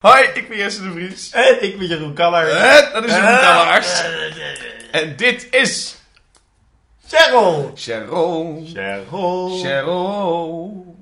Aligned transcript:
Hoi, 0.00 0.22
ik 0.34 0.48
ben 0.48 0.56
Jesse 0.58 0.82
de 0.82 0.90
Vries. 0.92 1.30
En 1.30 1.62
ik 1.62 1.78
ben 1.78 1.86
Jeroen 1.86 2.14
Kaller. 2.14 2.48
En 2.50 2.92
dat 2.92 3.04
is 3.04 3.10
Jeroen 3.10 3.38
Kallaars. 3.40 4.02
En 4.90 5.16
dit 5.16 5.46
is... 5.50 5.96
Cheryl. 7.06 7.72
Cheryl. 7.74 8.62
Cheryl. 8.66 9.58
Cheryl. 9.62 10.96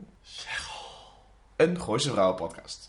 Een 1.56 1.80
Gooise 1.80 2.11
Vrouwen 2.11 2.37
podcast. 2.37 2.88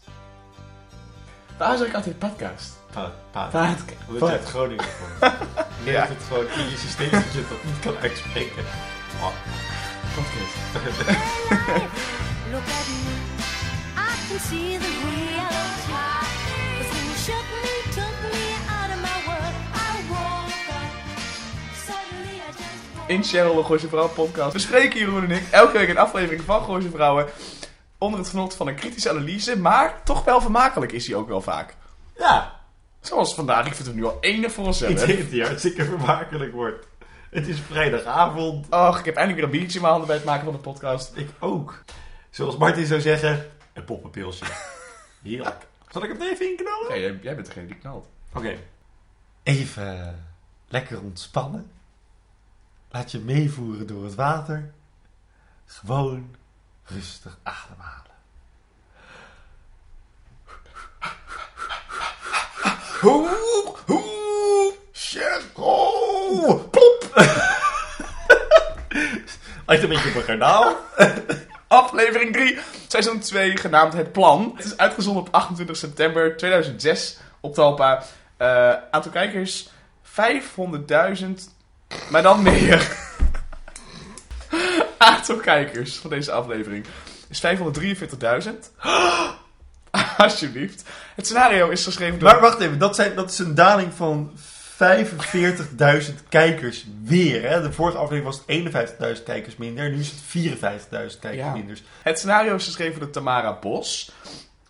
Waar 1.58 1.78
zeg 1.78 1.88
ik 1.88 1.94
altijd 1.94 2.20
podcast? 2.20 2.72
Pa, 2.94 3.12
pa. 3.32 3.44
Podcast. 3.46 3.84
Omdat 4.08 4.30
je 4.30 4.36
uit 4.38 4.46
Groningen 4.50 4.86
komt. 5.20 5.34
Je 5.84 5.92
Ja. 5.92 6.08
het 6.08 6.24
gewoon 6.28 6.46
in 6.48 6.70
je 6.70 6.78
systeem 6.78 7.10
dat 7.12 7.34
je 7.34 7.46
dat 7.50 7.64
niet 7.64 7.80
kan 7.80 7.98
uitspreken. 8.02 8.64
Oh, 9.22 9.34
Podcast. 10.16 10.56
Look 12.52 12.68
at 12.68 12.88
me, 12.88 13.16
I 13.96 14.30
can 14.30 14.40
see 14.40 14.78
the 14.78 14.92
reality. 15.06 15.69
In 23.10 23.24
Cheryl, 23.24 23.58
een 23.58 23.66
Gooise 23.66 23.88
Vrouwen 23.88 24.14
podcast, 24.14 24.54
bespreken 24.54 25.00
Jeroen 25.00 25.24
en 25.24 25.32
ik 25.32 25.48
elke 25.52 25.78
week 25.78 25.90
een 25.90 25.98
aflevering 25.98 26.42
van 26.42 26.64
Gooise 26.64 26.90
Vrouwen. 26.90 27.26
Onder 27.98 28.20
het 28.20 28.30
genot 28.30 28.54
van 28.56 28.68
een 28.68 28.76
kritische 28.76 29.10
analyse, 29.10 29.58
maar 29.60 30.04
toch 30.04 30.24
wel 30.24 30.42
vermakelijk 30.42 30.92
is 30.92 31.08
hij 31.08 31.16
ook 31.16 31.28
wel 31.28 31.42
vaak. 31.42 31.76
Ja, 32.18 32.60
Zoals 33.02 33.36
vandaag, 33.36 33.66
ik 33.66 33.74
vind 33.74 33.88
hem 33.88 33.96
nu 33.96 34.06
al 34.06 34.18
enig 34.22 34.52
voor 34.52 34.64
ik 34.64 34.68
onszelf. 34.70 35.06
denk 35.06 35.20
dat 35.20 35.30
die 35.30 35.44
hartstikke 35.44 35.86
vermakelijk 35.86 36.54
wordt. 36.54 36.88
Het 37.30 37.48
is 37.48 37.60
vrijdagavond. 37.60 38.68
Och, 38.70 39.00
ik 39.00 39.06
heb 39.06 39.16
eindelijk 39.16 39.46
weer 39.46 39.54
een 39.54 39.60
biertje 39.60 39.76
in 39.76 39.82
mijn 39.82 39.92
handen 39.92 40.08
bij 40.08 40.16
het 40.16 40.26
maken 40.26 40.44
van 40.44 40.54
de 40.54 40.60
podcast. 40.60 41.12
Ik 41.16 41.30
ook. 41.40 41.84
Zoals 42.30 42.58
Martin 42.58 42.86
zou 42.86 43.02
zeggen, 43.02 43.46
een 43.74 43.84
poppenpilsje. 43.86 44.46
Heerlijk. 45.24 45.68
Zal 45.90 46.04
ik 46.04 46.10
het 46.10 46.22
even 46.22 46.50
inknallen? 46.50 46.90
Nee, 46.90 47.02
jij, 47.02 47.20
jij 47.22 47.36
bent 47.36 47.48
degene 47.48 47.66
die 47.66 47.76
knalt. 47.76 48.06
Oké. 48.34 48.56
Even 49.44 50.26
lekker 50.68 51.02
ontspannen. 51.02 51.72
Laat 52.92 53.12
je 53.12 53.20
meevoeren 53.20 53.88
door 53.88 54.04
het 54.04 54.16
water. 54.16 54.72
Gewoon 55.66 56.36
rustig 56.84 57.38
ademhalen. 57.44 58.08
Hoe, 63.02 63.30
hoe, 63.86 64.30
plop. 66.70 67.10
Een 69.66 69.90
beetje 69.90 70.10
op 70.10 70.16
een 70.16 70.24
garnaal. 70.24 70.76
Aflevering 71.68 72.34
3, 72.34 72.60
seizoen 72.88 73.20
2, 73.20 73.58
genaamd 73.58 73.94
Het 73.94 74.12
Plan. 74.12 74.54
Het 74.56 74.66
is 74.66 74.78
uitgezonden 74.78 75.22
op 75.24 75.34
28 75.34 75.78
september 75.78 76.38
2006 76.38 77.18
op 77.40 77.54
Talpa. 77.54 78.04
Eh, 78.38 78.74
aantal 78.92 79.12
kijkers 79.12 79.70
500.000, 80.04 81.50
maar 82.10 82.22
dan 82.22 82.44
meer. 82.44 82.88
aantal 84.98 85.36
kijkers 85.36 85.98
van 85.98 86.10
deze 86.10 86.32
aflevering 86.32 86.86
is 87.30 87.44
543.000. 87.46 88.50
Alsjeblieft. 90.18 90.84
Het 91.16 91.26
scenario 91.26 91.70
is 91.70 91.84
geschreven 91.84 92.20
door... 92.20 92.32
Maar 92.32 92.42
wacht 92.42 92.60
even, 92.60 92.80
dat, 92.80 92.96
zijn, 92.96 93.16
dat 93.16 93.30
is 93.32 93.40
een 93.40 93.56
daling 93.56 93.94
van 93.94 94.32
45.000 94.84 96.14
kijkers 96.30 96.86
weer. 97.04 97.50
Hè? 97.50 97.62
De 97.62 97.72
vorige 97.72 97.98
aflevering 97.98 98.26
was 98.26 98.42
het 98.46 99.18
51.000 99.18 99.24
kijkers 99.24 99.56
minder. 99.56 99.90
Nu 99.90 100.00
is 100.00 100.12
het 100.12 100.60
54.000 100.60 100.66
kijkers 101.20 101.36
Ja. 101.36 101.54
minder. 101.54 101.82
Het 102.02 102.18
scenario 102.18 102.56
is 102.56 102.66
geschreven 102.66 103.00
door 103.00 103.10
Tamara 103.10 103.58
Bos. 103.62 104.12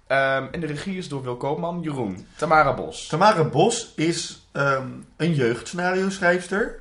Ehm, 0.07 0.45
en 0.51 0.59
de 0.59 0.65
regie 0.67 0.97
is 0.97 1.07
door 1.07 1.23
Wil 1.23 1.37
Koopman, 1.37 1.81
Jeroen. 1.81 2.27
Tamara 2.35 2.73
Bos. 2.73 3.07
Tamara 3.07 3.43
Bos 3.43 3.93
is 3.95 4.47
ehm, 4.51 4.87
een 5.17 5.33
jeugdscenario 5.33 6.09
schrijfster. 6.09 6.79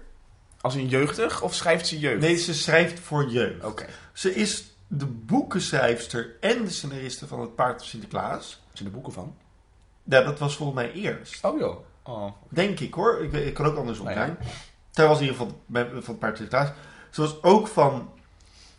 Als 0.60 0.74
in 0.74 0.88
jeugdig 0.88 1.42
of 1.42 1.54
schrijft 1.54 1.86
ze 1.86 1.98
jeugd? 1.98 2.20
Nee, 2.20 2.36
ze 2.36 2.54
schrijft 2.54 3.00
voor 3.00 3.28
jeugd. 3.28 3.64
Oké. 3.64 3.86
Ze 4.12 4.34
is 4.34 4.64
de 4.86 5.06
boekenschrijfster 5.06 6.36
en 6.40 6.64
de 6.64 6.70
scenariste 6.70 7.26
van 7.26 7.40
Het 7.40 7.54
Paard 7.54 7.78
van 7.78 7.86
Sinterklaas. 7.86 8.60
Zijn 8.72 8.88
er 8.88 8.94
boeken 8.94 9.12
van? 9.12 9.36
Ja, 10.04 10.20
dat 10.22 10.38
was 10.38 10.56
volgens 10.56 10.78
mij 10.78 10.92
eerst. 10.92 11.44
Oh 11.44 11.58
joh. 11.58 11.76
Oh. 12.02 12.32
Denk 12.48 12.80
ik 12.80 12.94
hoor. 12.94 13.22
Ik, 13.24 13.32
ik 13.32 13.54
kan 13.54 13.66
ook 13.66 13.76
andersom 13.76 14.08
ja. 14.08 14.14
zijn. 14.14 14.38
Zij 14.90 15.06
was 15.06 15.20
in 15.20 15.24
ieder 15.24 15.38
geval 15.38 15.60
bij- 15.66 15.88
van 15.88 15.94
Het 15.94 16.18
Paard 16.18 16.36
van 16.38 16.46
Sinterklaas. 16.46 16.68
Ze 17.10 17.20
was 17.20 17.42
ook 17.42 17.68
van 17.68 18.10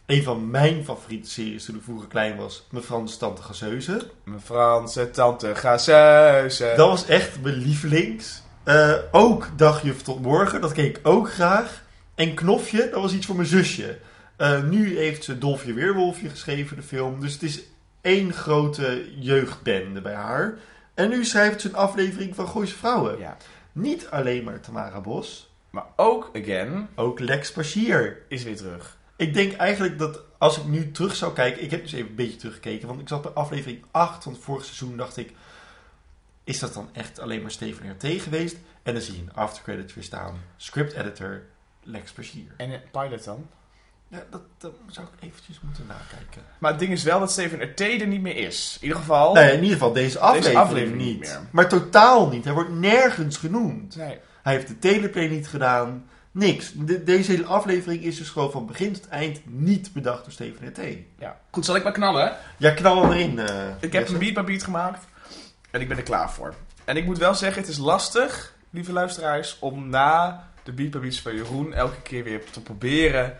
een 0.05 0.23
van 0.23 0.49
mijn 0.49 0.83
favoriete 0.85 1.29
series 1.29 1.65
toen 1.65 1.75
ik 1.75 1.83
vroeger 1.83 2.07
klein 2.07 2.37
was. 2.37 2.67
Mevrouw 2.69 3.03
de 3.03 3.17
Tante 3.17 3.41
Gazeuze. 3.41 4.09
Mijn 4.23 4.41
Franse 4.41 5.09
tante 5.09 5.55
Gazeuze. 5.55 6.73
Dat 6.75 6.89
was 6.89 7.05
echt 7.05 7.41
mijn 7.41 7.55
lievelings. 7.55 8.41
Eh, 8.69 8.93
ook 9.11 9.49
Dagjuf 9.55 10.01
tot 10.01 10.21
morgen, 10.21 10.61
dat 10.61 10.71
keek 10.71 10.97
ik 10.97 11.07
ook 11.07 11.31
graag. 11.31 11.83
En 12.15 12.33
Knofje, 12.33 12.89
dat 12.91 13.01
was 13.01 13.13
iets 13.13 13.25
voor 13.25 13.35
mijn 13.35 13.47
zusje. 13.47 13.97
Eh, 14.35 14.63
nu 14.63 14.97
heeft 14.97 15.23
ze 15.23 15.37
Dolfje 15.37 15.73
Weerwolfje 15.73 16.29
geschreven, 16.29 16.75
de 16.75 16.83
film. 16.83 17.19
Dus 17.19 17.33
het 17.33 17.43
is 17.43 17.61
één 18.01 18.33
grote 18.33 19.05
jeugdbende 19.19 20.01
bij 20.01 20.13
haar. 20.13 20.57
En 20.93 21.09
nu 21.09 21.25
schrijft 21.25 21.61
ze 21.61 21.67
een 21.67 21.75
aflevering 21.75 22.35
van 22.35 22.47
Gooise 22.47 22.75
Vrouwen. 22.75 23.19
Ja. 23.19 23.37
Niet 23.71 24.07
alleen 24.09 24.43
maar 24.43 24.59
Tamara 24.59 25.01
Bos, 25.01 25.53
Maar 25.69 25.85
ook, 25.95 26.29
again, 26.35 26.87
ook 26.95 27.19
Lex 27.19 27.51
Paschier. 27.51 28.21
is 28.27 28.43
weer 28.43 28.57
terug. 28.57 28.97
Ik 29.15 29.33
denk 29.33 29.53
eigenlijk 29.53 29.99
dat 29.99 30.19
als 30.37 30.57
ik 30.57 30.65
nu 30.65 30.91
terug 30.91 31.15
zou 31.15 31.33
kijken... 31.33 31.63
Ik 31.63 31.71
heb 31.71 31.81
dus 31.81 31.93
even 31.93 32.09
een 32.09 32.15
beetje 32.15 32.37
teruggekeken. 32.37 32.87
Want 32.87 32.99
ik 32.99 33.07
zat 33.07 33.21
bij 33.21 33.31
aflevering 33.31 33.83
8 33.91 34.23
van 34.23 34.33
het 34.33 34.41
vorige 34.41 34.65
seizoen. 34.65 34.97
dacht 34.97 35.17
ik, 35.17 35.33
is 36.49 36.59
dat 36.59 36.73
dan 36.73 36.89
echt 36.93 37.19
alleen 37.19 37.41
maar 37.41 37.51
Steven 37.51 37.89
RT 37.91 38.21
geweest? 38.21 38.55
En 38.83 38.93
dan 38.93 39.01
zie 39.01 39.15
je 39.15 39.21
een 39.21 39.33
aftercredits 39.33 39.93
weer 39.93 40.03
staan. 40.03 40.39
Script 40.57 40.93
editor 40.93 41.41
Lex 41.83 42.11
Paschier. 42.11 42.51
En 42.57 42.71
een 42.71 42.81
pilot 42.91 43.23
dan? 43.23 43.47
Ja, 44.07 44.23
dat, 44.31 44.41
dat 44.57 44.73
zou 44.87 45.07
ik 45.07 45.23
eventjes 45.29 45.59
moeten 45.61 45.85
nakijken. 45.87 46.41
Maar 46.59 46.71
het 46.71 46.79
ding 46.79 46.91
is 46.91 47.03
wel 47.03 47.19
dat 47.19 47.31
Steven 47.31 47.61
RT 47.63 47.79
er 47.79 48.07
niet 48.07 48.21
meer 48.21 48.35
is. 48.37 48.77
In 48.79 48.83
ieder 48.87 48.97
geval... 48.99 49.35
Ja, 49.37 49.41
in 49.43 49.53
ieder 49.63 49.71
geval 49.77 49.93
deze 49.93 50.19
aflevering, 50.19 50.59
aflevering 50.59 51.01
niet. 51.01 51.19
meer. 51.19 51.39
Maar 51.51 51.69
totaal 51.69 52.29
niet. 52.29 52.43
Hij 52.45 52.53
wordt 52.53 52.69
nergens 52.73 53.37
genoemd. 53.37 53.95
Nee. 53.95 54.17
Hij 54.43 54.53
heeft 54.53 54.67
de 54.67 54.79
teleplay 54.79 55.27
niet 55.27 55.47
gedaan. 55.47 56.05
Niks. 56.31 56.71
De- 56.75 57.03
deze 57.03 57.31
hele 57.31 57.45
aflevering 57.45 58.03
is 58.03 58.17
dus 58.17 58.29
gewoon 58.29 58.51
van 58.51 58.65
begin 58.65 58.93
tot 58.93 59.07
eind 59.07 59.39
niet 59.45 59.93
bedacht 59.93 60.23
door 60.23 60.31
Steven 60.33 60.67
RT. 60.67 60.79
Ja. 61.19 61.39
Goed, 61.51 61.65
zal 61.65 61.75
ik 61.75 61.83
maar 61.83 61.91
knallen? 61.91 62.35
Ja, 62.57 62.71
knal 62.71 63.01
hem 63.01 63.11
erin. 63.11 63.39
eh, 63.39 63.67
Ik 63.79 63.93
heb 63.93 64.09
een 64.09 64.17
beat 64.17 64.33
by 64.33 64.41
beat 64.41 64.63
gemaakt. 64.63 65.05
En 65.71 65.81
ik 65.81 65.87
ben 65.87 65.97
er 65.97 66.03
klaar 66.03 66.31
voor. 66.31 66.53
En 66.85 66.97
ik 66.97 67.05
moet 67.05 67.17
wel 67.17 67.35
zeggen, 67.35 67.61
het 67.61 67.71
is 67.71 67.77
lastig, 67.77 68.53
lieve 68.69 68.93
luisteraars, 68.93 69.57
om 69.59 69.89
na 69.89 70.43
de 70.63 70.71
beat 70.71 70.91
by 70.91 70.97
beats 70.97 71.21
van 71.21 71.35
Jeroen 71.35 71.73
elke 71.73 72.01
keer 72.01 72.23
weer 72.23 72.43
te 72.51 72.61
proberen. 72.61 73.37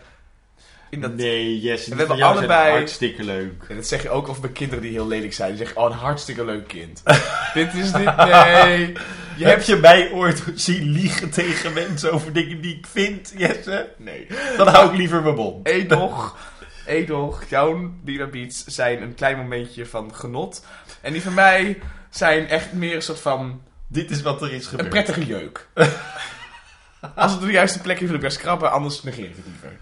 In 0.90 1.00
dat... 1.00 1.14
Nee, 1.14 1.60
yes. 1.60 1.86
we 1.86 1.96
hebben 1.96 2.22
allebei- 2.22 2.70
hartstikke 2.70 3.24
leuk. 3.24 3.64
En 3.68 3.76
dat 3.76 3.86
zeg 3.86 4.02
je 4.02 4.10
ook 4.10 4.28
over 4.28 4.40
mijn 4.40 4.52
kinderen 4.52 4.82
die 4.82 4.92
heel 4.92 5.06
lelijk 5.06 5.32
zijn. 5.32 5.48
Die 5.48 5.58
zeggen, 5.58 5.76
oh, 5.76 5.90
een 5.90 5.98
hartstikke 5.98 6.44
leuk 6.44 6.68
kind. 6.68 7.02
dit 7.54 7.74
is 7.74 7.92
dit, 7.92 8.16
nee. 8.16 8.92
Je 9.36 9.44
Heb 9.46 9.54
hebt... 9.54 9.66
je 9.66 9.76
mij 9.76 10.10
ooit 10.12 10.42
zien 10.54 10.90
liegen 10.90 11.30
tegen 11.30 11.72
mensen 11.72 12.12
over 12.12 12.32
dingen 12.32 12.60
die 12.60 12.76
ik 12.76 12.86
vind, 12.86 13.32
Jesse? 13.36 13.88
Nee. 13.96 14.26
Dan 14.56 14.68
hou 14.68 14.90
ik 14.90 14.96
liever 14.96 15.22
mijn 15.22 15.34
mond. 15.34 15.66
Edoch, 15.66 16.36
Edoch, 16.86 17.44
jouw 17.48 17.90
beats 18.30 18.64
zijn 18.64 19.02
een 19.02 19.14
klein 19.14 19.36
momentje 19.36 19.86
van 19.86 20.14
genot. 20.14 20.64
En 21.00 21.12
die 21.12 21.22
van 21.22 21.34
mij 21.34 21.78
zijn 22.10 22.48
echt 22.48 22.72
meer 22.72 22.94
een 22.94 23.02
soort 23.02 23.20
van... 23.20 23.62
Dit 23.86 24.10
is 24.10 24.22
wat 24.22 24.42
er 24.42 24.52
is 24.52 24.62
Een 24.64 24.68
gebeurd. 24.68 24.88
prettige 24.88 25.26
jeuk. 25.26 25.68
Als 27.14 27.32
het 27.32 27.40
op 27.40 27.46
de 27.46 27.52
juiste 27.52 27.80
plek 27.80 28.00
is, 28.00 28.06
wil 28.06 28.14
ik 28.14 28.20
best 28.20 28.38
krabben, 28.38 28.72
anders 28.72 29.02
negeer 29.02 29.24
ik 29.24 29.36
het 29.36 29.44
liever. 29.46 29.76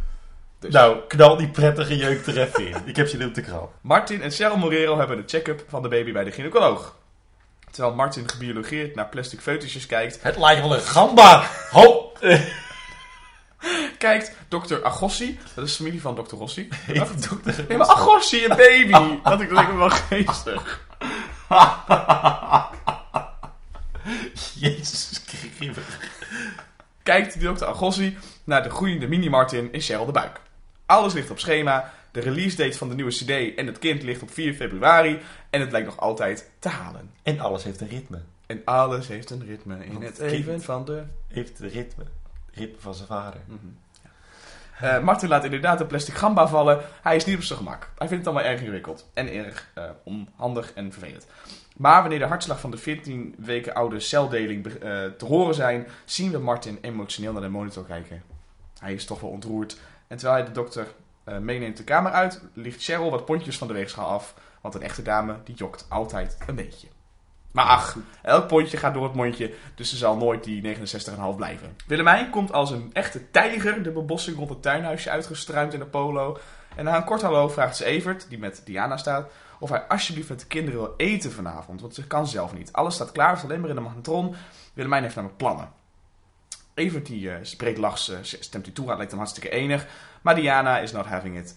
Dus. 0.58 0.72
Nou, 0.72 0.98
knal 1.08 1.36
die 1.36 1.48
prettige 1.48 1.96
jeuk 1.96 2.26
er 2.26 2.38
even 2.38 2.66
in. 2.66 2.76
Ik 2.84 2.96
heb 2.96 3.08
ze 3.08 3.24
op 3.24 3.34
de 3.34 3.42
krab. 3.42 3.72
Martin 3.80 4.22
en 4.22 4.30
Cheryl 4.30 4.56
Morero 4.56 4.98
hebben 4.98 5.16
de 5.16 5.22
check-up 5.26 5.64
van 5.68 5.82
de 5.82 5.88
baby 5.88 6.12
bij 6.12 6.24
de 6.24 6.30
gynaecoloog. 6.30 6.96
Terwijl 7.70 7.94
Martin 7.94 8.28
gebiologeerd 8.28 8.94
naar 8.94 9.08
plastic 9.08 9.40
foetusjes 9.40 9.86
kijkt, 9.86 10.22
Het 10.22 10.36
lijkt 10.36 10.60
wel 10.60 10.74
een 10.74 10.81
gamba. 10.81 11.46
Ho! 11.70 12.12
kijkt 13.98 14.32
dokter 14.48 14.84
Agossi, 14.84 15.38
dat 15.54 15.64
is 15.64 15.70
de 15.70 15.76
familie 15.76 16.00
van 16.00 16.14
dokter 16.14 16.38
Rossi. 16.38 16.69
Dokter. 17.28 17.64
Nee, 17.69 17.78
maar 17.78 17.86
Agossi, 17.86 18.44
een 18.44 18.56
baby! 18.56 19.20
Dat 19.22 19.40
ik 19.40 19.50
me 19.50 19.76
wel 19.76 19.90
geestig. 19.90 20.86
Jezus, 24.54 25.24
kribbig. 25.24 26.10
Kijkt 27.02 27.40
dokter 27.40 27.66
Agossi 27.66 28.16
naar 28.44 28.62
de 28.62 28.70
groeiende 28.70 29.06
mini-Martin 29.06 29.72
in 29.72 29.80
Cheryl 29.80 30.06
de 30.06 30.12
buik. 30.12 30.40
Alles 30.86 31.12
ligt 31.12 31.30
op 31.30 31.38
schema, 31.38 31.92
de 32.10 32.20
release 32.20 32.56
date 32.56 32.78
van 32.78 32.88
de 32.88 32.94
nieuwe 32.94 33.10
cd 33.10 33.56
en 33.56 33.66
het 33.66 33.78
kind 33.78 34.02
ligt 34.02 34.22
op 34.22 34.30
4 34.30 34.54
februari 34.54 35.20
en 35.50 35.60
het 35.60 35.72
lijkt 35.72 35.86
nog 35.86 36.00
altijd 36.00 36.50
te 36.58 36.68
halen. 36.68 37.10
En 37.22 37.40
alles 37.40 37.64
heeft 37.64 37.80
een 37.80 37.88
ritme. 37.88 38.20
En 38.46 38.62
alles 38.64 39.08
heeft 39.08 39.30
een 39.30 39.46
ritme 39.46 39.84
in 39.84 39.92
Want 39.92 40.04
het 40.04 40.18
even 40.18 40.62
van 40.62 40.84
de... 40.84 41.02
Heeft 41.28 41.58
de 41.58 41.68
ritme. 41.68 42.04
Ritme 42.50 42.80
van 42.80 42.94
zijn 42.94 43.08
vader. 43.08 43.40
Mhm. 43.46 43.66
Eh, 44.80 45.00
Martin 45.00 45.28
laat 45.28 45.44
inderdaad 45.44 45.80
een 45.80 45.86
plastic 45.86 46.14
gamba 46.14 46.48
vallen. 46.48 46.80
Hij 47.02 47.16
is 47.16 47.25
niet 47.25 47.36
op 47.36 47.42
zijn 47.42 47.58
gemak. 47.58 47.90
Hij 47.98 48.08
vindt 48.08 48.25
het 48.25 48.34
allemaal 48.34 48.52
erg 48.52 48.60
ingewikkeld. 48.60 49.10
En 49.14 49.32
erg 49.32 49.70
eh, 49.75 49.84
onhandig 50.04 50.72
en 50.72 50.92
vervelend. 50.92 51.26
Maar 51.76 52.00
wanneer 52.00 52.19
de 52.19 52.25
hartslag 52.25 52.60
van 52.60 52.70
de 52.70 52.76
14 52.76 53.34
weken 53.38 53.75
oude 53.75 54.00
celdeling 54.00 54.66
eh, 54.66 55.04
te 55.04 55.25
horen 55.25 55.54
zijn, 55.54 55.86
zien 56.04 56.30
we 56.30 56.38
Martin 56.38 56.78
emotioneel 56.80 57.32
naar 57.32 57.42
de 57.42 57.48
monitor 57.48 57.84
kijken. 57.84 58.22
Hij 58.78 58.94
is 58.94 59.04
toch 59.04 59.20
wel 59.20 59.30
ontroerd. 59.30 59.78
En 60.06 60.16
terwijl 60.16 60.38
hij 60.38 60.46
de 60.46 60.60
dokter 60.60 60.86
meeneemt 61.40 61.76
de 61.76 61.84
kamer 61.84 62.12
uit, 62.12 62.42
ligt 62.52 62.82
Cheryl 62.82 63.10
wat 63.10 63.24
pontjes 63.24 63.58
van 63.58 63.69
de 63.69 63.74
weegschaal 63.74 64.06
af. 64.06 64.34
Want 64.60 64.74
een 64.74 64.82
echte 64.82 65.02
dame, 65.02 65.36
die 65.44 65.54
jokt 65.54 65.86
altijd 65.88 66.38
een 66.46 66.54
beetje. 66.54 66.88
Maar 67.52 67.64
ach, 67.64 67.96
elk 68.22 68.46
pontje 68.46 68.76
gaat 68.76 68.94
door 68.94 69.04
het 69.04 69.14
mondje, 69.14 69.54
dus 69.74 69.90
ze 69.90 69.96
zal 69.96 70.16
nooit 70.16 70.44
die 70.44 70.76
69,5 70.76 71.36
blijven. 71.36 71.76
Willemijn 71.86 72.30
komt 72.30 72.52
als 72.52 72.70
een 72.70 72.90
echte 72.92 73.30
tijger 73.30 73.82
de 73.82 73.90
bebossing 73.90 74.36
rond 74.36 74.48
het 74.48 74.62
tuinhuisje 74.62 75.10
uitgestruimd 75.10 75.74
in 75.74 75.80
een 75.80 75.90
polo. 75.90 76.38
En 76.76 76.84
na 76.84 76.96
een 76.96 77.04
kort 77.04 77.22
hallo 77.22 77.48
vraagt 77.48 77.76
ze 77.76 77.84
Evert, 77.84 78.26
die 78.28 78.38
met 78.38 78.62
Diana 78.64 78.96
staat, 78.96 79.30
of 79.58 79.68
hij 79.68 79.82
alsjeblieft 79.82 80.28
met 80.28 80.40
de 80.40 80.46
kinderen 80.46 80.80
wil 80.80 80.94
eten 80.96 81.32
vanavond. 81.32 81.80
Want 81.80 81.94
ze 81.94 82.06
kan 82.06 82.26
zelf 82.26 82.54
niet. 82.54 82.72
Alles 82.72 82.94
staat 82.94 83.12
klaar, 83.12 83.36
is 83.36 83.42
alleen 83.42 83.60
maar 83.60 83.68
in 83.68 83.74
de 83.74 83.80
magnetron. 83.80 84.34
Willemijn 84.74 85.02
heeft 85.02 85.14
namelijk 85.14 85.38
plannen. 85.38 85.72
Evert 86.74 87.06
die 87.06 87.30
eh, 87.30 87.36
spreekt 87.42 87.78
lachs, 87.78 88.08
eh, 88.08 88.18
stemt 88.22 88.66
u 88.66 88.72
toe 88.72 88.86
lijkt 88.86 89.10
hem 89.10 89.20
hartstikke 89.20 89.50
enig. 89.50 89.86
Maar 90.22 90.34
Diana 90.34 90.78
is 90.78 90.92
not 90.92 91.06
having 91.06 91.38
it. 91.38 91.56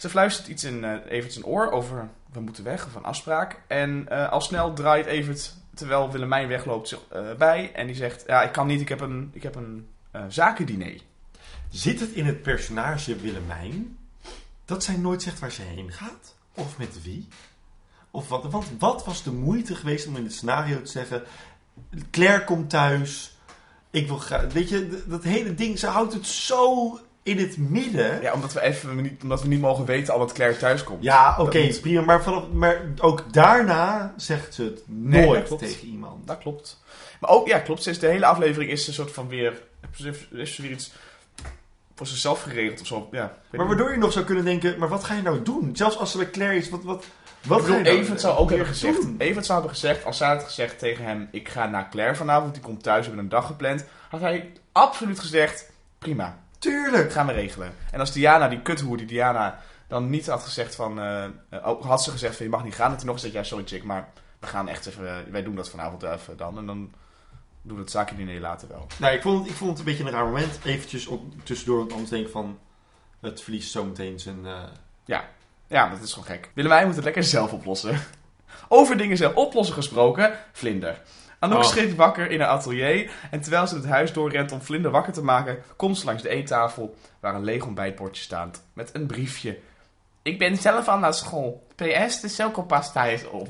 Ze 0.00 0.08
fluistert 0.08 0.48
iets 0.48 0.64
in 0.64 0.86
zijn 1.28 1.44
oor 1.44 1.70
over 1.70 2.08
we 2.32 2.40
moeten 2.40 2.64
weg 2.64 2.86
of 2.86 2.94
een 2.94 3.04
afspraak. 3.04 3.60
En 3.66 4.08
eh, 4.08 4.32
al 4.32 4.40
snel 4.40 4.72
draait 4.72 5.06
Evert, 5.06 5.54
terwijl 5.74 6.10
Willemijn 6.10 6.48
wegloopt, 6.48 6.88
zich 6.88 7.00
eh, 7.08 7.34
bij. 7.34 7.72
En 7.74 7.86
die 7.86 7.96
zegt, 7.96 8.24
ja 8.26 8.42
ik 8.42 8.52
kan 8.52 8.66
niet, 8.66 8.80
ik 8.80 8.88
heb 8.88 9.00
een, 9.00 9.30
ik 9.32 9.42
heb 9.42 9.54
een 9.54 9.88
zakendiner. 10.28 11.00
Zit 11.68 12.00
het 12.00 12.10
in 12.10 12.26
het 12.26 12.42
personage 12.42 13.16
Willemijn 13.16 13.98
dat 14.64 14.84
zij 14.84 14.96
nooit 14.96 15.22
zegt 15.22 15.38
waar 15.38 15.52
ze 15.52 15.62
heen 15.62 15.92
gaat? 15.92 16.34
Of 16.54 16.78
met 16.78 17.02
wie? 17.02 17.28
Of 18.10 18.28
wat? 18.28 18.50
Want 18.50 18.66
wat 18.78 19.04
was 19.04 19.22
de 19.22 19.32
moeite 19.32 19.74
geweest 19.74 20.06
om 20.06 20.16
in 20.16 20.24
het 20.24 20.32
scenario 20.32 20.82
te 20.82 20.90
zeggen: 20.90 21.22
Claire 22.10 22.44
komt 22.44 22.70
thuis. 22.70 23.36
Ik 23.90 24.06
wil 24.06 24.18
graag. 24.18 24.52
Weet 24.52 24.68
je, 24.68 25.04
dat 25.06 25.22
hele 25.22 25.54
ding, 25.54 25.78
ze 25.78 25.86
houdt 25.86 26.12
het 26.12 26.26
zo 26.26 26.98
in 27.22 27.38
het 27.38 27.56
midden. 27.58 28.22
Ja, 28.22 28.32
omdat 28.32 28.52
we 28.52 28.60
even 28.60 29.02
niet, 29.02 29.22
omdat 29.22 29.42
we 29.42 29.48
niet 29.48 29.60
mogen 29.60 29.84
weten 29.84 30.12
al 30.12 30.18
dat 30.18 30.32
Claire 30.32 30.56
thuis 30.58 30.84
komt. 30.84 31.02
Ja, 31.02 31.34
oké, 31.38 31.62
moet- 31.62 31.80
prima. 31.80 32.00
Maar, 32.00 32.22
vanaf, 32.22 32.44
maar 32.52 32.80
ook 33.00 33.32
daarna 33.32 34.14
zegt 34.16 34.54
ze 34.54 34.62
het 34.64 34.82
Nee, 34.86 35.26
nooit 35.26 35.58
tegen 35.58 35.86
iemand. 35.88 36.26
Dat 36.26 36.38
klopt. 36.38 36.82
Maar 37.20 37.30
ook, 37.30 37.46
ja, 37.46 37.58
klopt. 37.58 37.82
Sinds 37.82 37.98
de 37.98 38.06
hele 38.06 38.26
aflevering 38.26 38.70
is 38.70 38.82
ze 38.82 38.88
een 38.88 38.94
soort 38.94 39.12
van 39.12 39.28
weer. 39.28 39.62
Is 40.32 40.54
ze 40.54 40.62
weer 40.62 40.70
iets 40.70 40.92
voor 41.94 42.06
zichzelf 42.06 42.42
geregeld 42.42 42.80
of 42.80 42.86
zo. 42.86 43.08
Ja, 43.10 43.20
Maar 43.50 43.60
niet. 43.60 43.68
waardoor 43.68 43.90
je 43.90 43.96
nog 43.98 44.12
zou 44.12 44.24
kunnen 44.24 44.44
denken: 44.44 44.78
maar 44.78 44.88
wat 44.88 45.04
ga 45.04 45.14
je 45.14 45.22
nou 45.22 45.42
doen? 45.42 45.70
Zelfs 45.76 45.98
als 45.98 46.10
ze 46.10 46.16
bij 46.16 46.30
Claire 46.30 46.56
is, 46.56 46.68
wat, 46.68 46.82
wat, 46.82 47.04
wat 47.46 47.60
bedoel, 47.60 47.80
nou 47.80 47.96
Evert 47.96 48.20
zou 48.20 48.38
ook 48.38 48.48
hebben 48.48 48.66
gezegd. 48.66 49.00
doen? 49.02 49.14
Evert 49.18 49.46
zou 49.46 49.58
hebben 49.58 49.78
gezegd, 49.78 50.04
als 50.04 50.16
zij 50.16 50.28
had 50.28 50.42
gezegd 50.44 50.78
tegen 50.78 51.04
hem: 51.04 51.28
Ik 51.30 51.48
ga 51.48 51.66
naar 51.66 51.88
Claire 51.90 52.14
vanavond, 52.14 52.54
die 52.54 52.62
komt 52.62 52.82
thuis, 52.82 52.98
we 53.00 53.06
hebben 53.06 53.24
een 53.24 53.30
dag 53.30 53.46
gepland. 53.46 53.84
Had 54.08 54.20
hij 54.20 54.52
absoluut 54.72 55.18
gezegd: 55.18 55.70
Prima, 55.98 56.38
Tuurlijk. 56.60 57.02
dat 57.04 57.12
gaan 57.12 57.26
we 57.26 57.32
regelen. 57.32 57.72
En 57.90 58.00
als 58.00 58.12
Diana, 58.12 58.48
die 58.48 58.60
kuthoer, 58.62 58.96
die 58.96 59.06
Diana 59.06 59.58
dan 59.86 60.10
niet 60.10 60.26
had 60.26 60.42
gezegd 60.42 60.74
van. 60.74 60.98
eh, 61.00 61.24
eh, 61.24 61.30
ook 61.68 61.82
had 61.84 62.02
ze 62.02 62.10
gezegd 62.10 62.36
van 62.36 62.44
je 62.44 62.50
mag 62.50 62.64
niet 62.64 62.74
gaan. 62.74 62.90
En 62.90 62.96
toen 62.96 63.06
nog 63.06 63.14
gezegd: 63.14 63.34
Ja, 63.34 63.42
sorry 63.42 63.64
chick, 63.66 63.84
maar 63.84 64.08
we 64.38 64.46
gaan 64.46 64.68
echt 64.68 64.86
even. 64.86 65.08
eh, 65.08 65.14
wij 65.30 65.42
doen 65.42 65.54
dat 65.54 65.70
vanavond 65.70 66.02
even 66.02 66.36
dan. 66.36 66.58
En 66.58 66.66
dan 66.66 66.92
doen 67.62 67.76
we 67.76 67.82
het 67.82 67.90
zaakje 67.90 68.16
diner 68.16 68.40
later 68.40 68.68
wel. 68.68 68.86
Nou, 68.98 69.14
ik 69.14 69.22
vond, 69.22 69.38
het, 69.40 69.50
ik 69.50 69.56
vond 69.56 69.70
het 69.70 69.78
een 69.78 69.84
beetje 69.84 70.04
een 70.04 70.10
raar 70.10 70.24
moment. 70.24 70.58
Eventjes 70.64 71.06
op, 71.06 71.22
tussendoor, 71.44 71.78
want 71.78 71.92
anders 71.92 72.10
denk 72.10 72.26
ik 72.26 72.32
van... 72.32 72.58
Het 73.20 73.42
verliest 73.42 73.70
zometeen 73.70 74.20
zijn... 74.20 74.46
eh, 74.46 74.62
Ja, 75.68 75.88
dat 75.88 76.00
is 76.02 76.12
gewoon 76.12 76.28
gek. 76.28 76.50
Willemijn 76.54 76.86
moet 76.86 76.94
het 76.94 77.04
lekker 77.04 77.24
zelf 77.24 77.52
oplossen. 77.52 77.98
Over 78.68 78.96
dingen 78.96 79.16
zelf 79.16 79.34
oplossen 79.34 79.74
gesproken, 79.74 80.38
Vlinder. 80.52 81.00
Anouk 81.40 81.58
Oh. 81.58 81.64
schrikt 81.64 81.94
wakker 81.94 82.30
in 82.30 82.40
haar 82.40 82.48
atelier. 82.48 83.10
En 83.30 83.40
terwijl 83.40 83.66
ze 83.66 83.74
het 83.74 83.86
huis 83.86 84.12
doorrent 84.12 84.52
om 84.52 84.60
Vlinder 84.62 84.90
wakker 84.90 85.12
te 85.12 85.22
maken, 85.22 85.62
komt 85.76 85.98
ze 85.98 86.04
langs 86.04 86.22
de 86.22 86.28
eettafel 86.28 86.96
waar 87.20 87.34
een 87.34 87.44
leeg 87.44 87.66
ontbijtbordje 87.66 88.22
staat 88.22 88.62
met 88.72 88.90
een 88.92 89.06
briefje. 89.06 89.58
Ik 90.22 90.38
ben 90.38 90.56
zelf 90.56 90.88
al 90.88 90.98
naar 90.98 91.14
school. 91.14 91.66
PS, 91.76 92.20
de 92.20 92.28
chocopasta 92.28 93.04
is 93.04 93.28
op. 93.28 93.48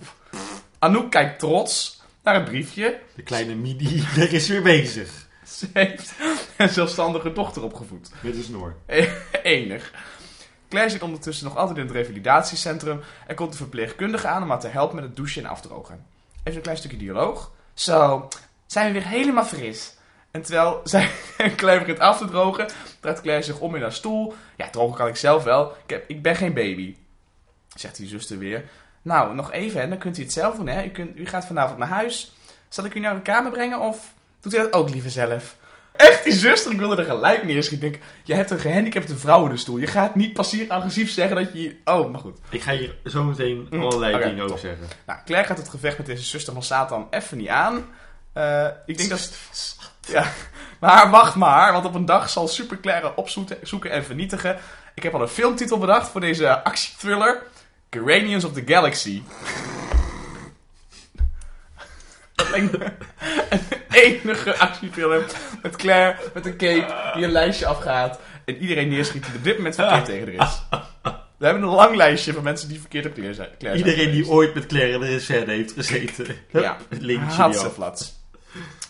Anouk 0.78 1.10
kijkt 1.10 1.38
trots 1.38 2.02
naar 2.22 2.34
het 2.34 2.44
briefje. 2.44 3.00
de 3.14 3.22
kleine 3.22 3.54
Midi, 3.54 4.04
daar 4.16 4.32
is 4.32 4.48
weer 4.48 4.62
bezig. 4.62 5.28
Ze 5.46 5.68
heeft 5.72 6.14
een 6.56 6.68
zelfstandige 6.68 7.32
dochter 7.32 7.62
opgevoed. 7.62 8.10
Met 8.20 8.34
een 8.34 8.42
snor. 8.42 8.76
Enig. 9.42 9.92
Claire 10.68 10.90
zit 10.90 11.02
ondertussen 11.02 11.44
nog 11.44 11.56
altijd 11.56 11.78
in 11.78 11.84
het 11.84 11.92
revalidatiecentrum 11.92 13.00
en 13.26 13.34
komt 13.34 13.50
de 13.50 13.56
verpleegkundige 13.56 14.26
aan 14.26 14.42
om 14.42 14.48
haar 14.50 14.60
te 14.60 14.68
helpen 14.68 14.94
met 14.96 15.04
het 15.04 15.16
douchen 15.16 15.44
en 15.44 15.50
afdrogen. 15.50 16.04
Even 16.42 16.56
een 16.56 16.62
klein 16.62 16.76
stukje 16.76 16.96
dialoog. 16.96 17.50
Zo, 17.80 18.28
zijn 18.66 18.86
we 18.86 18.92
weer 18.92 19.08
helemaal 19.08 19.44
fris. 19.44 19.94
En 20.30 20.42
terwijl 20.42 20.80
zij 20.84 21.10
Claire 21.56 21.80
begint 21.80 21.98
af 21.98 22.18
te 22.18 22.24
drogen, 22.24 22.68
draait 23.00 23.20
Claire 23.20 23.44
zich 23.44 23.58
om 23.58 23.74
in 23.74 23.82
haar 23.82 23.92
stoel. 23.92 24.34
Ja, 24.56 24.70
drogen 24.70 24.96
kan 24.96 25.06
ik 25.06 25.16
zelf 25.16 25.44
wel. 25.44 25.70
Ik, 25.70 25.90
heb, 25.90 26.04
ik 26.08 26.22
ben 26.22 26.36
geen 26.36 26.54
baby. 26.54 26.96
Zegt 27.74 27.96
die 27.96 28.08
zuster 28.08 28.38
weer. 28.38 28.64
Nou, 29.02 29.34
nog 29.34 29.52
even, 29.52 29.80
hè, 29.80 29.88
dan 29.88 29.98
kunt 29.98 30.18
u 30.18 30.22
het 30.22 30.32
zelf 30.32 30.56
doen. 30.56 30.66
Hè? 30.66 30.84
U, 30.84 30.88
kunt, 30.88 31.18
u 31.18 31.26
gaat 31.26 31.44
vanavond 31.44 31.78
naar 31.78 31.88
huis. 31.88 32.32
Zal 32.68 32.84
ik 32.84 32.94
u 32.94 33.00
naar 33.00 33.14
de 33.14 33.22
kamer 33.22 33.50
brengen 33.50 33.80
of 33.80 34.14
doet 34.40 34.54
u 34.54 34.56
dat 34.56 34.72
ook 34.72 34.90
liever 34.90 35.10
zelf? 35.10 35.56
Echt, 35.92 36.24
die 36.24 36.32
zuster, 36.32 36.72
ik 36.72 36.78
wilde 36.78 36.96
er 36.96 37.04
gelijk 37.04 37.44
neerschieten. 37.44 37.86
Ik 37.86 37.92
denk, 37.92 38.04
je 38.24 38.34
hebt 38.34 38.50
een 38.50 38.58
gehandicapte 38.58 39.16
vrouw 39.16 39.44
in 39.44 39.50
de 39.50 39.56
stoel. 39.56 39.76
Je 39.78 39.86
gaat 39.86 40.14
niet 40.14 40.32
passief 40.32 40.68
agressief 40.70 41.10
zeggen 41.10 41.36
dat 41.36 41.52
je... 41.52 41.76
Oh, 41.84 42.10
maar 42.10 42.20
goed. 42.20 42.38
Ik 42.50 42.62
ga 42.62 42.72
hier 42.72 42.94
zo 43.04 43.24
meteen 43.24 43.66
Mm, 43.70 43.82
allerlei 43.82 44.14
oké, 44.14 44.24
dingen 44.24 44.44
over 44.44 44.56
top. 44.56 44.64
zeggen. 44.64 44.86
Nou, 45.06 45.18
Claire 45.24 45.46
gaat 45.48 45.58
het 45.58 45.68
gevecht 45.68 45.96
met 45.98 46.06
deze 46.06 46.24
zuster 46.24 46.52
van 46.52 46.62
Satan 46.62 47.06
even 47.10 47.38
niet 47.38 47.48
aan. 47.48 47.84
Eh, 48.32 48.66
ik 48.86 48.96
denk 48.98 49.10
dat... 49.10 49.32
Ja, 50.08 50.24
maar 50.80 51.10
wacht 51.10 51.34
maar, 51.34 51.72
want 51.72 51.84
op 51.84 51.94
een 51.94 52.04
dag 52.04 52.30
zal 52.30 52.48
Super 52.48 52.80
Claire 52.80 53.16
opzoeken 53.16 53.56
zoeken 53.62 53.90
en 53.90 54.04
vernietigen. 54.04 54.58
Ik 54.94 55.02
heb 55.02 55.14
al 55.14 55.22
een 55.22 55.28
filmtitel 55.28 55.78
bedacht 55.78 56.08
voor 56.08 56.20
deze 56.20 56.64
actiethriller. 56.64 57.42
Guardians 57.90 58.44
of 58.44 58.52
the 58.52 58.62
Galaxy. 58.66 59.22
Dat 62.40 62.50
lijkt 62.50 62.78
me 62.78 62.84
een 63.48 63.60
enige 63.90 64.58
actiefilm 64.58 65.22
met 65.62 65.76
Claire 65.76 66.16
met 66.34 66.46
een 66.46 66.56
cape 66.56 67.12
die 67.14 67.24
een 67.24 67.32
lijstje 67.32 67.66
afgaat. 67.66 68.20
En 68.44 68.56
iedereen 68.56 68.88
neerschiet 68.88 69.24
die 69.24 69.34
op 69.34 69.44
dit 69.44 69.56
moment 69.56 69.74
verkeerd 69.74 70.04
tegen 70.04 70.36
haar 70.36 70.46
is. 70.46 70.62
We 71.38 71.46
hebben 71.46 71.62
een 71.62 71.74
lang 71.74 71.96
lijstje 71.96 72.32
van 72.32 72.42
mensen 72.42 72.68
die 72.68 72.80
verkeerd 72.80 73.06
op 73.06 73.12
Claire 73.12 73.34
zijn. 73.34 73.48
Claire 73.58 73.78
zijn 73.78 73.90
Iedereen 73.90 74.14
die 74.14 74.30
ooit 74.30 74.54
met 74.54 74.66
Claire 74.66 74.92
in 74.92 75.00
de 75.00 75.20
scène 75.20 75.52
heeft 75.52 75.72
gezeten. 75.72 76.26
Ja. 76.50 76.76
Het 76.88 77.02
linkje. 77.02 77.52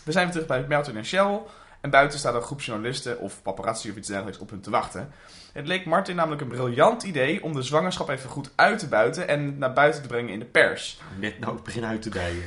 We 0.03 0.11
zijn 0.11 0.23
weer 0.23 0.31
terug 0.31 0.47
bij 0.47 0.65
Melton 0.67 0.97
en 0.97 1.03
Cheryl. 1.03 1.49
En 1.81 1.89
buiten 1.89 2.19
staat 2.19 2.35
een 2.35 2.41
groep 2.41 2.61
journalisten 2.61 3.19
of 3.19 3.41
paparazzi 3.41 3.89
of 3.89 3.95
iets 3.95 4.07
dergelijks 4.07 4.39
op 4.39 4.49
hun 4.49 4.61
te 4.61 4.69
wachten. 4.69 5.11
Het 5.53 5.67
leek 5.67 5.85
Martin 5.85 6.15
namelijk 6.15 6.41
een 6.41 6.47
briljant 6.47 7.03
idee 7.03 7.43
om 7.43 7.53
de 7.53 7.61
zwangerschap 7.61 8.09
even 8.09 8.29
goed 8.29 8.51
uit 8.55 8.79
te 8.79 8.87
buiten 8.87 9.27
en 9.27 9.57
naar 9.57 9.73
buiten 9.73 10.01
te 10.01 10.07
brengen 10.07 10.33
in 10.33 10.39
de 10.39 10.45
pers. 10.45 10.99
Net 11.19 11.39
nou, 11.39 11.57
ik 11.57 11.63
begin 11.63 11.85
uit 11.85 12.01
te 12.01 12.09
dijen. 12.09 12.43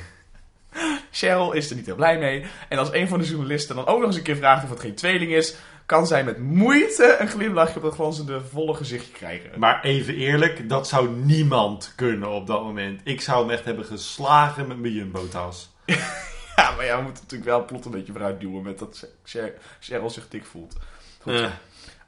Cheryl 1.11 1.53
is 1.53 1.71
er 1.71 1.77
niet 1.77 1.87
heel 1.87 1.95
blij 1.95 2.19
mee. 2.19 2.47
En 2.69 2.79
als 2.79 2.93
een 2.93 3.09
van 3.09 3.19
de 3.19 3.27
journalisten 3.27 3.77
dan 3.77 3.87
ook 3.87 3.99
nog 3.99 4.07
eens 4.07 4.17
een 4.17 4.23
keer 4.23 4.37
vraagt 4.37 4.65
of 4.65 4.71
het 4.71 4.81
geen 4.81 4.95
tweeling 4.95 5.33
is, 5.33 5.57
kan 5.87 6.07
zij 6.07 6.25
met 6.25 6.39
moeite 6.39 7.17
een 7.19 7.29
glimlachje 7.29 7.77
op 7.77 7.83
dat 7.83 7.95
glanzende 7.95 8.41
volle 8.41 8.75
gezichtje 8.75 9.13
krijgen. 9.13 9.59
Maar 9.59 9.83
even 9.83 10.15
eerlijk, 10.15 10.69
dat 10.69 10.89
zou 10.89 11.09
niemand 11.11 11.93
kunnen 11.97 12.31
op 12.31 12.47
dat 12.47 12.63
moment. 12.63 13.01
Ik 13.05 13.21
zou 13.21 13.41
hem 13.41 13.51
echt 13.51 13.65
hebben 13.65 13.85
geslagen 13.85 14.67
met 14.67 14.79
mijn 14.79 14.93
jumbo-tas. 14.93 15.71
Ja, 16.57 16.71
maar 16.71 16.85
ja, 16.85 16.97
we 16.97 17.03
moeten 17.03 17.23
natuurlijk 17.23 17.51
wel 17.51 17.59
het 17.59 17.67
plot 17.67 17.85
een 17.85 17.91
beetje 17.91 18.13
vooruit 18.13 18.41
duwen 18.41 18.63
met 18.63 18.79
dat 18.79 19.09
Cheryl 19.81 20.11
zich 20.11 20.29
dik 20.29 20.45
voelt. 20.45 20.77
Goed. 21.21 21.49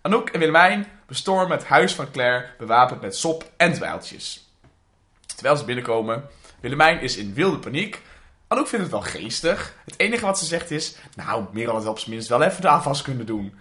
Anouk 0.00 0.28
en 0.28 0.38
Willemijn 0.38 0.86
bestormen 1.06 1.56
het 1.56 1.66
huis 1.66 1.94
van 1.94 2.10
Claire, 2.10 2.46
bewapend 2.58 3.00
met 3.00 3.16
sop 3.16 3.50
en 3.56 3.72
dweiltjes. 3.72 4.48
Terwijl 5.34 5.56
ze 5.56 5.64
binnenkomen, 5.64 6.24
Willemijn 6.60 7.00
is 7.00 7.16
in 7.16 7.34
wilde 7.34 7.58
paniek. 7.58 8.02
Anouk 8.48 8.66
vindt 8.66 8.84
het 8.84 8.94
wel 8.94 9.02
geestig. 9.02 9.74
Het 9.84 9.94
enige 9.98 10.24
wat 10.24 10.38
ze 10.38 10.44
zegt 10.44 10.70
is, 10.70 10.96
nou, 11.14 11.44
Merel 11.52 11.74
had 11.74 11.86
op 11.86 11.98
zijn 11.98 12.10
minst 12.10 12.28
wel 12.28 12.42
even 12.42 12.60
de 12.60 12.68
afwas 12.68 13.02
kunnen 13.02 13.26
doen. 13.26 13.58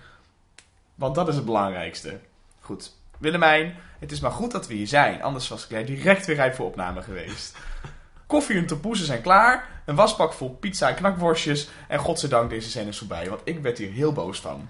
Want 0.96 1.16
dat 1.16 1.28
is 1.28 1.36
het 1.36 1.46
belangrijkste. 1.46 2.20
Goed. 2.60 2.92
Willemijn, 3.18 3.76
het 4.00 4.12
is 4.12 4.20
maar 4.20 4.32
goed 4.32 4.52
dat 4.52 4.68
we 4.68 4.74
hier 4.74 4.88
zijn, 4.88 5.22
anders 5.22 5.48
was 5.48 5.68
Claire 5.68 5.96
direct 5.96 6.26
weer 6.26 6.36
rijp 6.36 6.56
voor 6.56 6.66
opname 6.66 7.02
geweest. 7.02 7.58
Koffie 8.28 8.58
en 8.58 8.66
tompoezen 8.66 9.06
zijn 9.06 9.22
klaar, 9.22 9.68
een 9.86 9.96
wasbak 9.96 10.34
vol 10.34 10.50
pizza 10.50 10.90
en 10.90 10.96
knakworstjes 10.96 11.70
en 11.88 12.00
godzijdank 12.00 12.50
deze 12.50 12.70
scène 12.70 12.90
is 12.90 12.98
voorbij, 12.98 13.30
want 13.30 13.42
ik 13.44 13.60
werd 13.60 13.78
hier 13.78 13.92
heel 13.92 14.14
boos 14.14 14.40
van. 14.40 14.70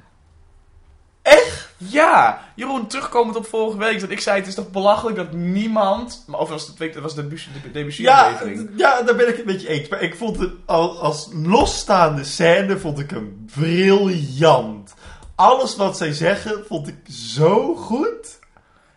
Echt? 1.22 1.55
Ja! 1.78 2.40
Jeroen, 2.56 2.88
terugkomend 2.88 3.38
op 3.38 3.46
vorige 3.48 3.78
week, 3.78 4.00
dat 4.00 4.10
ik 4.10 4.20
zei 4.20 4.40
het 4.40 4.48
is 4.48 4.56
toch 4.56 4.72
belachelijk 4.72 5.18
dat 5.18 5.32
niemand, 5.34 6.24
maar 6.28 6.40
was 6.50 6.68
het, 6.68 6.78
week- 6.78 6.94
dat 6.94 7.04
was 7.04 7.16
de 7.16 7.28
de 7.28 7.96
ja, 7.96 8.42
ja, 8.76 9.02
daar 9.02 9.16
ben 9.16 9.28
ik 9.28 9.36
het 9.38 9.46
met 9.46 9.62
je 9.62 9.68
eens. 9.68 9.88
Maar 9.90 10.02
ik 10.02 10.16
vond 10.16 10.40
het 10.40 10.52
al, 10.66 11.00
als 11.02 11.30
losstaande 11.34 12.24
scène 12.24 12.78
vond 12.78 13.00
ik 13.00 13.10
hem 13.10 13.46
briljant. 13.56 14.94
Alles 15.36 15.76
wat 15.76 15.98
zij 15.98 16.14
zeggen 16.14 16.66
vond 16.68 16.88
ik 16.88 16.96
zo 17.10 17.76
goed. 17.76 18.40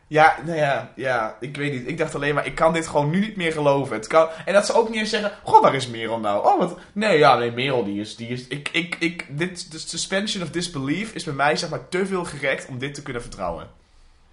Ja, 0.09 0.37
nou 0.45 0.59
ja, 0.59 0.93
ja, 0.95 1.37
ik 1.41 1.57
weet 1.57 1.73
niet. 1.73 1.89
Ik 1.89 1.99
dacht 1.99 2.15
alleen 2.15 2.35
maar, 2.35 2.47
ik 2.47 2.55
kan 2.55 2.73
dit 2.73 2.87
gewoon 2.87 3.11
nu 3.11 3.21
niet 3.21 3.37
meer 3.37 3.53
geloven. 3.53 3.97
Het 3.97 4.07
kan... 4.07 4.29
En 4.45 4.53
dat 4.53 4.67
ze 4.67 4.73
ook 4.73 4.89
niet 4.89 4.99
eens 4.99 5.11
zeggen, 5.11 5.33
goh, 5.43 5.63
waar 5.63 5.75
is 5.75 5.89
Merel 5.89 6.19
nou? 6.19 6.47
Oh, 6.47 6.59
wat... 6.59 6.79
Nee, 6.93 7.19
ja, 7.19 7.37
nee, 7.37 7.51
Merel, 7.51 7.85
die 7.85 8.01
is... 8.01 8.17
Die 8.17 8.29
is 8.29 8.47
ik, 8.47 8.69
ik, 8.73 8.97
ik, 8.99 9.27
dit, 9.29 9.73
de 9.73 9.79
suspension 9.79 10.43
of 10.43 10.51
disbelief 10.51 11.13
is 11.15 11.25
bij 11.25 11.35
mij, 11.35 11.57
zeg 11.57 11.71
maar, 11.71 11.89
te 11.89 12.07
veel 12.07 12.25
gerekt 12.25 12.69
om 12.69 12.79
dit 12.79 12.95
te 12.95 13.03
kunnen 13.03 13.23
vertrouwen. 13.23 13.69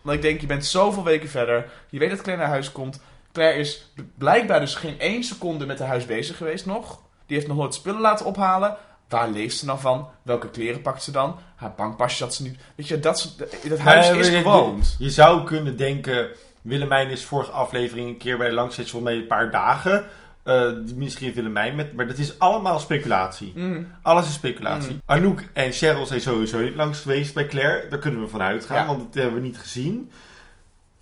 Want 0.01 0.17
ik 0.17 0.23
denk, 0.23 0.41
je 0.41 0.47
bent 0.47 0.65
zoveel 0.65 1.03
weken 1.03 1.29
verder. 1.29 1.69
Je 1.89 1.99
weet 1.99 2.09
dat 2.09 2.21
Claire 2.21 2.43
naar 2.43 2.51
huis 2.51 2.71
komt. 2.71 3.01
Claire 3.31 3.59
is 3.59 3.91
blijkbaar 4.17 4.59
dus 4.59 4.75
geen 4.75 4.99
één 4.99 5.23
seconde 5.23 5.65
met 5.65 5.79
haar 5.79 5.87
huis 5.87 6.05
bezig 6.05 6.37
geweest 6.37 6.65
nog. 6.65 6.99
Die 7.25 7.35
heeft 7.35 7.47
nog 7.49 7.57
nooit 7.57 7.73
spullen 7.73 8.01
laten 8.01 8.25
ophalen. 8.25 8.77
Waar 9.09 9.29
leeft 9.29 9.57
ze 9.57 9.65
nou 9.65 9.79
van? 9.79 10.07
Welke 10.21 10.49
kleren 10.49 10.81
pakt 10.81 11.03
ze 11.03 11.11
dan? 11.11 11.35
Haar 11.55 11.73
bankpasje 11.77 12.23
had 12.23 12.33
ze 12.33 12.43
niet. 12.43 12.57
Weet 12.75 12.87
je, 12.87 12.99
dat, 12.99 13.19
soort- 13.19 13.69
dat 13.69 13.79
huis 13.79 14.09
Nee, 14.09 14.19
is 14.19 14.27
je- 14.27 14.37
gewoond. 14.37 14.95
Je, 14.97 15.03
je 15.03 15.09
zou 15.11 15.43
kunnen 15.43 15.77
denken, 15.77 16.29
Willemijn 16.61 17.09
is 17.09 17.25
vorige 17.25 17.51
aflevering 17.51 18.07
een 18.07 18.17
keer 18.17 18.37
bij 18.37 18.47
de 18.49 18.53
volgens 18.91 19.11
mij 19.11 19.21
een 19.21 19.27
paar 19.27 19.51
dagen. 19.51 20.05
Eh, 20.43 20.71
misschien 20.95 21.33
Willemijn 21.33 21.75
met, 21.75 21.93
maar 21.93 22.07
dat 22.07 22.17
is 22.17 22.39
allemaal 22.39 22.79
speculatie. 22.79 23.51
Mm. 23.55 23.87
Alles 24.01 24.27
is 24.27 24.33
speculatie. 24.33 24.91
Mm. 24.91 25.01
Anouk 25.05 25.43
en 25.53 25.71
Cheryl 25.71 26.05
zijn 26.05 26.21
sowieso 26.21 26.59
niet 26.61 26.75
langs 26.75 26.99
geweest 26.99 27.33
bij 27.33 27.45
Claire. 27.45 27.87
Daar 27.89 27.99
kunnen 27.99 28.21
we 28.21 28.27
van 28.27 28.41
uitgaan, 28.41 28.77
Ja. 28.77 28.85
want 28.85 28.99
dat 28.99 29.13
hebben 29.23 29.41
we 29.41 29.47
niet 29.47 29.57
gezien. 29.57 30.11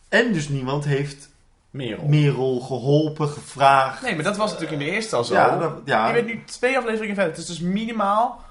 En 0.10 0.34
dus 0.34 0.50
niemand 0.50 0.86
heeft 0.86 1.30
Merel. 1.74 2.06
Merel 2.08 2.60
geholpen, 2.60 3.28
gevraagd. 3.30 4.02
Nee, 4.02 4.16
maar 4.16 4.24
dat 4.24 4.38
was 4.38 4.52
natuurlijk 4.52 4.82
in 4.82 4.88
de 4.88 4.94
eerste 4.94 5.16
al 5.16 5.24
zo. 5.24 5.34
ja, 5.34 5.58
dat- 5.58 5.82
ja 5.86 6.08
Je 6.08 6.14
bent 6.14 6.26
nu 6.26 6.44
twee 6.46 6.78
afleveringen 6.78 7.16
verder. 7.16 7.32
Het 7.34 7.42
is 7.42 7.48
dus 7.48 7.60
minimaal... 7.60 8.42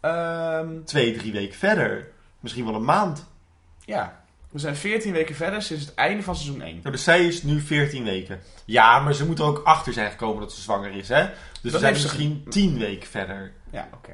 ehm, 0.00 0.68
twee, 0.84 1.16
drie 1.18 1.32
weken 1.32 1.58
verder. 1.58 2.08
Misschien 2.40 2.64
wel 2.64 2.74
een 2.74 2.84
maand. 2.84 3.26
ja, 3.84 4.18
we 4.50 4.58
zijn 4.58 4.76
14 4.76 5.12
weken 5.12 5.34
verder 5.34 5.62
sinds 5.62 5.84
het 5.84 5.94
einde 5.94 6.22
van 6.22 6.36
seizoen 6.36 6.62
1. 6.62 6.78
Nou, 6.82 6.90
dus 6.90 7.04
zij 7.04 7.24
is 7.26 7.42
nu 7.42 7.60
14 7.60 8.04
weken. 8.04 8.40
Ja, 8.64 8.98
maar 9.00 9.14
ze 9.14 9.26
moet 9.26 9.38
er 9.38 9.44
ook 9.44 9.60
achter 9.64 9.92
zijn 9.92 10.10
gekomen 10.10 10.40
dat 10.40 10.52
ze 10.52 10.60
zwanger 10.60 10.92
is, 10.92 11.08
hè? 11.08 11.28
Dus 11.62 11.72
we 11.72 11.78
zijn 11.78 11.96
ze 11.96 12.02
misschien 12.02 12.44
10 12.48 12.78
weken 12.78 13.08
verder. 13.08 13.52
Ja, 13.70 13.88
oké. 13.94 14.12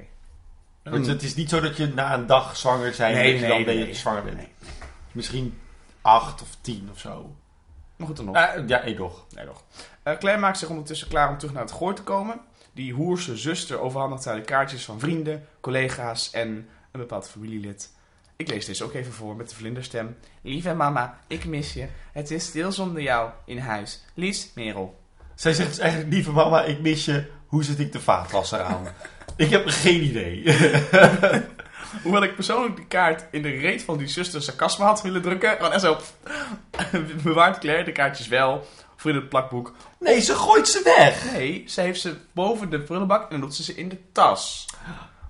Want 0.83 1.07
het 1.07 1.23
is 1.23 1.35
niet 1.35 1.49
zo 1.51 1.61
dat 1.61 1.77
je 1.77 1.87
na 1.87 2.15
een 2.15 2.27
dag 2.27 2.57
zwanger 2.57 2.95
zijn 2.95 3.15
Nee, 3.15 3.33
nee, 3.41 3.49
dan 3.49 3.65
nee. 3.65 3.79
dat 3.79 3.87
je 3.87 3.95
zwanger 3.95 4.23
bent. 4.23 4.37
Nee. 4.37 4.49
Misschien 5.13 5.59
8 6.03 6.43
of 6.43 6.49
10 6.61 6.89
of 6.93 6.99
zo. 6.99 7.35
Maar 7.97 8.07
goed 8.07 8.17
dan 8.17 8.25
nog. 8.25 8.37
Eh, 8.37 8.69
ja. 8.69 8.83
Nee, 8.85 8.97
nog. 9.45 9.65
Eh, 10.03 10.17
Claire 10.17 10.41
maakt 10.41 10.59
zich 10.59 10.69
ondertussen 10.69 11.09
klaar 11.09 11.29
om 11.29 11.39
terug 11.39 11.55
naar 11.55 11.63
het 11.63 11.73
goor 11.73 11.95
te 11.95 12.03
komen. 12.03 12.41
Die 12.73 12.93
hoerse 12.93 13.37
zuster 13.37 13.81
overhandigt 13.81 14.25
haar 14.25 14.37
de 14.37 14.43
kaartjes 14.43 14.85
van 14.85 14.99
vrienden, 14.99 15.47
collega's 15.61 16.31
en 16.31 16.49
een 16.93 17.01
bepaald 17.01 17.29
familielid. 17.29 17.95
Ik 18.37 18.49
lees 18.49 18.67
deze 18.67 18.85
ook 18.85 18.95
even 18.95 19.13
voor 19.13 19.37
met 19.37 19.49
de 19.49 19.55
vlinderstem. 19.55 20.17
Lieve 20.43 20.75
mama, 20.75 21.19
ik 21.27 21.45
mis 21.45 21.73
je. 21.73 21.87
Het 22.13 22.31
is 22.31 22.45
stil 22.45 22.73
zonder 22.73 23.03
jou 23.03 23.31
in 23.45 23.59
huis. 23.59 24.05
Lies, 24.15 24.51
Merel. 24.55 25.01
Zij 25.35 25.53
zegt 25.53 25.69
dus 25.69 25.79
eigenlijk, 25.79 26.13
lieve 26.13 26.33
mama, 26.33 26.65
ik 26.65 26.81
mis 26.81 27.05
je. 27.05 27.31
Hoe 27.47 27.65
zet 27.65 27.79
ik 27.79 27.93
de 27.93 28.01
vaatwasser 28.01 28.61
aan? 28.61 28.87
ik 29.37 29.51
heb 29.51 29.69
geen 29.69 30.03
idee. 30.03 30.43
Hoewel 32.03 32.23
ik 32.23 32.35
persoonlijk 32.35 32.77
die 32.77 32.87
kaart 32.87 33.25
in 33.31 33.43
de 33.43 33.49
reet 33.49 33.83
van 33.83 33.99
die 33.99 34.09
zuster 34.09 34.43
sarcasme 34.43 34.85
had 34.85 35.03
willen 35.03 35.23
drukken. 35.23 35.57
Gewoon 35.57 35.73
echt 35.73 35.81
zo. 35.81 35.99
Bewaart 37.23 37.59
Claire 37.59 37.85
de 37.85 37.93
kaartjes 37.93 38.29
wel 38.29 38.67
voor 38.97 39.11
in 39.11 39.17
het 39.17 39.29
plakboek. 39.29 39.73
nee, 39.99 40.21
ze 40.21 40.35
gooit 40.35 40.69
ze 40.69 40.81
weg. 40.97 41.33
Nee, 41.33 41.65
ze 41.67 41.81
heeft 41.81 42.01
ze 42.01 42.17
boven 42.33 42.71
de 42.71 42.81
prullenbak 42.81 43.23
en 43.23 43.29
dan 43.31 43.41
doet 43.41 43.55
ze 43.55 43.63
ze 43.63 43.75
in 43.75 43.89
de 43.89 43.99
tas. 44.13 44.67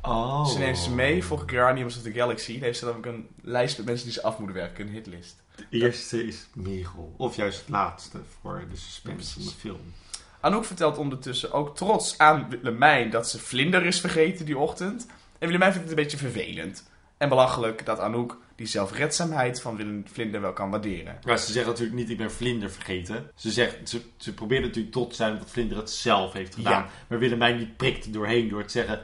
Oh. 0.02 0.46
Ze 0.46 0.58
neemt 0.58 0.78
ze 0.78 0.90
mee 0.90 1.25
voor 1.25 1.42
Guardians 1.46 1.96
of 1.96 2.02
the 2.02 2.12
Galaxy. 2.12 2.52
Daar 2.52 2.62
heeft 2.62 2.78
ze 2.78 2.84
dan 2.84 2.96
ook 2.96 3.06
een 3.06 3.28
lijst 3.42 3.76
met 3.76 3.86
mensen 3.86 4.04
die 4.04 4.14
ze 4.14 4.22
af 4.22 4.38
moeten 4.38 4.56
werken, 4.56 4.86
een 4.86 4.92
hitlist. 4.92 5.42
De 5.56 5.66
eerste 5.70 6.26
is 6.26 6.46
Merel. 6.52 7.14
Of 7.16 7.36
juist 7.36 7.58
het 7.58 7.68
laatste 7.68 8.18
voor 8.40 8.64
de 8.70 8.76
suspense 8.76 9.32
van 9.32 9.42
de 9.42 9.50
film. 9.58 9.92
Anouk 10.40 10.64
vertelt 10.64 10.98
ondertussen 10.98 11.52
ook 11.52 11.76
trots 11.76 12.18
aan 12.18 12.46
Willemijn 12.48 13.10
dat 13.10 13.28
ze 13.28 13.38
vlinder 13.38 13.86
is 13.86 14.00
vergeten 14.00 14.46
die 14.46 14.58
ochtend. 14.58 15.06
En 15.38 15.47
Willemijn 15.47 15.73
vindt 15.73 15.88
het 15.88 15.99
een 15.99 16.05
beetje 16.05 16.19
vervelend. 16.31 16.85
En 17.16 17.28
belachelijk 17.28 17.87
dat 17.87 17.99
Anouk 17.99 18.38
die 18.57 18.66
zelfredzaamheid 18.66 19.61
van 19.61 19.76
Willem 19.76 20.05
Vlinder 20.12 20.40
wel 20.40 20.52
kan 20.52 20.71
waarderen. 20.71 21.19
Maar 21.25 21.38
ze 21.38 21.52
zegt 21.52 21.66
natuurlijk 21.66 21.97
niet, 21.97 22.11
ik 22.11 22.16
ben 22.16 22.33
Vlinder 22.33 22.71
vergeten. 22.71 23.31
Ze, 23.35 23.50
zegt, 23.50 23.88
ze, 23.88 24.00
ze 24.16 24.35
probeert 24.35 24.62
natuurlijk 24.62 24.95
tot 24.95 25.11
te 25.11 25.16
zijn 25.16 25.38
dat 25.38 25.50
Vlinder 25.50 25.76
het 25.76 25.90
zelf 25.90 26.33
heeft 26.33 26.55
gedaan. 26.55 26.83
Ja. 26.83 26.88
Maar 27.07 27.19
Willemijn 27.19 27.59
die 27.59 27.66
prikt 27.76 28.12
doorheen 28.12 28.49
door 28.49 28.64
te 28.64 28.71
zeggen... 28.71 29.00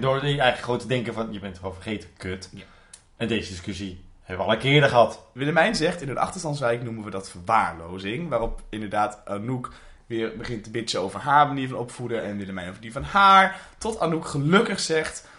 Door 0.00 0.20
eigenlijk 0.20 0.58
gewoon 0.58 0.78
te 0.78 0.86
denken 0.86 1.14
van, 1.14 1.32
je 1.32 1.38
bent 1.38 1.60
wel 1.60 1.72
vergeten, 1.72 2.08
kut. 2.16 2.50
Ja. 2.52 2.62
En 3.16 3.28
deze 3.28 3.50
discussie 3.50 4.00
hebben 4.22 4.44
we 4.44 4.50
al 4.50 4.56
een 4.56 4.62
keer 4.62 4.72
eerder 4.72 4.88
gehad. 4.88 5.26
Willemijn 5.32 5.74
zegt, 5.74 6.02
in 6.02 6.08
een 6.08 6.18
achterstandswijk 6.18 6.82
noemen 6.82 7.04
we 7.04 7.10
dat 7.10 7.30
verwaarlozing. 7.30 8.28
Waarop 8.28 8.62
inderdaad 8.68 9.20
Anouk 9.24 9.72
weer 10.06 10.36
begint 10.36 10.64
te 10.64 10.70
bitchen 10.70 11.00
over 11.00 11.20
haar 11.20 11.46
manier 11.46 11.68
van 11.68 11.78
opvoeden. 11.78 12.22
En 12.22 12.36
Willemijn 12.36 12.68
over 12.68 12.80
die 12.80 12.92
van 12.92 13.02
haar. 13.02 13.60
Tot 13.78 14.00
Anouk 14.00 14.26
gelukkig 14.26 14.80
zegt... 14.80 15.30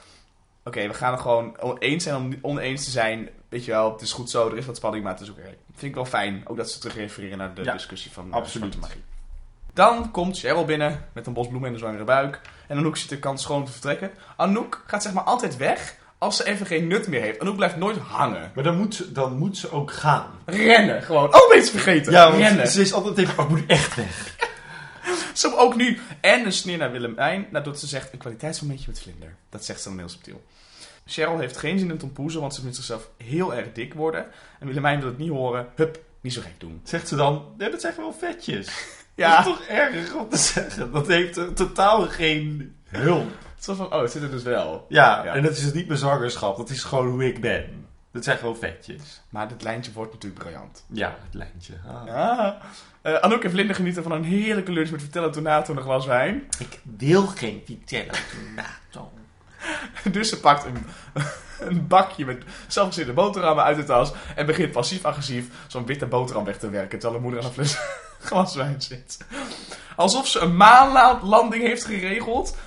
Oké, 0.63 0.88
we 0.88 0.93
gaan 0.93 1.13
er 1.13 1.20
gewoon 1.20 1.62
oneens 1.62 2.03
zijn 2.03 2.15
om 2.15 2.34
oneens 2.41 2.84
te 2.84 2.91
zijn. 2.91 3.29
Weet 3.50 3.65
je 3.65 3.72
wel, 3.72 3.91
het 3.91 4.01
is 4.01 4.12
goed 4.13 4.29
zo, 4.29 4.48
er 4.50 4.58
is 4.58 4.65
wat 4.65 4.75
spanning, 4.75 5.03
maar 5.03 5.13
het 5.13 5.22
is 5.22 5.29
oké. 5.29 5.41
Vind 5.72 5.82
ik 5.91 5.96
wel 5.96 6.05
fijn, 6.05 6.41
ook 6.46 6.58
dat 6.58 6.72
ze 6.72 6.79
terug 6.79 6.96
refereren 6.96 7.38
naar 7.38 7.53
de 7.53 7.63
Ja, 7.63 7.74
discussie 7.74 8.12
van 8.12 8.27
eh, 8.29 8.34
absoluut. 8.36 8.79
magie. 8.79 9.03
Dan 9.74 10.12
komt 10.12 10.39
Cheryl 10.39 10.65
binnen 10.65 11.05
met 11.13 11.27
een 11.27 11.34
bos 11.34 11.48
bloemen 11.48 11.67
en 11.67 11.74
een 11.74 11.79
zwangere 11.79 12.03
buik. 12.03 12.41
En 12.67 12.77
Anouk 12.77 12.98
ziet 12.98 13.10
de 13.10 13.20
kans 13.20 13.41
schoon 13.41 13.65
te 13.65 13.72
vertrekken. 13.72 14.12
Anouk 14.38 14.84
gaat 14.88 15.03
zeg 15.03 15.13
maar 15.13 15.24
altijd 15.24 15.58
weg 15.58 15.96
als 16.17 16.38
ze 16.38 16.46
even 16.46 16.65
geen 16.65 16.88
nut 16.88 17.08
meer 17.08 17.22
heeft. 17.22 17.39
Anouk 17.39 17.55
blijft 17.55 17.75
nooit 17.75 17.98
hangen. 17.98 18.51
Maar 18.55 18.63
dan 18.63 18.77
moet 18.77 18.96
ze, 18.96 19.12
dan 19.12 19.38
moet 19.38 19.58
ze 19.58 19.72
ook 19.72 19.91
gaan. 19.91 20.25
Rennen, 20.46 21.01
gewoon. 21.01 21.34
Oh, 21.34 21.55
iets 21.58 21.70
vergeten. 21.70 22.12
Ja, 22.12 22.29
Rennen. 22.29 22.67
ze 22.67 22.82
is 22.82 22.93
altijd 22.93 23.17
even, 23.17 23.38
oh, 23.38 23.43
ik 23.43 23.50
moet 23.58 23.65
echt 23.67 23.96
weg. 23.96 24.36
Zo 25.34 25.56
ook 25.56 25.76
nu. 25.76 26.00
En 26.22 26.46
een 26.46 26.52
sneer 26.54 26.78
naar 26.78 26.92
Willemijn, 26.92 27.48
nadat 27.52 27.80
ze 27.80 27.88
zegt 27.88 28.14
een 28.14 28.20
kwaliteitsmomentje 28.20 28.86
met 28.90 29.02
vlinder. 29.02 29.36
Dat 29.50 29.66
zegt 29.66 29.82
ze 29.82 29.90
dan 29.90 29.98
heel 29.98 30.10
subtiel. 30.10 30.44
Cheryl 31.06 31.40
heeft 31.40 31.58
geen 31.58 31.80
zin 31.80 31.90
in 31.90 31.98
tompoezen, 31.98 32.42
want 32.42 32.54
ze 32.56 32.62
vindt 32.62 32.76
zichzelf 32.76 33.10
heel 33.18 33.54
erg 33.54 33.72
dik 33.74 33.94
worden. 33.94 34.26
En 34.60 34.68
Willemijn 34.68 35.00
wil 35.00 35.08
het 35.08 35.18
niet 35.18 35.30
horen. 35.30 35.68
Hup, 35.76 36.00
niet 36.22 36.34
zo 36.34 36.42
gek 36.42 36.60
doen. 36.60 36.82
Zegt 36.84 37.08
ze 37.08 37.16
dan, 37.16 37.46
ja, 37.58 37.70
dat 37.70 37.82
zijn 37.82 37.94
gewoon 37.94 38.14
vetjes. 38.20 38.68
Ja, 39.16 39.36
Dat 39.44 39.46
is 39.46 39.52
toch 39.60 39.68
erg 39.68 40.16
om 40.16 40.30
te 40.30 40.38
zeggen. 40.38 40.92
Dat 40.92 41.08
heeft 41.08 41.56
totaal 41.56 42.02
geen 42.08 42.76
hulp. 42.88 43.32
zo 43.60 43.74
van, 43.74 43.94
oh, 43.94 44.02
het 44.02 44.12
zit 44.12 44.22
er 44.22 44.32
dus 44.32 44.44
wel. 44.44 44.86
Ja, 44.90 45.24
Ja. 45.26 45.34
en 45.34 45.44
dat 45.44 45.52
is 45.52 45.64
dus 45.64 45.74
niet 45.74 45.88
mijn 45.88 46.00
zwangerschap. 46.00 46.58
Dat 46.58 46.70
is 46.70 46.84
gewoon 46.84 47.08
hoe 47.08 47.26
ik 47.26 47.42
ben. 47.42 47.83
Dat 48.13 48.24
zijn 48.24 48.38
gewoon 48.38 48.58
vetjes. 48.58 49.22
Maar 49.29 49.48
dit 49.48 49.63
lijntje 49.63 49.91
wordt 49.91 50.13
natuurlijk 50.13 50.43
briljant. 50.43 50.86
Ja, 50.88 51.15
het 51.24 51.34
lijntje. 51.34 51.74
Ah. 51.88 52.05
Ja. 52.05 52.58
Eh, 53.01 53.13
Anouk 53.13 53.43
en 53.43 53.51
Vlinder 53.51 53.75
genieten 53.75 54.03
van 54.03 54.12
een 54.12 54.24
heerlijke 54.24 54.72
lunch 54.72 54.89
met 54.89 55.01
Vertella 55.01 55.29
Tonato 55.29 55.72
en 55.72 55.77
een 55.77 55.84
glas 55.84 56.05
wijn. 56.05 56.48
Ik 56.60 56.79
wil 56.98 57.27
geen 57.27 57.62
Vitello 57.65 58.12
Tonato. 58.32 59.12
Dus 60.12 60.29
ze 60.29 60.39
pakt 60.39 60.65
een, 60.65 60.86
een 61.60 61.88
bakje 61.88 62.25
met 62.25 62.43
zelfgezinde 62.67 63.13
boterhammen 63.13 63.63
uit 63.63 63.77
de 63.77 63.84
tas 63.84 64.12
en 64.36 64.46
begint 64.46 64.72
passief-agressief 64.72 65.48
zo'n 65.67 65.86
witte 65.86 66.05
boterham 66.05 66.43
weg 66.43 66.58
te 66.58 66.70
werken 66.70 67.00
terwijl 67.00 67.13
haar 67.13 67.22
moeder 67.22 67.39
aan 67.39 67.46
een 67.48 67.53
fles 67.53 67.77
glas 68.27 68.55
wijn 68.55 68.82
zit. 68.82 69.17
Alsof 69.96 70.27
ze 70.27 70.39
een 70.39 70.55
maanlanding 70.55 71.63
heeft 71.63 71.86
geregeld, 71.86 72.58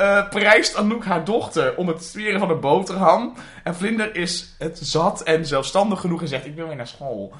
eh, 0.00 0.28
prijst 0.28 0.76
Anouk 0.76 1.04
haar 1.04 1.24
dochter 1.24 1.76
om 1.76 1.88
het 1.88 2.04
smeren 2.04 2.38
van 2.38 2.50
een 2.50 2.60
boterham. 2.60 3.34
En 3.64 3.74
Vlinder 3.74 4.16
is 4.16 4.54
het 4.58 4.78
zat 4.82 5.22
en 5.22 5.46
zelfstandig 5.46 6.00
genoeg 6.00 6.20
en 6.20 6.28
zegt: 6.28 6.46
Ik 6.46 6.54
wil 6.54 6.66
weer 6.66 6.76
naar 6.76 6.86
school. 6.86 7.32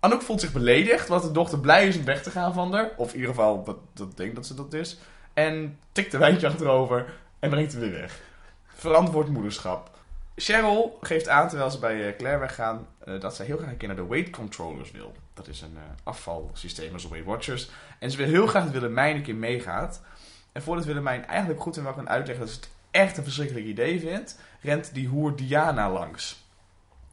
Anouk 0.00 0.22
voelt 0.22 0.40
zich 0.40 0.52
beledigd, 0.52 1.08
want 1.08 1.22
de 1.22 1.30
dochter 1.30 1.58
blij 1.58 1.86
is 1.88 1.96
om 1.96 2.04
weg 2.04 2.22
te 2.22 2.30
gaan 2.30 2.52
van 2.52 2.72
haar. 2.72 2.90
Of 2.96 3.08
in 3.08 3.14
ieder 3.14 3.30
geval, 3.30 3.64
dat, 3.64 3.76
dat 3.92 4.34
dat 4.34 4.46
ze 4.46 4.54
dat 4.54 4.72
is. 4.72 4.98
En 5.32 5.78
tikt 5.92 6.12
een 6.12 6.20
wijntje 6.20 6.46
achterover 6.46 7.12
en 7.38 7.50
brengt 7.50 7.72
hem 7.72 7.80
weer 7.80 7.92
weg. 7.92 8.20
Verantwoord 8.66 9.28
moederschap. 9.28 9.90
Cheryl 10.36 10.98
geeft 11.00 11.28
aan, 11.28 11.48
terwijl 11.48 11.70
ze 11.70 11.78
bij 11.78 12.08
eh, 12.08 12.16
Claire 12.16 12.40
weggaan, 12.40 12.86
eh, 13.04 13.20
dat 13.20 13.34
zij 13.34 13.46
heel 13.46 13.56
graag 13.56 13.70
een 13.70 13.76
keer 13.76 13.88
naar 13.88 13.96
de 13.96 14.06
weight 14.06 14.30
controllers 14.30 14.90
wil. 14.90 15.12
Dat 15.34 15.48
is 15.48 15.60
een 15.60 15.78
afvalsysteem 16.02 16.92
als 16.92 17.02
de 17.02 17.08
Weight 17.08 17.28
Watchers. 17.28 17.70
En 17.98 18.10
ze 18.10 18.16
wil 18.16 18.26
heel 18.26 18.46
graag 18.46 18.64
dat 18.64 18.72
Willemijn 18.72 19.16
een 19.16 19.22
keer 19.22 19.34
meegaat. 19.34 20.00
En 20.54 20.62
voordat 20.62 20.84
Willemijn 20.84 21.26
eigenlijk 21.26 21.60
goed 21.60 21.76
en 21.76 21.82
wel 21.82 21.92
kan 21.92 22.08
uitleggen 22.08 22.44
dat 22.44 22.54
ze 22.54 22.60
het 22.60 22.70
echt 22.90 23.16
een 23.16 23.22
verschrikkelijk 23.24 23.66
idee 23.66 24.00
vindt, 24.00 24.38
rent 24.60 24.94
die 24.94 25.08
hoer 25.08 25.36
Diana 25.36 25.90
langs. 25.90 26.42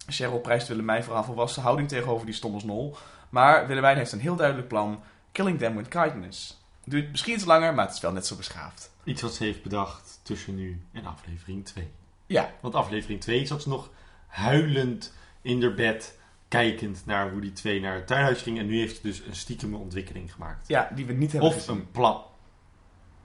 Cheryl 0.07 0.39
prijst 0.39 0.67
Willemijn 0.67 1.03
voor 1.03 1.13
haar 1.13 1.25
volwassen 1.25 1.61
houding 1.61 1.87
tegenover 1.87 2.25
die 2.25 2.35
stomme 2.35 2.59
snol. 2.59 2.95
Maar 3.29 3.67
Willemijn 3.67 3.97
heeft 3.97 4.11
een 4.11 4.19
heel 4.19 4.35
duidelijk 4.35 4.67
plan. 4.67 5.03
Killing 5.31 5.57
them 5.59 5.75
with 5.75 5.87
kindness. 5.87 6.61
Het 6.83 6.91
duurt 6.93 7.11
misschien 7.11 7.33
iets 7.33 7.45
langer, 7.45 7.73
maar 7.73 7.85
het 7.85 7.95
is 7.95 8.01
wel 8.01 8.11
net 8.11 8.27
zo 8.27 8.35
beschaafd. 8.35 8.91
Iets 9.03 9.21
wat 9.21 9.33
ze 9.33 9.43
heeft 9.43 9.63
bedacht 9.63 10.19
tussen 10.23 10.55
nu 10.55 10.81
en 10.91 11.05
aflevering 11.05 11.65
2. 11.65 11.91
Ja, 12.25 12.51
Want 12.59 12.75
aflevering 12.75 13.21
2 13.21 13.45
zat 13.45 13.61
ze 13.61 13.69
nog 13.69 13.89
huilend 14.27 15.13
in 15.41 15.61
haar 15.61 15.73
bed, 15.73 16.17
kijkend 16.47 17.01
naar 17.05 17.31
hoe 17.31 17.41
die 17.41 17.53
twee 17.53 17.79
naar 17.81 17.95
het 17.95 18.07
tuinhuis 18.07 18.41
gingen. 18.41 18.61
En 18.61 18.67
nu 18.67 18.77
heeft 18.79 18.95
ze 18.95 19.01
dus 19.01 19.19
een 19.25 19.35
stiekeme 19.35 19.77
ontwikkeling 19.77 20.33
gemaakt. 20.33 20.67
ja 20.67 20.89
die 20.95 21.05
we 21.05 21.13
niet 21.13 21.31
hebben 21.31 21.49
Of 21.49 21.55
gezien. 21.55 21.75
een 21.75 21.91
plan. 21.91 22.21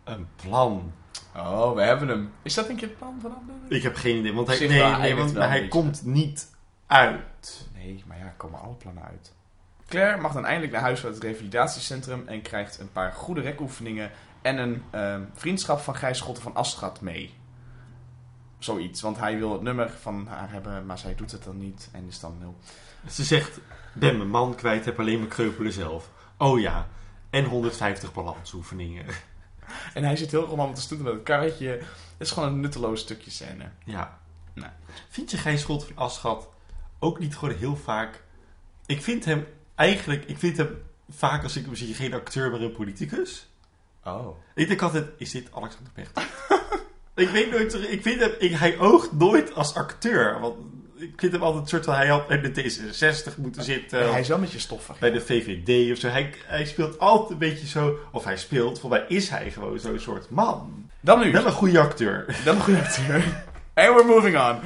Een 0.06 0.28
plan. 0.36 0.92
Oh, 1.36 1.75
we 1.75 1.82
hebben 1.82 2.08
hem. 2.08 2.32
Is 2.42 2.54
dat 2.54 2.68
een 2.68 2.76
keer 2.76 2.88
het 2.88 2.98
plan 2.98 3.18
van 3.20 3.30
aflevering? 3.30 3.70
Ik 3.70 3.82
heb 3.82 3.94
geen 3.94 4.16
idee, 4.16 4.32
want 4.32 4.46
hij, 4.46 4.56
Zichtbaar, 4.56 4.90
nee, 4.90 5.00
hij 5.00 5.08
weet 5.08 5.18
want 5.18 5.32
wel 5.32 5.48
hij 5.48 5.68
komt 5.68 6.04
niet 6.04 6.50
uit. 6.86 7.68
Nee, 7.75 8.04
maar 8.06 8.18
ja, 8.18 8.34
komen 8.36 8.60
alle 8.60 8.75
plannen 8.75 9.04
uit. 9.04 9.34
Claire 9.88 10.20
mag 10.20 10.32
dan 10.32 10.44
eindelijk 10.44 10.72
naar 10.72 10.82
huis 10.82 11.04
uit 11.04 11.14
het 11.14 11.22
revalidatiecentrum 11.22 12.22
en 12.26 12.42
krijgt 12.42 12.78
een 12.78 12.92
paar 12.92 13.12
goede 13.12 13.40
rekoefeningen 13.40 14.10
en 14.42 14.58
een 14.58 14.82
ehm, 14.90 15.22
vriendschap 15.32 15.78
van 15.78 15.96
Gijs 15.96 16.18
Schotten 16.18 16.42
van 16.42 16.54
Astrad 16.54 17.00
mee. 17.00 17.34
Zoiets, 18.58 19.00
want 19.00 19.18
hij 19.18 19.38
wil 19.38 19.52
het 19.52 19.62
nummer 19.62 19.90
van 20.00 20.26
haar 20.26 20.52
hebben, 20.52 20.86
maar 20.86 20.98
zij 20.98 21.14
doet 21.14 21.32
het 21.32 21.44
dan 21.44 21.58
niet 21.58 21.88
en 21.92 22.06
is 22.06 22.20
dan 22.20 22.36
heel... 22.38 22.56
Ze 23.10 23.25
zegt, 23.25 23.60
ben 23.92 24.16
mijn 24.16 24.30
man 24.30 24.54
kwijt, 24.54 24.84
heb 24.84 24.98
alleen 24.98 25.18
mijn 25.18 25.30
kreupelen 25.30 25.72
zelf. 25.72 26.10
Oh 26.38 26.60
ja, 26.60 26.86
en 27.30 27.44
150 27.44 28.12
balansoefeningen. 28.12 29.06
En 29.94 30.04
hij 30.04 30.16
zit 30.16 30.30
heel 30.30 30.44
romantisch 30.46 30.87
te 30.87 30.94
doen 30.94 31.04
met 31.04 31.12
het 31.12 31.23
karretje. 31.23 31.68
Het 31.68 32.26
is 32.26 32.30
gewoon 32.30 32.49
een 32.49 32.61
nutteloos 32.61 33.00
stukje 33.00 33.30
scène. 33.30 33.70
Ja. 33.85 34.18
Nou. 34.54 34.70
Vind 35.08 35.30
je 35.30 35.37
Gijs 35.37 35.61
Schot 35.61 35.85
van 35.85 35.96
Aschat 35.96 36.49
ook 36.99 37.18
niet 37.18 37.37
gewoon 37.37 37.54
heel 37.54 37.76
vaak... 37.76 38.23
Ik 38.87 39.02
vind 39.02 39.25
hem 39.25 39.46
eigenlijk... 39.75 40.25
Ik 40.25 40.38
vind 40.38 40.56
hem 40.56 40.82
vaak 41.08 41.42
als 41.42 41.56
ik 41.56 41.64
hem 41.64 41.75
zie 41.75 41.94
geen 41.94 42.14
acteur, 42.14 42.50
maar 42.50 42.61
een 42.61 42.73
politicus. 42.73 43.49
Oh. 44.04 44.37
Ik 44.54 44.68
denk 44.68 44.82
altijd, 44.82 45.06
is 45.16 45.30
dit 45.30 45.49
Alexander 45.52 45.92
Pechtold? 45.92 46.26
ik 47.14 47.28
weet 47.28 47.50
nooit... 47.50 47.75
Ik 47.75 48.02
vind 48.02 48.20
hem... 48.20 48.32
Ik, 48.38 48.52
hij 48.52 48.78
oogt 48.78 49.12
nooit 49.12 49.54
als 49.54 49.75
acteur. 49.75 50.40
Want 50.40 50.56
ik 50.99 51.12
vind 51.17 51.33
hem 51.33 51.43
altijd 51.43 51.62
een 51.62 51.69
soort 51.69 51.85
van... 51.85 51.95
Hij 51.95 52.07
had 52.07 52.26
bij 52.26 52.41
de 52.41 52.50
D66 52.50 53.37
moeten 53.37 53.62
zitten. 53.62 54.11
hij 54.11 54.21
is 54.21 54.29
wel 54.29 54.38
met 54.38 54.53
je 54.53 54.59
stoffig. 54.59 54.99
bij 54.99 55.11
de 55.11 55.21
VVD 55.21 55.93
of 55.93 55.99
zo. 55.99 56.09
Hij, 56.09 56.35
hij 56.45 56.67
speelt 56.67 56.99
altijd 56.99 57.31
een 57.31 57.38
beetje 57.38 57.67
zo... 57.67 57.99
Of 58.12 58.25
hij 58.25 58.37
speelt, 58.37 58.81
volgens 58.81 59.03
mij 59.03 59.17
is 59.17 59.29
hij 59.29 59.50
gewoon 59.50 59.79
zo'n 59.79 59.99
soort 59.99 60.31
man. 60.31 60.91
Dan 61.00 61.21
nu. 61.21 61.33
Wel 61.33 61.47
een 61.47 61.53
goede 61.53 61.81
acteur. 61.81 62.41
Dan 62.45 62.57
een 62.57 62.62
goede 62.62 62.81
acteur. 62.81 63.25
En 63.75 63.95
we're 63.95 64.05
moving 64.05 64.38
on. 64.38 64.61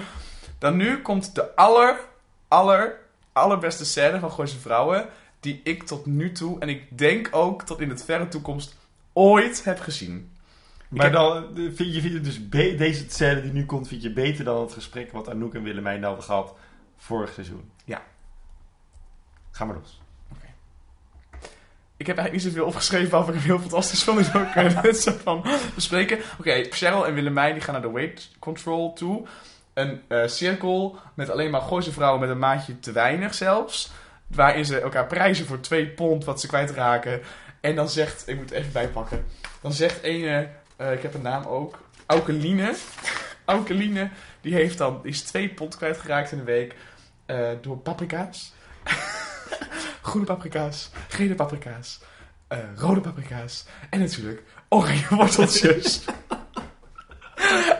Dan 0.58 0.76
nu 0.76 0.98
komt 0.98 1.34
de 1.34 1.56
aller, 1.56 2.00
aller, 2.48 2.98
allerbeste 3.32 3.84
scène 3.84 4.18
van 4.18 4.30
Gooise 4.30 4.58
Vrouwen. 4.58 5.08
Die 5.40 5.60
ik 5.64 5.82
tot 5.82 6.06
nu 6.06 6.32
toe, 6.32 6.60
en 6.60 6.68
ik 6.68 6.98
denk 6.98 7.28
ook 7.30 7.62
tot 7.62 7.80
in 7.80 7.88
het 7.88 8.04
verre 8.04 8.28
toekomst, 8.28 8.76
ooit 9.12 9.64
heb 9.64 9.80
gezien. 9.80 10.30
Maar 10.90 11.12
dan 11.12 11.36
eh, 11.36 11.62
vind 11.74 11.94
je, 11.94 12.00
vind 12.00 12.12
je 12.12 12.20
dus 12.20 12.48
deze 12.50 13.04
scène 13.08 13.42
die 13.42 13.52
nu 13.52 13.66
komt, 13.66 13.88
vind 13.88 14.02
je 14.02 14.12
beter 14.12 14.44
dan 14.44 14.60
het 14.60 14.72
gesprek 14.72 15.12
wat 15.12 15.28
Anouk 15.28 15.54
en 15.54 15.62
Willemijn 15.62 16.02
hadden 16.02 16.24
gehad 16.24 16.54
vorig 16.96 17.32
seizoen? 17.32 17.70
Ja. 17.84 18.02
Ga 19.50 19.64
maar 19.64 19.76
los. 19.76 20.00
Ik 22.00 22.06
heb 22.06 22.16
eigenlijk 22.16 22.44
niet 22.44 22.54
zoveel 22.54 22.68
opgeschreven, 22.68 23.08
behalve 23.08 23.32
ik 23.32 23.38
hem 23.38 23.46
heel 23.46 23.58
fantastisch 23.58 24.02
vond. 24.02 24.18
Dus 24.18 24.34
ook 24.34 24.52
kunnen 24.52 24.82
we 24.82 24.92
zo 24.94 25.12
van 25.22 25.44
bespreken. 25.74 26.18
Oké, 26.38 26.64
Cheryl 26.70 27.06
en 27.06 27.14
Willemijn 27.14 27.52
die 27.52 27.62
gaan 27.62 27.72
naar 27.72 27.82
de 27.82 27.90
weight 27.90 28.30
control 28.38 28.92
toe. 28.92 29.26
Een 29.74 30.00
eh, 30.08 30.26
cirkel 30.26 30.98
met 31.14 31.30
alleen 31.30 31.50
maar 31.50 31.60
Gooise 31.60 31.92
vrouwen 31.92 32.20
met 32.20 32.30
een 32.30 32.38
maatje 32.38 32.78
te 32.78 32.92
weinig 32.92 33.34
zelfs. 33.34 33.90
Waarin 34.26 34.64
ze 34.64 34.80
elkaar 34.80 35.06
prijzen 35.06 35.46
voor 35.46 35.60
twee 35.60 35.86
pond 35.86 36.24
wat 36.24 36.40
ze 36.40 36.46
kwijtraken. 36.46 37.20
En 37.60 37.74
dan 37.74 37.88
zegt, 37.88 38.28
ik 38.28 38.36
moet 38.36 38.50
het 38.50 38.58
even 38.58 38.72
bijpakken. 38.72 39.24
Dan 39.60 39.72
zegt 39.72 40.02
ene, 40.02 40.48
eh, 40.80 40.92
ik 40.92 41.02
heb 41.02 41.14
een 41.14 41.22
naam 41.22 41.44
ook, 41.44 41.78
Aukeline. 42.06 42.74
Aukeline, 43.44 44.10
die 44.40 44.54
heeft 44.54 44.78
dan, 44.78 45.00
is 45.02 45.22
twee 45.22 45.48
pond 45.48 45.76
kwijtgeraakt 45.76 46.32
in 46.32 46.38
een 46.38 46.44
week. 46.44 46.74
eh, 47.26 47.48
door 47.60 47.76
paprika's. 47.76 48.52
Groene 50.02 50.26
paprika's, 50.26 50.90
gele 51.08 51.34
paprika's, 51.34 52.00
eh, 52.48 52.58
rode 52.76 53.00
paprika's 53.00 53.64
en 53.90 53.98
natuurlijk 53.98 54.42
oranje 54.68 55.06
worteltjes. 55.16 56.04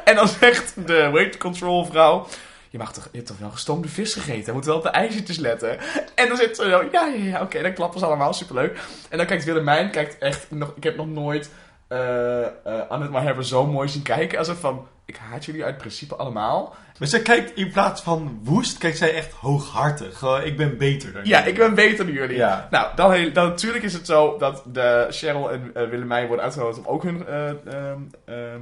en 0.05 0.15
dan 0.15 0.29
zegt 0.29 0.87
de 0.87 1.11
weight 1.13 1.37
control 1.37 1.85
vrouw... 1.85 2.27
Je, 2.71 2.79
mag 2.79 2.93
toch, 2.93 3.05
je 3.05 3.17
hebt 3.17 3.27
toch 3.27 3.39
wel 3.39 3.51
gestoomde 3.51 3.89
vis 3.89 4.15
gegeten? 4.15 4.45
Je 4.45 4.53
moet 4.53 4.65
wel 4.65 4.77
op 4.77 4.83
de 4.83 4.89
ijzertjes 4.89 5.39
letten. 5.39 5.79
En 6.15 6.29
dan 6.29 6.37
zit 6.37 6.57
ze 6.57 6.63
zo... 6.63 6.89
Ja, 6.93 7.07
ja, 7.07 7.25
ja, 7.25 7.41
oké, 7.41 7.63
dan 7.63 7.73
klappen 7.73 8.01
ze 8.01 8.07
allemaal. 8.07 8.33
Superleuk. 8.33 8.79
En 9.09 9.19
dan 9.19 9.27
kijkt 9.27 9.45
Willemijn... 9.45 9.91
Kijkt 9.91 10.19
echt 10.19 10.51
nog... 10.51 10.73
Ik 10.77 10.83
heb 10.83 10.97
nog 10.97 11.07
nooit... 11.07 11.51
eh 11.91 12.47
eh 12.47 12.89
Annette 12.89 13.13
maar 13.13 13.23
hebben 13.23 13.45
zo 13.45 13.67
mooi 13.67 13.89
zien 13.89 14.03
kijken. 14.03 14.39
Alsof 14.39 14.61
van... 14.61 14.87
Ik 15.05 15.17
haat 15.17 15.45
jullie 15.45 15.65
uit 15.65 15.79
principe 15.79 16.17
allemaal. 16.17 16.75
Maar 16.99 17.09
zij 17.09 17.21
kijkt 17.23 17.57
in 17.57 17.71
plaats 17.73 18.03
van 18.03 18.41
woest, 18.43 18.79
kijkt 18.79 18.99
zij 18.99 19.15
echt 19.15 19.33
hooghartig. 19.33 20.19
Gewoon, 20.19 20.43
ik 20.43 20.57
ben 20.57 20.77
beter 20.79 21.13
dan 21.13 21.25
Ja, 21.25 21.39
jullie. 21.39 21.53
ik 21.53 21.59
ben 21.59 21.75
beter 21.75 22.05
dan 22.07 22.15
jullie. 22.15 22.37
Ja. 22.37 22.69
Nou, 22.71 22.97
dan, 22.97 23.13
heel- 23.13 23.33
dan 23.33 23.49
natuurlijk 23.49 23.85
is 23.85 23.93
het 23.93 24.07
zo 24.07 24.39
dat 24.39 24.63
de 24.67 25.07
Cheryl 25.11 25.51
en 25.51 25.73
Willemijn 25.91 26.27
worden 26.27 26.45
uitgenodigd 26.45 26.79
om 26.79 26.87
ook 26.87 27.03
hun 27.03 27.27
eh, 27.27 27.49
ehm, 27.51 28.01
ehm, 28.25 28.61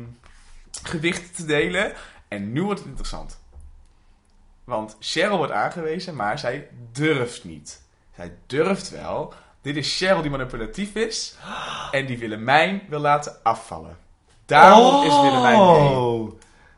gewicht 0.82 1.36
te 1.36 1.44
delen. 1.44 1.92
En 2.28 2.52
nu 2.52 2.62
wordt 2.62 2.78
het 2.80 2.88
interessant. 2.88 3.40
Want 4.64 4.96
Cheryl 5.00 5.36
wordt 5.36 5.52
aangewezen, 5.52 6.16
maar 6.16 6.38
zij 6.38 6.68
durft 6.92 7.44
niet. 7.44 7.82
Zij 8.16 8.32
durft 8.46 8.90
wel. 8.90 9.32
Dit 9.68 9.76
is 9.76 9.96
Cheryl 9.96 10.22
die 10.22 10.30
manipulatief 10.30 10.94
is 10.94 11.34
en 11.90 12.06
die 12.06 12.18
Willemijn 12.18 12.82
wil 12.88 13.00
laten 13.00 13.36
afvallen. 13.42 13.96
Daarom 14.46 15.04
is 15.04 15.20
Willemijn 15.20 15.58
mee. 15.58 15.96
Oh, 15.96 16.32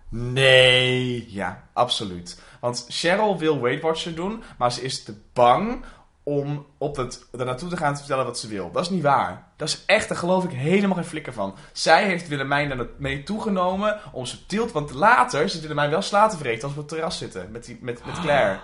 nee. 0.08 1.32
Ja, 1.32 1.62
absoluut. 1.72 2.40
Want 2.60 2.86
Cheryl 2.88 3.38
wil 3.38 3.60
Weight 3.60 3.82
Watcher 3.82 4.14
doen, 4.14 4.42
maar 4.58 4.72
ze 4.72 4.82
is 4.82 5.02
te 5.02 5.14
bang 5.32 5.84
om 6.22 6.66
op 6.78 6.96
het, 6.96 7.26
er 7.38 7.44
naartoe 7.44 7.68
te 7.68 7.76
gaan 7.76 7.92
te 7.92 7.98
vertellen 7.98 8.24
wat 8.24 8.38
ze 8.38 8.48
wil. 8.48 8.70
Dat 8.72 8.82
is 8.82 8.90
niet 8.90 9.02
waar. 9.02 9.46
Dat 9.56 9.68
is 9.68 9.82
echt, 9.86 10.08
daar 10.08 10.18
geloof 10.18 10.44
ik 10.44 10.50
helemaal 10.50 10.96
geen 10.96 11.04
flikker 11.04 11.32
van. 11.32 11.54
Zij 11.72 12.04
heeft 12.04 12.28
Willemijn 12.28 12.68
daar 12.68 12.86
mee 12.96 13.22
toegenomen 13.22 13.98
om 14.12 14.26
subtiel, 14.26 14.66
te- 14.66 14.72
want 14.72 14.90
later 14.90 15.48
zit 15.48 15.60
Willemijn 15.60 15.90
wel 15.90 16.02
sla 16.02 16.28
te 16.28 16.36
vreten 16.36 16.62
als 16.62 16.72
we 16.74 16.80
op 16.80 16.88
het 16.88 16.96
terras 16.96 17.18
zitten 17.18 17.50
met, 17.50 17.64
die, 17.64 17.78
met, 17.80 18.06
met 18.06 18.20
Claire. 18.20 18.58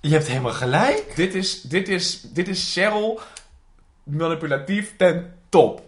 Je 0.00 0.10
hebt 0.10 0.26
helemaal 0.26 0.52
gelijk. 0.52 1.12
Dit 1.16 1.34
is, 1.34 1.60
dit 1.60 1.88
is, 1.88 2.20
dit 2.20 2.48
is 2.48 2.72
Cheryl 2.72 3.20
manipulatief 4.10 4.96
ten 4.96 5.34
top. 5.48 5.82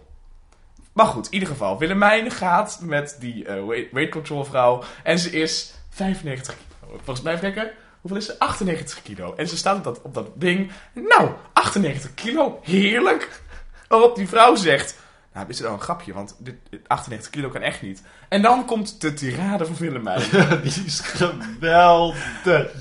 Maar 0.93 1.05
goed, 1.05 1.25
in 1.25 1.33
ieder 1.33 1.49
geval. 1.49 1.77
Willemijn 1.77 2.31
gaat 2.31 2.79
met 2.81 3.17
die 3.19 3.45
eh, 3.45 3.65
weight, 3.91 4.11
control 4.11 4.43
vrouw. 4.43 4.83
En 5.03 5.19
ze 5.19 5.29
is 5.29 5.73
95 5.89 6.55
kilo. 6.55 6.99
Volgens 7.03 7.21
mij, 7.21 7.33
even 7.33 7.53
kijken. 7.53 7.73
Hoeveel 8.01 8.19
is 8.19 8.25
ze? 8.25 8.39
98 8.39 9.01
kilo. 9.01 9.33
En 9.35 9.47
ze 9.47 9.57
staat 9.57 9.77
op 9.77 9.83
dat, 9.83 10.01
op 10.01 10.13
dat 10.13 10.27
ding. 10.33 10.71
Nou, 10.93 11.29
98 11.53 12.13
kilo. 12.13 12.59
Heerlijk. 12.63 13.41
Waarop 13.87 14.15
die 14.15 14.27
vrouw 14.27 14.55
zegt... 14.55 14.99
Nou, 15.33 15.45
is 15.49 15.57
het 15.57 15.65
wel 15.65 15.75
een 15.75 15.81
grapje, 15.83 16.13
want 16.13 16.35
dit, 16.39 16.55
dit 16.69 16.79
98 16.87 17.29
kilo 17.29 17.49
kan 17.49 17.61
echt 17.61 17.81
niet. 17.81 18.01
En 18.29 18.41
dan 18.41 18.65
komt 18.65 19.01
de 19.01 19.13
tirade 19.13 19.65
van 19.65 19.75
Willemijn. 19.79 20.21
Die 20.63 20.83
is 20.85 20.99
geweldig. 20.99 22.17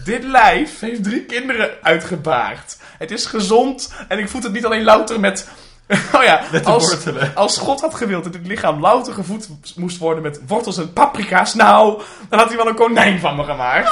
Dit 0.04 0.24
lijf 0.24 0.80
heeft 0.80 1.02
drie 1.02 1.24
kinderen 1.24 1.70
uitgebaard. 1.82 2.76
Het 2.98 3.10
is 3.10 3.26
gezond 3.26 3.94
en 4.08 4.18
ik 4.18 4.28
voed 4.28 4.42
het 4.42 4.52
niet 4.52 4.64
alleen 4.64 4.84
louter 4.84 5.20
met... 5.20 5.48
Oh 6.14 6.22
ja, 6.22 6.42
Met 6.52 6.66
als, 6.66 6.88
wortelen. 6.90 7.34
als 7.34 7.58
God 7.58 7.80
had 7.80 7.94
gewild 7.94 8.24
dat 8.24 8.32
dit 8.32 8.46
lichaam 8.46 8.80
louter 8.80 9.12
gevoed 9.12 9.48
moest 9.76 9.98
worden 9.98 10.22
met 10.22 10.40
wortels 10.46 10.78
en 10.78 10.92
paprika's... 10.92 11.54
Nou, 11.54 12.02
dan 12.28 12.38
had 12.38 12.48
hij 12.48 12.56
wel 12.56 12.68
een 12.68 12.74
konijn 12.74 13.20
van 13.20 13.36
me 13.36 13.44
gemaakt. 13.44 13.90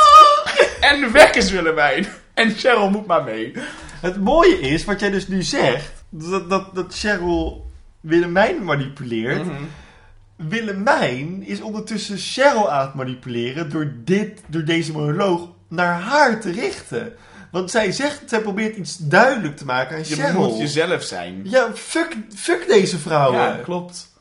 En 0.80 1.12
weg 1.12 1.30
is 1.30 1.50
Willemijn. 1.50 2.06
En 2.34 2.50
Cheryl 2.50 2.90
moet 2.90 3.06
maar 3.06 3.24
mee. 3.24 3.52
Het 4.00 4.20
mooie 4.20 4.60
is, 4.60 4.84
wat 4.84 5.00
jij 5.00 5.10
dus 5.10 5.28
nu 5.28 5.42
zegt, 5.42 5.92
dat, 6.08 6.50
dat, 6.50 6.74
dat 6.74 6.94
Cheryl 6.94 7.67
Willemijn 8.08 8.64
manipuleert. 8.64 9.44
Mhm. 9.44 9.62
Willemijn 10.36 11.42
is 11.46 11.60
ondertussen 11.60 12.18
Cheryl 12.18 12.70
aan 12.70 12.86
het 12.86 12.94
manipuleren 12.94 13.70
door, 13.70 13.92
dit, 14.04 14.40
door 14.46 14.64
deze 14.64 14.92
monoloog 14.92 15.48
naar 15.68 16.00
haar 16.00 16.40
te 16.40 16.50
richten. 16.50 17.12
Want 17.50 17.70
zij 17.70 17.92
zegt, 17.92 18.22
zij 18.26 18.40
probeert 18.40 18.76
iets 18.76 18.96
duidelijk 18.96 19.56
te 19.56 19.64
maken 19.64 19.96
aan 19.96 20.02
Je 20.06 20.14
Cheryl. 20.14 20.48
moet 20.48 20.58
jezelf 20.58 21.02
zijn. 21.02 21.40
Ja, 21.44 21.70
fuck, 21.74 22.16
fuck 22.34 22.66
deze 22.68 22.98
vrouwen. 22.98 23.38
Ja, 23.40 23.58
klopt. 23.64 24.12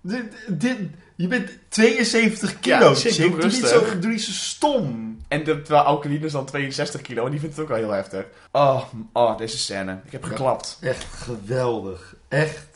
Dit, 0.00 0.24
dit, 0.48 0.76
je 1.16 1.26
bent 1.26 1.50
72 1.68 2.60
kilo, 2.60 2.88
Ja, 2.88 2.94
chick. 2.94 3.16
doe 3.16 3.30
Doe 3.40 3.44
niet, 3.50 3.66
zo, 3.66 3.98
doe 3.98 4.10
niet 4.10 4.22
zo 4.22 4.32
stom. 4.32 5.16
En 5.28 5.44
de, 5.44 5.62
terwijl 5.62 5.84
Alkaline 5.84 6.26
is 6.26 6.32
dan 6.32 6.44
62 6.46 7.00
kilo 7.00 7.24
en 7.24 7.30
die 7.30 7.40
vindt 7.40 7.54
het 7.54 7.64
ook 7.64 7.70
wel 7.70 7.78
heel 7.80 7.90
heftig. 7.90 8.24
Oh, 8.52 8.82
oh 9.12 9.38
deze 9.38 9.58
scène. 9.58 9.98
Ik 10.04 10.12
heb 10.12 10.24
geklapt. 10.24 10.78
Echt 10.80 11.04
geweldig. 11.14 12.14
Echt, 12.28 12.67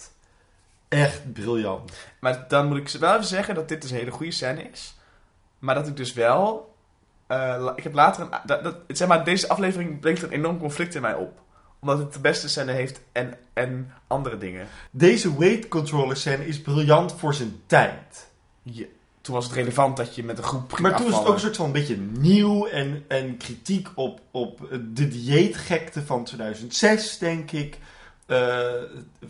echt 0.93 1.33
briljant. 1.33 1.93
Maar 2.21 2.45
dan 2.49 2.67
moet 2.69 2.77
ik 2.77 2.89
wel 2.89 3.13
even 3.13 3.25
zeggen 3.25 3.55
dat 3.55 3.69
dit 3.69 3.83
dus 3.83 3.91
een 3.91 3.97
hele 3.97 4.11
goede 4.11 4.33
scène 4.33 4.63
is. 4.73 4.95
Maar 5.59 5.75
dat 5.75 5.87
ik 5.87 5.97
dus 5.97 6.13
wel... 6.13 6.75
eh, 7.27 7.73
ik 7.77 7.83
heb 7.83 7.95
later... 7.95 8.23
Een, 8.23 8.31
dat, 8.47 8.65
dat, 8.65 8.77
zeg 8.89 9.09
maar, 9.09 9.25
deze 9.25 9.49
aflevering 9.49 10.01
brengt 10.01 10.23
een 10.23 10.31
enorm 10.31 10.59
conflict 10.59 10.95
in 10.95 11.03
mij 11.03 11.15
op. 11.15 11.41
Omdat 11.81 11.99
het 11.99 12.13
de 12.13 12.21
beste 12.21 12.49
scène 12.49 12.73
heeft 12.73 13.01
en, 13.13 13.35
en 13.53 13.93
andere 14.07 14.39
dingen. 14.39 14.67
Deze 14.91 15.39
weight 15.39 15.69
controller 15.69 16.17
scène 16.17 16.47
is 16.47 16.61
briljant 16.61 17.13
voor 17.13 17.35
zijn 17.35 17.63
tijd. 17.67 18.31
Toen 19.21 19.35
was 19.35 19.45
het 19.45 19.55
relevant 19.55 19.97
dat 19.97 20.15
je 20.15 20.25
met 20.25 20.39
een 20.39 20.45
groep 20.45 20.79
Maar 20.79 20.97
toen 20.97 21.11
was 21.11 21.19
het 21.19 21.27
ook 21.27 21.35
een 21.35 21.41
soort 21.41 21.57
van 21.57 21.67
een 21.67 21.73
beetje 21.73 21.97
nieuw 21.97 22.67
en, 22.67 23.05
en 23.09 23.37
kritiek 23.37 23.89
op, 23.95 24.21
op 24.31 24.61
de 24.95 25.09
dieetgekte 25.09 26.03
van 26.03 26.25
2006, 26.25 27.19
denk 27.19 27.51
ik. 27.51 27.79
Eh, 28.27 28.71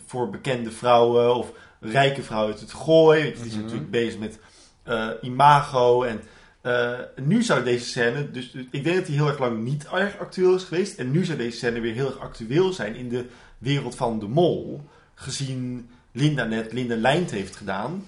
voor 0.07 0.31
bekende 0.31 0.71
vrouwen 0.71 1.35
of 1.35 1.53
rijke 1.81 2.23
vrouwen 2.23 2.53
uit 2.53 2.61
het 2.61 2.73
gooi. 2.73 3.23
Die 3.23 3.37
zijn 3.37 3.49
Mhm. 3.51 3.61
natuurlijk 3.63 3.91
bezig 3.91 4.19
met 4.19 4.39
eh, 4.83 5.09
imago. 5.21 6.03
En 6.03 6.21
eh, 6.61 6.99
nu 7.17 7.43
zou 7.43 7.65
deze 7.65 7.85
scène, 7.85 8.31
dus 8.31 8.53
ik 8.71 8.85
denk 8.85 8.97
dat 8.97 9.07
die 9.07 9.17
heel 9.17 9.27
erg 9.29 9.39
lang 9.39 9.63
niet 9.65 9.87
erg 9.93 10.19
actueel 10.19 10.55
is 10.55 10.63
geweest. 10.65 10.99
En 10.99 11.11
nu 11.11 11.25
zou 11.25 11.39
deze 11.39 11.57
scène 11.57 11.81
weer 11.81 11.95
heel 11.95 12.07
erg 12.07 12.19
actueel 12.19 12.73
zijn 12.73 12.95
in 12.95 13.09
de 13.09 13.27
wereld 13.59 13.95
van 13.95 14.19
de 14.19 14.29
mol. 14.29 14.81
Gezien 15.15 15.91
Linda 16.13 16.45
net 16.45 16.73
Linda 16.73 16.97
Lijnt 16.97 17.31
heeft 17.31 17.57
gedaan. 17.57 18.07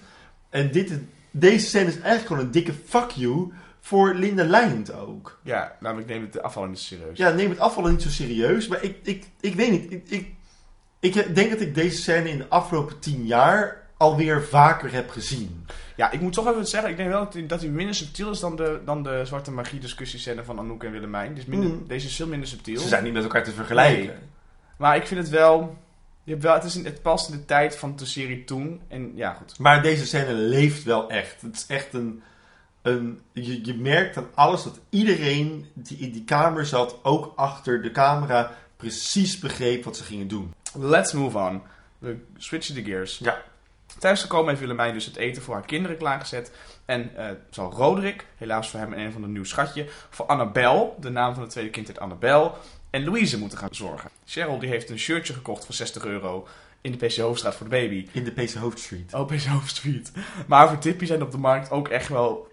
En 0.49 0.71
dit, 0.71 0.99
deze 1.31 1.65
scène 1.65 1.87
is 1.87 1.93
eigenlijk 1.99 2.27
gewoon 2.27 2.43
een 2.43 2.51
dikke 2.51 2.73
fuck 2.85 3.09
you 3.11 3.51
voor 3.79 4.13
Linda 4.13 4.43
Lijnt 4.43 4.93
ook. 4.93 5.39
Ja, 5.43 5.75
namelijk 5.79 6.07
neem 6.07 6.21
het 6.21 6.41
afval 6.41 6.65
niet 6.65 6.79
serieus. 6.79 7.17
Ja, 7.17 7.29
neem 7.29 7.49
het 7.49 7.59
afvallen 7.59 7.91
niet 7.91 8.01
zo 8.01 8.09
serieus. 8.09 8.67
Maar 8.67 8.83
ik, 8.83 8.97
ik, 9.03 9.25
ik 9.39 9.55
weet 9.55 9.71
niet. 9.71 9.91
Ik, 9.91 10.03
ik, 10.09 10.33
ik 10.99 11.35
denk 11.35 11.51
dat 11.51 11.61
ik 11.61 11.75
deze 11.75 11.97
scène 12.01 12.29
in 12.29 12.37
de 12.37 12.49
afgelopen 12.49 12.99
tien 12.99 13.25
jaar 13.25 13.83
alweer 13.97 14.43
vaker 14.43 14.91
heb 14.91 15.09
gezien. 15.09 15.65
Ja, 15.95 16.11
ik 16.11 16.21
moet 16.21 16.33
toch 16.33 16.47
even 16.47 16.67
zeggen, 16.67 16.89
ik 16.89 16.97
denk 16.97 17.09
wel 17.09 17.29
dat 17.47 17.61
hij, 17.61 17.69
minder 17.69 17.95
subtiel 17.95 18.31
is 18.31 18.39
dan 18.39 18.55
de, 18.55 18.81
dan 18.85 19.03
de 19.03 19.21
zwarte 19.25 19.51
magie 19.51 19.79
discussiescène 19.79 20.43
van 20.43 20.59
Anouk 20.59 20.83
en 20.83 20.91
Willemijn. 20.91 21.35
Dus 21.35 21.45
minder, 21.45 21.69
Mm. 21.69 21.87
Deze 21.87 22.07
is 22.07 22.15
veel 22.15 22.27
minder 22.27 22.47
subtiel. 22.47 22.79
Ze 22.79 22.87
zijn 22.87 23.03
niet 23.03 23.13
met 23.13 23.23
elkaar 23.23 23.43
te 23.43 23.51
vergelijken. 23.51 24.05
Nee. 24.05 24.15
Maar 24.77 24.95
ik 24.95 25.07
vind 25.07 25.19
het 25.19 25.29
wel, 25.29 25.77
je 26.23 26.31
hebt 26.31 26.43
wel 26.43 26.53
het, 26.53 26.63
is 26.63 26.75
in, 26.75 26.85
het 26.85 27.01
past 27.01 27.29
in 27.29 27.37
de 27.37 27.45
tijd 27.45 27.75
van 27.75 27.95
de 27.95 28.05
serie 28.05 28.43
toen. 28.43 28.81
En 28.87 29.11
ja, 29.15 29.33
goed. 29.33 29.59
Maar 29.59 29.81
deze 29.81 30.05
scène 30.05 30.33
leeft 30.33 30.83
wel 30.83 31.09
echt. 31.09 31.41
Het 31.41 31.55
is 31.55 31.65
echt 31.67 31.93
een. 31.93 32.23
een 32.81 33.19
je, 33.31 33.65
je 33.65 33.73
merkt 33.73 34.17
aan 34.17 34.27
alles 34.33 34.63
dat 34.63 34.79
iedereen 34.89 35.65
die 35.73 35.97
in 35.97 36.11
die 36.11 36.23
kamer 36.23 36.65
zat, 36.65 36.99
ook 37.03 37.33
achter 37.35 37.81
de 37.81 37.91
camera, 37.91 38.51
precies 38.75 39.39
begreep 39.39 39.83
wat 39.83 39.97
ze 39.97 40.03
gingen 40.03 40.27
doen. 40.27 40.53
Let's 40.77 41.13
move 41.13 41.37
on. 41.37 41.61
We 41.97 42.17
switchen 42.37 42.75
de 42.75 42.83
gears. 42.83 43.17
Ja. 43.17 43.41
Thuis 43.99 44.21
gekomen 44.21 44.47
heeft 44.47 44.59
Willemijn 44.59 44.93
dus 44.93 45.05
het 45.05 45.15
eten 45.15 45.41
voor 45.41 45.53
haar 45.53 45.65
kinderen 45.65 45.97
klaargezet. 45.97 46.51
En 46.85 47.15
eh, 47.15 47.29
zal 47.49 47.71
Roderick, 47.71 48.25
helaas 48.37 48.69
voor 48.69 48.79
hem 48.79 48.93
een 48.93 49.11
van 49.11 49.23
een 49.23 49.31
nieuw 49.31 49.43
schatje, 49.43 49.87
voor 50.09 50.25
Annabel, 50.25 50.97
de 50.99 51.09
naam 51.09 51.33
van 51.33 51.43
het 51.43 51.51
tweede 51.51 51.69
kind 51.69 51.87
heet 51.87 51.99
Annabel, 51.99 52.57
en 52.89 53.03
Louise 53.03 53.39
moeten 53.39 53.57
gaan 53.57 53.69
zorgen. 53.71 54.09
Cheryl 54.25 54.59
die 54.59 54.69
heeft 54.69 54.89
een 54.89 54.99
shirtje 54.99 55.33
gekocht 55.33 55.65
voor 55.65 55.73
60 55.73 56.05
euro 56.05 56.47
in 56.81 56.91
de 56.91 57.05
PC 57.05 57.15
Hoofdstraat 57.15 57.55
voor 57.55 57.69
de 57.69 57.75
baby. 57.75 58.07
In 58.11 58.23
de 58.23 58.31
PC 58.31 58.53
Hoofdstreet. 58.53 59.13
Oh, 59.13 59.25
PC 59.27 59.43
Hoofdstreet. 59.43 60.11
Maar 60.47 60.67
voor 60.67 60.77
Tippy 60.77 61.05
zijn 61.05 61.21
op 61.21 61.31
de 61.31 61.37
markt 61.37 61.71
ook 61.71 61.87
echt 61.87 62.07
wel 62.07 62.51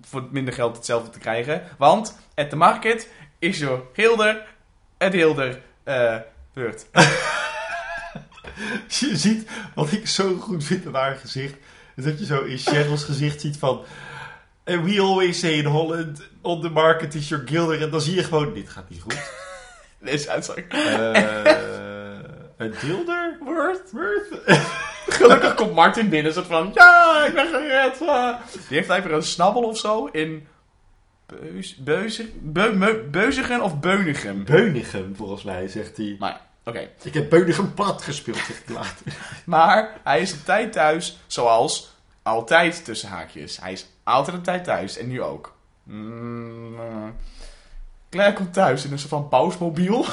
voor 0.00 0.28
minder 0.30 0.54
geld 0.54 0.76
hetzelfde 0.76 1.10
te 1.10 1.18
krijgen. 1.18 1.62
Want 1.78 2.18
at 2.34 2.50
the 2.50 2.56
market 2.56 3.08
is 3.38 3.58
your 3.58 3.82
Hilder 3.92 4.46
het 4.98 5.12
Hilder 5.12 5.60
eh 5.82 6.16
Je 8.88 9.16
ziet, 9.16 9.48
wat 9.74 9.92
ik 9.92 10.06
zo 10.06 10.36
goed 10.36 10.64
vind 10.64 10.86
aan 10.86 10.94
haar 10.94 11.16
gezicht, 11.16 11.54
is 11.96 12.04
dat 12.04 12.18
je 12.18 12.24
zo 12.24 12.42
in 12.42 12.58
Cheryl's 12.58 13.04
gezicht 13.04 13.40
ziet 13.40 13.56
van... 13.56 13.84
And 14.64 14.84
we 14.84 15.00
always 15.00 15.38
say 15.38 15.52
in 15.52 15.64
Holland, 15.64 16.28
on 16.40 16.60
the 16.60 16.68
market 16.68 17.14
is 17.14 17.28
your 17.28 17.48
gilder. 17.48 17.82
En 17.82 17.90
dan 17.90 18.00
zie 18.00 18.14
je 18.14 18.24
gewoon, 18.24 18.54
dit 18.54 18.68
gaat 18.68 18.88
niet 18.88 19.00
goed. 19.00 19.30
Deze 19.98 20.30
uitzag. 20.30 20.56
Eh 20.56 21.92
een 22.62 22.74
dilder? 22.80 23.36
Word. 23.40 23.90
Worth? 23.90 24.60
Gelukkig 25.18 25.54
komt 25.54 25.74
Martin 25.74 26.08
binnen, 26.08 26.32
soort 26.32 26.46
van, 26.46 26.70
ja, 26.74 27.24
ik 27.26 27.34
ben 27.34 27.46
gered. 27.46 27.98
Die 27.98 28.76
heeft 28.76 28.86
blijkbaar 28.86 29.12
een 29.12 29.22
snabbel 29.22 29.62
of 29.62 29.78
zo 29.78 30.06
in 30.06 30.46
Beus, 31.78 32.22
Beu, 32.40 32.72
Meu- 32.74 33.60
of 33.60 33.80
Beunigem. 33.80 34.44
Beunigem, 34.44 35.16
volgens 35.16 35.42
mij, 35.42 35.68
zegt 35.68 35.96
hij. 35.96 36.16
Maar, 36.18 36.40
oké. 36.64 36.88
Ik 37.02 37.14
heb 37.14 37.30
Beunigem 37.30 37.74
plat 37.74 38.02
gespeeld, 38.02 38.36
zegt 38.36 38.62
hij 38.66 38.74
later. 38.74 39.06
Maar 39.44 40.00
hij 40.02 40.20
is 40.20 40.32
op 40.32 40.44
tijd 40.44 40.72
thuis, 40.72 41.18
zoals 41.26 41.96
altijd 42.22 42.84
tussen 42.84 43.08
haakjes. 43.08 43.60
Hij 43.60 43.72
is 43.72 43.86
altijd 44.02 44.36
op 44.36 44.44
tijd 44.44 44.64
thuis 44.64 44.96
en 44.96 45.08
nu 45.08 45.22
ook. 45.22 45.54
Mm, 45.82 46.80
eh. 46.80 47.08
Claire 48.10 48.34
komt 48.34 48.52
thuis 48.52 48.84
in 48.84 48.92
een 48.92 48.98
soort 48.98 49.10
van 49.10 49.28
pausmobiel. 49.28 50.04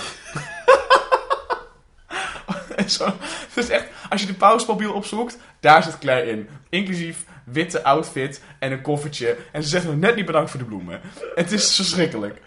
Zo, 2.88 3.14
dus 3.54 3.70
echt, 3.70 3.88
als 4.10 4.22
je 4.22 4.28
de 4.28 4.34
pausmobiel 4.34 4.94
opzoekt, 4.94 5.38
daar 5.60 5.84
zit 5.84 6.00
Claire 6.00 6.32
in. 6.32 6.50
Inclusief 6.70 7.26
witte 7.52 7.84
outfit 7.84 8.44
en 8.60 8.72
een 8.72 8.82
koffertje. 8.82 9.38
En 9.52 9.64
ze 9.64 9.70
zegt 9.70 9.86
nog 9.86 9.96
net 9.96 10.16
niet 10.16 10.26
bedankt 10.26 10.50
voor 10.50 10.60
de 10.60 10.66
bloemen. 10.66 11.02
Het 11.36 11.52
is 11.52 11.76
verschrikkelijk. 11.76 12.42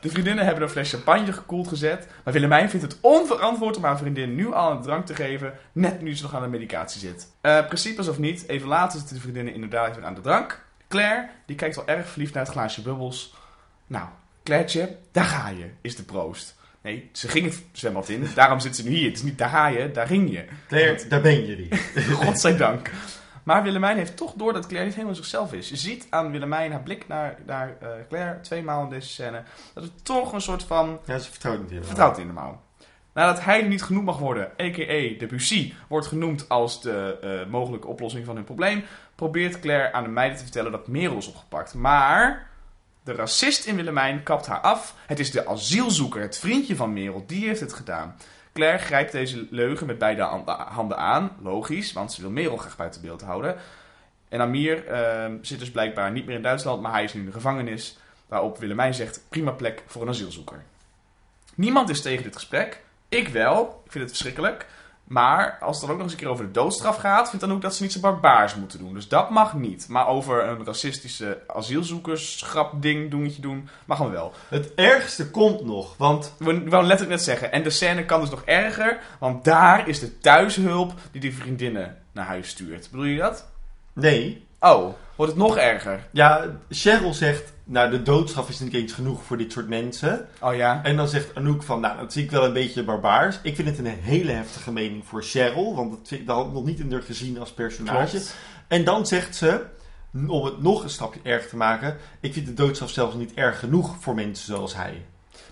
De 0.00 0.08
vriendinnen 0.08 0.44
hebben 0.44 0.62
een 0.62 0.68
fles 0.68 0.90
champagne 0.90 1.32
gekoeld 1.32 1.68
gezet. 1.68 2.06
Maar 2.24 2.32
Willemijn 2.32 2.70
vindt 2.70 2.84
het 2.84 2.98
onverantwoord 3.00 3.76
om 3.76 3.84
haar 3.84 3.98
vriendin 3.98 4.34
nu 4.34 4.52
al 4.52 4.70
een 4.70 4.82
drank 4.82 5.06
te 5.06 5.14
geven. 5.14 5.52
Net 5.72 6.00
nu 6.00 6.16
ze 6.16 6.22
nog 6.22 6.34
aan 6.34 6.42
de 6.42 6.48
medicatie 6.48 7.00
zit. 7.00 7.26
Eh 7.40 7.66
principes 7.66 8.08
of 8.08 8.18
niet, 8.18 8.48
even 8.48 8.68
later 8.68 8.98
zitten 8.98 9.16
de 9.16 9.22
vriendinnen 9.22 9.54
inderdaad 9.54 9.96
weer 9.96 10.04
aan 10.04 10.14
de 10.14 10.20
drank. 10.20 10.66
Claire, 10.88 11.28
die 11.46 11.56
kijkt 11.56 11.76
wel 11.76 11.86
erg 11.86 12.08
verliefd 12.08 12.34
naar 12.34 12.42
het 12.42 12.52
glaasje 12.52 12.82
bubbels. 12.82 13.34
Nou, 13.86 14.06
Clairtje, 14.44 14.96
daar 15.12 15.24
ga 15.24 15.48
je, 15.48 15.70
is 15.80 15.96
de 15.96 16.02
proost. 16.02 16.56
Nee, 16.82 17.08
ze 17.12 17.28
ging 17.28 17.44
het 17.44 17.62
zwembad 17.72 18.08
in. 18.08 18.28
Daarom 18.34 18.60
zit 18.60 18.76
ze 18.76 18.84
nu 18.84 18.90
hier. 18.90 19.08
Het 19.08 19.16
is 19.16 19.22
niet 19.22 19.38
daar 19.38 19.48
ga 19.48 19.66
je, 19.66 19.90
daar 19.90 20.06
ging 20.06 20.30
je. 20.30 20.44
Claire, 20.68 21.08
daar 21.08 21.20
ben 21.20 21.46
je 21.46 21.56
niet. 21.56 22.04
Godzijdank. 22.24 22.90
Maar 23.48 23.62
Willemijn 23.62 23.96
heeft 23.96 24.16
toch 24.16 24.32
door 24.32 24.52
dat 24.52 24.66
Claire 24.66 24.86
niet 24.86 24.94
helemaal 24.96 25.16
zichzelf 25.16 25.52
is. 25.52 25.68
Je 25.68 25.76
ziet 25.76 26.06
aan 26.10 26.30
Willemijn 26.30 26.72
haar 26.72 26.82
blik 26.82 27.08
naar, 27.08 27.38
naar 27.46 27.76
eh, 27.80 27.88
Claire, 28.08 28.40
twee 28.40 28.62
maal 28.62 28.82
in 28.82 28.88
deze 28.88 29.08
scène, 29.08 29.42
dat 29.74 29.84
het 29.84 30.04
toch 30.04 30.32
een 30.32 30.40
soort 30.40 30.62
van 30.62 30.98
Ja, 31.04 31.18
ze 31.18 31.30
vertrouwt 31.30 31.58
niet 31.58 31.68
helemaal. 31.68 31.88
vertrouwt 31.88 32.18
in 32.18 32.26
de 32.26 32.32
mouw. 32.32 32.60
Nadat 33.12 33.44
hij 33.44 33.62
niet 33.62 33.82
genoemd 33.82 34.04
mag 34.04 34.18
worden, 34.18 34.44
a.k.a. 34.60 35.18
Debussy, 35.18 35.72
wordt 35.88 36.06
genoemd 36.06 36.48
als 36.48 36.82
de 36.82 37.18
eh, 37.22 37.50
mogelijke 37.50 37.86
oplossing 37.86 38.26
van 38.26 38.34
hun 38.34 38.44
probleem, 38.44 38.84
probeert 39.14 39.60
Claire 39.60 39.92
aan 39.92 40.02
de 40.02 40.10
meiden 40.10 40.38
te 40.38 40.44
vertellen 40.44 40.72
dat 40.72 40.88
Merel 40.88 41.16
is 41.16 41.28
opgepakt. 41.28 41.74
Maar 41.74 42.50
de 43.04 43.12
racist 43.12 43.66
in 43.66 43.76
Willemijn 43.76 44.22
kapt 44.22 44.46
haar 44.46 44.60
af. 44.60 44.94
Het 45.06 45.18
is 45.18 45.30
de 45.30 45.46
asielzoeker, 45.46 46.20
het 46.20 46.38
vriendje 46.38 46.76
van 46.76 46.92
Merel, 46.92 47.24
die 47.26 47.46
heeft 47.46 47.60
het 47.60 47.72
gedaan. 47.72 48.16
Claire 48.58 48.78
grijpt 48.84 49.12
deze 49.12 49.46
leugen 49.50 49.86
met 49.86 49.98
beide 49.98 50.22
han- 50.22 50.48
handen 50.68 50.96
aan, 50.96 51.30
logisch, 51.42 51.92
want 51.92 52.12
ze 52.12 52.20
wil 52.20 52.30
Merel 52.30 52.56
graag 52.56 52.76
buiten 52.76 53.00
beeld 53.00 53.22
houden. 53.22 53.56
En 54.28 54.40
Amir 54.40 54.86
eh, 54.86 55.32
zit 55.40 55.58
dus 55.58 55.70
blijkbaar 55.70 56.10
niet 56.12 56.26
meer 56.26 56.36
in 56.36 56.42
Duitsland, 56.42 56.82
maar 56.82 56.92
hij 56.92 57.04
is 57.04 57.12
nu 57.12 57.20
in 57.20 57.26
de 57.26 57.32
gevangenis. 57.32 57.98
Waarop 58.26 58.58
Willemijn 58.58 58.94
zegt, 58.94 59.20
prima 59.28 59.50
plek 59.50 59.82
voor 59.86 60.02
een 60.02 60.08
asielzoeker. 60.08 60.62
Niemand 61.54 61.88
is 61.88 62.02
tegen 62.02 62.22
dit 62.22 62.34
gesprek. 62.34 62.80
Ik 63.08 63.28
wel. 63.28 63.82
Ik 63.84 63.90
vind 63.92 64.04
het 64.04 64.12
verschrikkelijk. 64.12 64.66
Maar 65.08 65.58
als 65.60 65.76
het 65.76 65.80
dan 65.80 65.90
ook 65.90 65.96
nog 65.96 66.04
eens 66.04 66.12
een 66.12 66.18
keer 66.18 66.28
over 66.28 66.44
de 66.44 66.50
doodstraf 66.50 66.96
gaat, 66.96 67.28
vindt 67.28 67.44
dan 67.44 67.54
ook 67.54 67.62
dat 67.62 67.74
ze 67.74 67.82
niet 67.82 67.92
zo 67.92 68.00
barbaars 68.00 68.54
moeten 68.54 68.78
doen. 68.78 68.94
Dus 68.94 69.08
dat 69.08 69.30
mag 69.30 69.54
niet. 69.54 69.88
Maar 69.88 70.06
over 70.06 70.48
een 70.48 70.64
racistische 70.64 71.42
asielzoekersgrapding 71.46 73.10
dingetje 73.10 73.42
doen, 73.42 73.68
mag 73.84 73.98
dan 73.98 74.10
wel. 74.10 74.32
Het 74.48 74.74
ergste 74.74 75.30
komt 75.30 75.64
nog, 75.64 75.96
want 75.96 76.32
we 76.38 76.68
wou 76.68 76.84
letterlijk 76.84 77.10
net 77.10 77.22
zeggen. 77.22 77.52
En 77.52 77.62
de 77.62 77.70
scène 77.70 78.04
kan 78.04 78.20
dus 78.20 78.30
nog 78.30 78.42
erger, 78.44 79.00
want 79.18 79.44
daar 79.44 79.88
is 79.88 80.00
de 80.00 80.18
thuishulp 80.18 80.92
die 81.10 81.20
die 81.20 81.36
vriendinnen 81.36 81.96
naar 82.12 82.26
huis 82.26 82.48
stuurt. 82.48 82.88
Bedoel 82.90 83.06
je 83.06 83.18
dat? 83.18 83.46
nee. 83.92 84.46
Oh, 84.60 84.94
wordt 85.18 85.32
het 85.32 85.42
nog 85.42 85.56
erger? 85.56 86.06
Ja, 86.10 86.44
Cheryl 86.68 87.14
zegt, 87.14 87.52
nou 87.64 87.90
de 87.90 88.02
doodstraf 88.02 88.48
is 88.48 88.60
niet 88.60 88.74
eens 88.74 88.92
genoeg 88.92 89.22
voor 89.22 89.36
dit 89.36 89.52
soort 89.52 89.68
mensen. 89.68 90.28
Oh 90.40 90.54
ja? 90.54 90.82
En 90.82 90.96
dan 90.96 91.08
zegt 91.08 91.34
Anouk 91.34 91.62
van, 91.62 91.80
nou 91.80 91.98
dat 91.98 92.12
zie 92.12 92.24
ik 92.24 92.30
wel 92.30 92.44
een 92.44 92.52
beetje 92.52 92.84
barbaars. 92.84 93.38
Ik 93.42 93.54
vind 93.54 93.68
het 93.68 93.78
een 93.78 93.86
hele 93.86 94.32
heftige 94.32 94.72
mening 94.72 95.04
voor 95.06 95.22
Cheryl, 95.22 95.74
want 95.74 96.10
dat, 96.26 96.36
had 96.36 96.46
ik 96.46 96.52
nog 96.52 96.64
niet 96.64 96.78
in 96.78 96.92
haar 96.92 97.02
gezien 97.02 97.38
als 97.38 97.52
personage. 97.52 98.10
Klopt. 98.10 98.34
En 98.68 98.84
dan 98.84 99.06
zegt 99.06 99.36
ze, 99.36 99.64
om 100.26 100.44
het 100.44 100.62
nog 100.62 100.82
een 100.82 100.90
stapje 100.90 101.20
erger 101.22 101.48
te 101.48 101.56
maken, 101.56 101.96
ik 102.20 102.32
vind 102.32 102.46
de 102.46 102.54
doodstraf 102.54 102.90
zelfs 102.90 103.14
niet 103.14 103.34
erg 103.34 103.58
genoeg 103.58 103.96
voor 104.00 104.14
mensen 104.14 104.46
zoals 104.46 104.76
hij. 104.76 105.02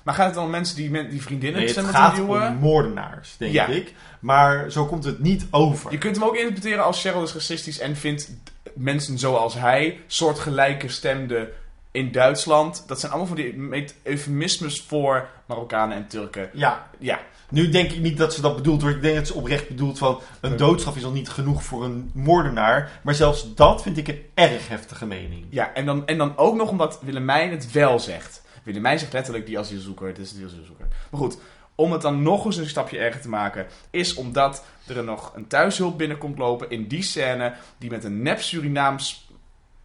Maar 0.06 0.14
gaat 0.14 0.26
het 0.26 0.34
dan 0.34 0.44
om 0.44 0.50
mensen 0.50 0.76
die, 0.76 1.08
die 1.08 1.22
vriendinnen 1.22 1.58
Nee, 1.58 1.66
het 1.68 1.74
zijn 1.74 1.86
gaat 1.86 2.16
met 2.16 2.28
om 2.28 2.54
moordenaars, 2.56 3.34
denk 3.38 3.52
Ja. 3.52 3.66
ik. 3.66 3.94
Maar 4.20 4.70
zo 4.70 4.86
komt 4.86 5.04
het 5.04 5.18
niet 5.18 5.46
over. 5.50 5.90
Je 5.90 5.98
kunt 5.98 6.16
hem 6.16 6.24
ook 6.24 6.36
interpreteren 6.36 6.84
als 6.84 7.00
Cheryl 7.00 7.22
is 7.22 7.32
racistisch 7.32 7.78
en 7.78 7.96
vindt 7.96 8.30
mensen 8.74 9.18
zoals 9.18 9.54
hij, 9.54 10.00
soortgelijke 10.06 10.88
stemden 10.88 11.48
in 11.90 12.12
Duitsland. 12.12 12.84
Dat 12.86 13.00
zijn 13.00 13.12
allemaal 13.12 13.34
van 13.36 13.44
die 13.70 13.84
eufemismes 14.02 14.84
voor 14.88 15.28
Marokkanen 15.46 15.96
en 15.96 16.06
Turken. 16.06 16.50
Ja, 16.52 16.88
Ja, 16.98 17.20
nu 17.50 17.68
denk 17.68 17.90
ik 17.90 18.00
niet 18.00 18.18
dat 18.18 18.34
ze 18.34 18.40
dat 18.40 18.56
bedoelt 18.56 18.82
hoor. 18.82 18.90
Ik 18.90 19.02
denk 19.02 19.16
dat 19.16 19.26
ze 19.26 19.34
oprecht 19.34 19.68
bedoelt 19.68 19.98
van 19.98 20.20
een 20.40 20.56
doodstraf 20.56 20.96
is 20.96 21.04
al 21.04 21.12
niet 21.12 21.28
genoeg 21.28 21.64
voor 21.64 21.84
een 21.84 22.10
moordenaar. 22.14 22.90
Maar 23.02 23.14
zelfs 23.14 23.54
dat 23.54 23.82
vind 23.82 23.96
ik 23.96 24.08
een 24.08 24.22
erg 24.34 24.68
heftige 24.68 25.06
mening. 25.06 25.46
ja 25.50 25.72
en, 25.74 25.86
dan, 25.86 26.06
en 26.06 26.18
dan 26.18 26.36
ook 26.36 26.54
nog 26.56 26.68
omdat 26.70 26.98
Willemijn 27.02 27.50
het 27.50 27.72
wel 27.72 27.98
zegt. 28.00 28.44
Willemijn 28.66 28.98
zegt 28.98 29.12
letterlijk 29.12 29.46
die 29.46 29.58
asielzoeker, 29.58 30.06
het 30.06 30.18
is 30.18 30.32
die 30.32 30.44
asielzoeker. 30.44 30.86
Maar 31.10 31.20
goed, 31.20 31.38
om 31.74 31.92
het 31.92 32.02
dan 32.02 32.22
nog 32.22 32.44
eens 32.44 32.56
een 32.56 32.68
stapje 32.68 32.98
erger 32.98 33.20
te 33.20 33.28
maken, 33.28 33.66
is 33.90 34.14
omdat 34.14 34.64
er 34.86 35.04
nog 35.04 35.32
een 35.34 35.46
thuishulp 35.46 35.98
binnenkomt 35.98 36.38
lopen 36.38 36.70
in 36.70 36.86
die 36.86 37.02
scène, 37.02 37.54
die 37.78 37.90
met 37.90 38.04
een 38.04 38.22
nep 38.22 38.40
Surinaams 38.40 39.30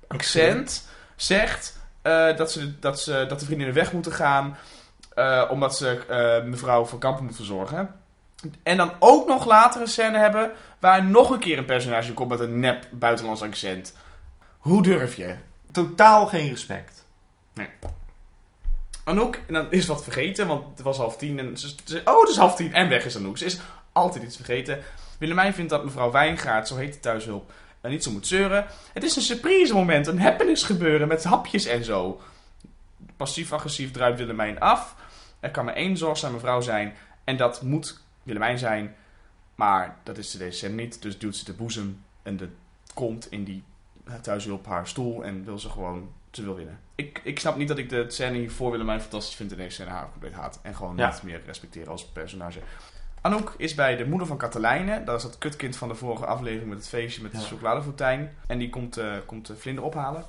accent 0.08 0.88
zegt 1.15 1.80
eh, 2.02 2.36
dat, 2.38 2.52
ze, 2.52 2.80
dat, 2.80 3.00
ze, 3.00 3.26
dat 3.28 3.39
de 3.39 3.46
vriendinnen 3.46 3.76
weg 3.76 3.94
moeten 3.94 4.12
gaan, 4.12 4.58
eh, 5.13 5.48
omdat 5.50 5.78
ze 5.78 6.06
eh, 6.08 6.50
mevrouw 6.50 6.86
van 6.86 7.00
Kampen 7.00 7.26
moet 7.26 7.36
verzorgen. 7.36 7.96
En 8.63 8.78
dan 8.78 8.91
ook 9.00 9.28
nog 9.28 9.46
later 9.46 9.82
een 9.82 9.88
scène 9.88 10.17
hebben 10.17 10.52
waar 10.80 11.04
nog 11.04 11.30
een 11.30 11.39
keer 11.39 11.58
een 11.58 11.65
personage 11.65 12.13
komt 12.13 12.30
met 12.30 12.39
een 12.39 12.60
nep 12.60 12.88
buitenlands 12.91 13.41
accent. 13.41 13.96
Hoe 14.58 14.82
durf 14.82 15.15
je? 15.15 15.36
Totaal 15.72 16.28
geen 16.28 16.50
respect. 16.50 17.06
Anouk, 19.03 19.35
en 19.47 19.53
dan 19.53 19.71
is 19.71 19.85
wat 19.85 20.03
vergeten, 20.03 20.47
want 20.47 20.63
het 20.69 20.81
was 20.81 20.97
half 20.97 21.17
tien. 21.17 21.39
En 21.39 21.57
ze, 21.57 21.75
ze- 21.85 22.01
oh, 22.05 22.19
het 22.19 22.29
is 22.29 22.37
half 22.37 22.55
tien 22.55 22.73
en 22.73 22.89
weg 22.89 23.05
is 23.05 23.17
Anouk. 23.17 23.37
Ze 23.37 23.45
is 23.45 23.59
altijd 23.91 24.23
iets 24.23 24.35
vergeten. 24.35 24.79
Willemijn 25.17 25.53
vindt 25.53 25.69
dat 25.69 25.83
mevrouw 25.83 26.11
Wijngaard, 26.11 26.67
zo 26.67 26.75
heet 26.75 26.93
de 26.93 26.99
thuishulp, 26.99 27.51
eh, 27.81 27.91
niet 27.91 28.03
zo 28.03 28.11
moet 28.11 28.27
zeuren. 28.27 28.65
Het 28.93 29.03
is 29.03 29.15
een 29.15 29.21
surprise 29.21 29.73
moment, 29.73 30.07
een 30.07 30.19
happenings 30.19 30.63
gebeuren 30.63 31.07
met 31.07 31.23
hapjes 31.23 31.65
en 31.65 31.83
zo. 31.83 32.21
Passief-agressief 33.17 33.91
druipt 33.91 34.17
Willemijn 34.17 34.59
af. 34.59 34.95
Er 35.39 35.51
kan 35.51 35.65
maar 35.65 35.73
één 35.73 35.97
zorgzame 35.97 36.39
vrouw 36.39 36.61
zijn 36.61 36.93
en 37.23 37.37
dat 37.37 37.61
moet 37.61 37.99
Willemijn 38.23 38.57
zijn. 38.57 38.95
Maar 39.55 39.97
dat 40.03 40.17
is 40.17 40.31
ze 40.31 40.37
deze 40.37 40.69
niet, 40.69 41.01
dus 41.01 41.17
duwt 41.19 41.35
ze 41.35 41.45
de 41.45 41.53
boezem 41.53 42.03
en 42.23 42.37
de 42.37 42.49
kont 42.93 43.31
in 43.31 43.43
die 43.43 43.63
thuishulp 44.21 44.65
haar 44.65 44.87
stoel 44.87 45.23
en 45.23 45.45
wil 45.45 45.59
ze 45.59 45.69
gewoon 45.69 46.11
ze 46.32 46.44
wil 46.44 46.56
winnen. 46.56 46.80
Ik, 46.96 47.22
ik 47.24 47.39
snap 47.39 47.56
niet 47.58 47.67
dat 47.67 47.78
ik 47.78 47.89
de 47.89 48.06
scène 48.08 48.38
hier 48.38 48.52
voor 48.52 48.72
Willemijn 48.72 49.02
fantastisch 49.02 49.36
vind 49.36 49.52
en 49.52 49.58
deze 49.58 49.70
scène 49.72 49.89
haar 49.89 50.10
compleet 50.12 50.34
haat. 50.34 50.60
En 50.63 50.76
gewoon 50.76 50.98
Ja. 50.98 51.10
niet 51.12 51.24
meer 51.24 51.41
respecteren 51.46 51.91
als 51.91 52.06
personage. 52.06 52.60
Anouk 53.22 53.54
is 53.58 53.76
bij 53.76 53.96
de 53.96 54.06
moeder 54.06 54.28
van 54.28 54.38
Katelijne. 54.38 55.04
Dat 55.04 55.17
is 55.17 55.24
dat 55.24 55.38
kutkind 55.38 55.76
van 55.76 55.88
de 55.88 55.96
vorige 55.96 56.26
aflevering 56.26 56.70
met 56.70 56.78
het 56.78 56.88
feestje 56.88 57.22
met 57.22 57.32
de 57.32 57.38
Ja. 57.38 57.44
chocoladefontein. 57.44 58.32
En 58.48 58.58
die 58.58 58.70
komt, 58.70 58.98
eh, 58.98 59.13
komt 59.26 59.48
de 59.48 59.56
vlinder 59.56 59.84
ophalen. 59.84 60.26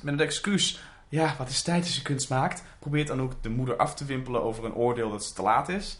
Met 0.00 0.12
het 0.12 0.22
excuus, 0.22 0.82
ja, 1.08 1.34
wat 1.38 1.48
is 1.48 1.62
tijd 1.62 1.82
als 1.84 1.96
je 1.96 2.02
kunst 2.02 2.28
maakt, 2.30 2.64
probeert 2.78 3.10
Anouk 3.10 3.32
de 3.40 3.48
moeder 3.48 3.76
af 3.76 3.94
te 3.94 4.04
wimpelen 4.04 4.42
over 4.42 4.64
een 4.64 4.74
oordeel 4.74 5.10
dat 5.10 5.24
het 5.24 5.34
te 5.34 5.42
laat 5.42 5.68
is. 5.68 5.98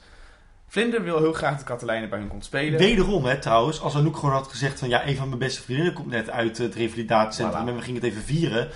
Vlinder 0.68 1.02
wil 1.02 1.18
heel 1.18 1.32
graag 1.32 1.54
dat 1.56 1.64
Katelijne 1.64 2.08
bij 2.08 2.18
hun 2.18 2.28
komt 2.28 2.44
spelen. 2.44 2.78
Wederom, 2.78 3.24
hè, 3.24 3.38
trouwens, 3.38 3.80
als 3.80 3.96
Anouk 3.96 4.16
gewoon 4.16 4.34
had 4.34 4.48
gezegd 4.48 4.78
van 4.78 4.88
ja, 4.88 5.06
een 5.06 5.16
van 5.16 5.26
mijn 5.28 5.38
beste 5.40 5.62
vriendinnen 5.62 5.94
komt 5.94 6.10
net 6.10 6.30
uit 6.30 6.58
het 6.58 6.74
revalidatiecentrum 6.74 7.64
Voilà. 7.64 7.68
en 7.68 7.74
we 7.76 7.82
gingen 7.82 8.00
het 8.02 8.10
even 8.10 8.22
vieren. 8.22 8.68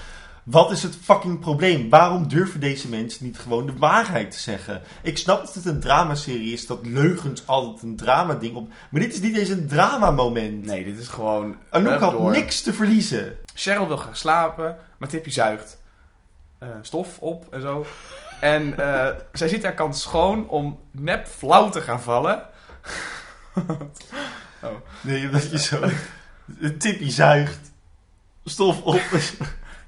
Wat 0.46 0.70
is 0.70 0.82
het 0.82 0.96
fucking 1.02 1.40
probleem? 1.40 1.88
Waarom 1.88 2.28
durven 2.28 2.60
deze 2.60 2.88
mensen 2.88 3.24
niet 3.24 3.38
gewoon 3.38 3.66
de 3.66 3.76
waarheid 3.78 4.30
te 4.30 4.38
zeggen? 4.38 4.82
Ik 5.02 5.18
snap 5.18 5.44
dat 5.44 5.54
het 5.54 5.64
een 5.64 5.80
dramaserie 5.80 6.52
is, 6.52 6.66
dat 6.66 6.86
leugens 6.86 7.46
altijd 7.46 7.82
een 7.82 7.96
drama-ding 7.96 8.56
op. 8.56 8.68
Maar 8.90 9.00
dit 9.00 9.12
is 9.12 9.20
niet 9.20 9.36
eens 9.36 9.48
een 9.48 9.68
drama-moment. 9.68 10.64
Nee, 10.64 10.84
dit 10.84 10.98
is 10.98 11.08
gewoon... 11.08 11.56
Anouk 11.70 12.00
had 12.00 12.10
door. 12.12 12.30
niks 12.30 12.60
te 12.60 12.72
verliezen. 12.72 13.36
Cheryl 13.54 13.88
wil 13.88 13.96
graag 13.96 14.16
slapen, 14.16 14.76
maar 14.98 15.08
Tippy 15.08 15.30
zuigt 15.30 15.78
eh, 16.58 16.68
stof 16.82 17.18
op 17.18 17.54
en 17.54 17.60
zo. 17.60 17.86
En 18.40 18.78
eh, 18.78 19.14
zij 19.32 19.48
ziet 19.48 19.62
haar 19.62 19.74
kans 19.74 20.02
schoon 20.02 20.48
om 20.48 20.80
nep 20.90 21.26
flauw 21.26 21.68
te 21.68 21.80
gaan 21.80 22.00
vallen. 22.02 22.42
oh. 24.62 24.70
Nee, 25.00 25.28
dat 25.28 25.50
je 25.50 25.58
zo 25.58 25.88
tippie 26.78 27.10
zuigt, 27.10 27.70
stof 28.44 28.82
op. 28.82 29.00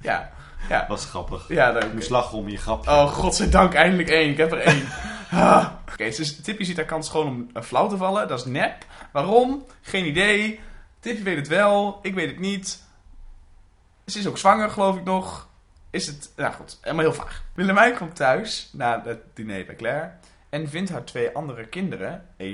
Ja, 0.01 0.31
ja, 0.69 0.85
was 0.89 1.05
grappig. 1.05 1.49
ja, 1.49 1.73
leuk. 1.73 2.09
lachen 2.09 2.39
om 2.39 2.49
je 2.49 2.57
grapje. 2.57 2.91
Oh, 2.91 3.07
godzijdank, 3.07 3.75
eindelijk 3.75 4.09
één. 4.09 4.31
Ik 4.31 4.37
heb 4.37 4.53
er 4.53 4.61
één. 4.61 4.89
Ah. 5.31 5.67
Oké, 5.93 6.05
dus 6.05 6.41
Tippy 6.41 6.65
ziet 6.65 6.77
haar 6.77 6.85
kans 6.85 7.07
schoon 7.07 7.27
om 7.27 7.51
eh, 7.53 7.63
flauw 7.63 7.89
te 7.89 7.97
vallen. 7.97 8.29
Dat 8.29 8.39
is 8.39 8.45
nep. 8.45 8.85
Waarom? 9.13 9.65
Geen 9.81 10.07
idee. 10.07 10.61
Tippy 11.01 11.23
weet 11.23 11.37
het 11.37 11.49
wel. 11.49 11.99
Ik 12.03 12.15
weet 12.15 12.29
het 12.29 12.39
niet. 12.39 12.83
Ze 14.07 14.19
is 14.19 14.27
ook 14.27 14.39
zwanger, 14.39 14.71
geloof 14.71 14.97
ik 14.97 15.05
nog. 15.05 15.49
Is 15.91 16.07
het... 16.07 16.33
Nou 16.37 16.53
goed, 16.53 16.79
helemaal 16.81 17.05
heel 17.05 17.15
vaag. 17.15 17.43
Willemijn 17.55 17.97
komt 17.97 18.17
thuis 18.17 18.71
na 18.73 19.03
het 19.05 19.21
diner 19.35 19.67
bij 19.67 19.77
Claire. 19.77 20.11
En 20.49 20.69
vindt 20.69 20.91
haar 20.91 21.05
twee 21.05 21.31
andere 21.35 21.67
kinderen, 21.67 22.27
eh, 22.37 22.47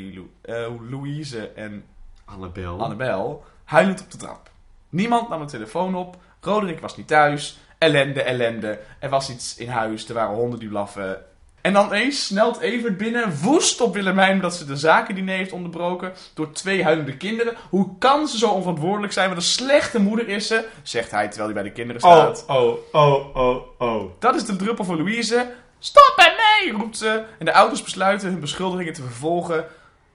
Louise 0.91 1.49
en 1.49 1.85
Annabel. 2.25 2.81
Annabel, 2.81 3.45
huilend 3.65 4.01
op 4.01 4.11
de 4.11 4.17
trap. 4.17 4.51
Niemand 4.89 5.29
nam 5.29 5.41
de 5.41 5.47
telefoon 5.47 5.95
op. 5.95 6.17
Roderick 6.41 6.81
was 6.81 6.97
niet 6.97 7.07
thuis. 7.07 7.59
Ellende, 7.85 8.23
ellende. 8.23 8.79
Er 8.99 9.09
was 9.09 9.31
iets 9.31 9.57
in 9.57 9.69
huis. 9.69 10.09
Er 10.09 10.15
waren 10.15 10.35
honden 10.35 10.59
die 10.59 10.69
blaffen. 10.69 11.25
En 11.61 11.73
dan 11.73 11.93
eens 11.93 12.27
snelt 12.27 12.61
Evert 12.61 12.97
binnen, 12.97 13.41
woest 13.43 13.81
op 13.81 13.95
Willemijn 13.95 14.41
dat 14.41 14.55
ze 14.55 14.65
de 14.65 14.77
zakendiner 14.77 15.37
heeft 15.37 15.53
onderbroken 15.53 16.13
door 16.35 16.53
twee 16.53 16.85
huilende 16.85 17.17
kinderen. 17.17 17.57
Hoe 17.71 17.99
kan 17.99 18.29
ze 18.29 18.39
zo 18.39 18.49
onverantwoordelijk 18.49 19.13
zijn? 19.13 19.29
Wat 19.29 19.37
een 19.37 19.43
slechte 19.43 20.01
moeder 20.01 20.29
is 20.29 20.47
ze, 20.47 20.65
zegt 20.83 21.11
hij 21.11 21.29
terwijl 21.29 21.45
hij 21.45 21.63
bij 21.63 21.71
de 21.71 21.77
kinderen 21.77 22.01
staat. 22.01 22.45
Oh, 22.49 22.57
oh, 22.57 22.95
oh, 22.95 23.37
oh, 23.37 23.63
oh. 23.79 24.11
Dat 24.19 24.35
is 24.35 24.45
de 24.45 24.57
druppel 24.57 24.85
voor 24.85 24.97
Louise. 24.97 25.53
Stop 25.79 26.15
ermee, 26.17 26.81
roept 26.81 26.99
ze. 26.99 27.25
En 27.39 27.45
de 27.45 27.53
ouders 27.53 27.83
besluiten 27.83 28.29
hun 28.29 28.41
beschuldigingen 28.41 28.93
te 28.93 29.03
vervolgen 29.03 29.65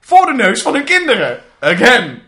voor 0.00 0.26
de 0.26 0.32
neus 0.32 0.62
van 0.62 0.74
hun 0.74 0.84
kinderen. 0.84 1.40
Again. 1.60 2.22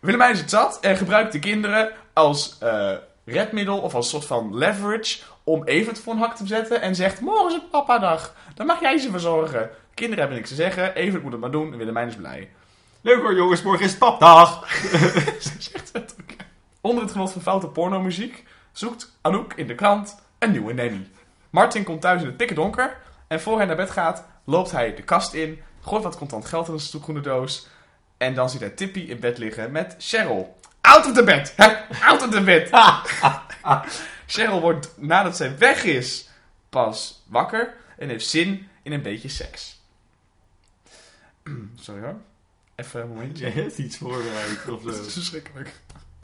Willemijn 0.00 0.32
is 0.32 0.40
het 0.40 0.50
zat 0.50 0.78
en 0.80 0.96
gebruikt 0.96 1.32
de 1.32 1.38
kinderen 1.38 1.92
als 2.12 2.56
eh, 2.60 2.92
redmiddel 3.30 3.78
of 3.78 3.94
als 3.94 4.08
soort 4.08 4.24
van 4.24 4.56
leverage 4.56 5.22
om 5.44 5.64
Evert 5.64 5.98
voor 5.98 6.12
een 6.12 6.18
hak 6.18 6.36
te 6.36 6.46
zetten 6.46 6.80
en 6.80 6.94
zegt, 6.94 7.20
morgen 7.20 7.46
is 7.46 7.54
het 7.54 7.70
papa-dag. 7.70 8.34
Dan 8.54 8.66
mag 8.66 8.80
jij 8.80 8.98
ze 8.98 9.10
verzorgen. 9.10 9.70
Kinderen 9.94 10.18
hebben 10.18 10.36
niks 10.36 10.48
te 10.48 10.54
zeggen, 10.54 10.94
Evert 10.94 11.22
moet 11.22 11.32
het 11.32 11.40
maar 11.40 11.50
doen 11.50 11.72
en 11.72 11.78
Willemijn 11.78 12.08
is 12.08 12.16
blij. 12.16 12.50
Leuk 13.00 13.20
hoor 13.20 13.34
jongens, 13.34 13.62
morgen 13.62 13.84
is 13.86 13.98
papdag. 13.98 14.70
Ze 15.40 15.52
zegt 15.58 15.92
het 15.92 16.14
ook. 16.20 16.36
Onder 16.80 17.02
het 17.02 17.12
genot 17.12 17.32
van 17.32 17.42
foute 17.42 17.68
pornomuziek 17.68 18.44
zoekt 18.72 19.18
Anouk 19.20 19.52
in 19.54 19.66
de 19.66 19.74
krant 19.74 20.16
een 20.38 20.50
nieuwe 20.50 20.72
nanny. 20.72 21.08
Martin 21.50 21.84
komt 21.84 22.00
thuis 22.00 22.20
in 22.20 22.26
het 22.26 22.36
pikken 22.36 22.56
donker 22.56 22.96
en 23.28 23.40
voor 23.40 23.56
hij 23.56 23.66
naar 23.66 23.76
bed 23.76 23.90
gaat 23.90 24.24
loopt 24.44 24.70
hij 24.70 24.94
de 24.94 25.02
kast 25.02 25.32
in, 25.32 25.60
gooit 25.80 26.02
wat 26.02 26.16
contant 26.16 26.44
geld 26.44 26.68
in 26.68 27.02
een 27.06 27.22
doos 27.22 27.66
en 28.16 28.34
dan 28.34 28.50
ziet 28.50 28.60
hij 28.60 28.70
Tippy 28.70 29.00
in 29.00 29.20
bed 29.20 29.38
liggen 29.38 29.72
met 29.72 29.94
Cheryl. 29.98 30.56
Out 30.80 31.06
of 31.06 31.12
the 31.12 31.22
bed! 31.22 31.54
Out 32.08 32.22
of 32.22 32.30
the 32.30 32.40
bed! 32.40 32.70
Cheryl 34.26 34.60
wordt 34.60 34.90
nadat 34.96 35.36
zij 35.36 35.58
weg 35.58 35.84
is 35.84 36.28
pas 36.68 37.22
wakker 37.26 37.74
en 37.98 38.08
heeft 38.08 38.26
zin 38.26 38.68
in 38.82 38.92
een 38.92 39.02
beetje 39.02 39.28
seks. 39.28 39.80
Sorry 41.80 42.02
hoor. 42.02 42.16
Even 42.74 43.00
een 43.00 43.08
momentje. 43.08 43.44
Je 43.46 43.52
hebt 43.52 43.78
iets 43.78 43.96
voorbereid 43.96 44.68
of 44.68 44.82
Dat 44.84 44.94
is 44.94 45.04
zo. 45.04 45.10
verschrikkelijk. 45.10 45.68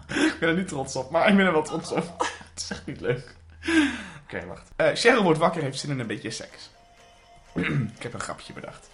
Ik 0.07 0.37
ben 0.41 0.49
er 0.49 0.57
niet 0.57 0.69
trots 0.69 0.97
op, 0.97 1.11
maar 1.11 1.29
ik 1.29 1.37
ben 1.37 1.47
er 1.47 1.53
wel 1.53 1.63
trots 1.63 1.93
op. 1.93 2.19
Het 2.53 2.61
is 2.63 2.71
echt 2.71 2.87
niet 2.87 3.01
leuk. 3.01 3.35
Oké, 4.25 4.47
wacht. 4.47 4.71
Eh 4.77 4.91
Cheryl 4.95 5.23
wordt 5.23 5.39
wakker 5.39 5.63
heeft 5.63 5.79
zin 5.79 5.91
in 5.91 5.99
een 6.01 6.07
beetje 6.07 6.31
seks. 6.31 6.71
ik 7.97 8.03
heb 8.03 8.15
een 8.15 8.21
grapje 8.21 8.53
bedacht. 8.53 8.89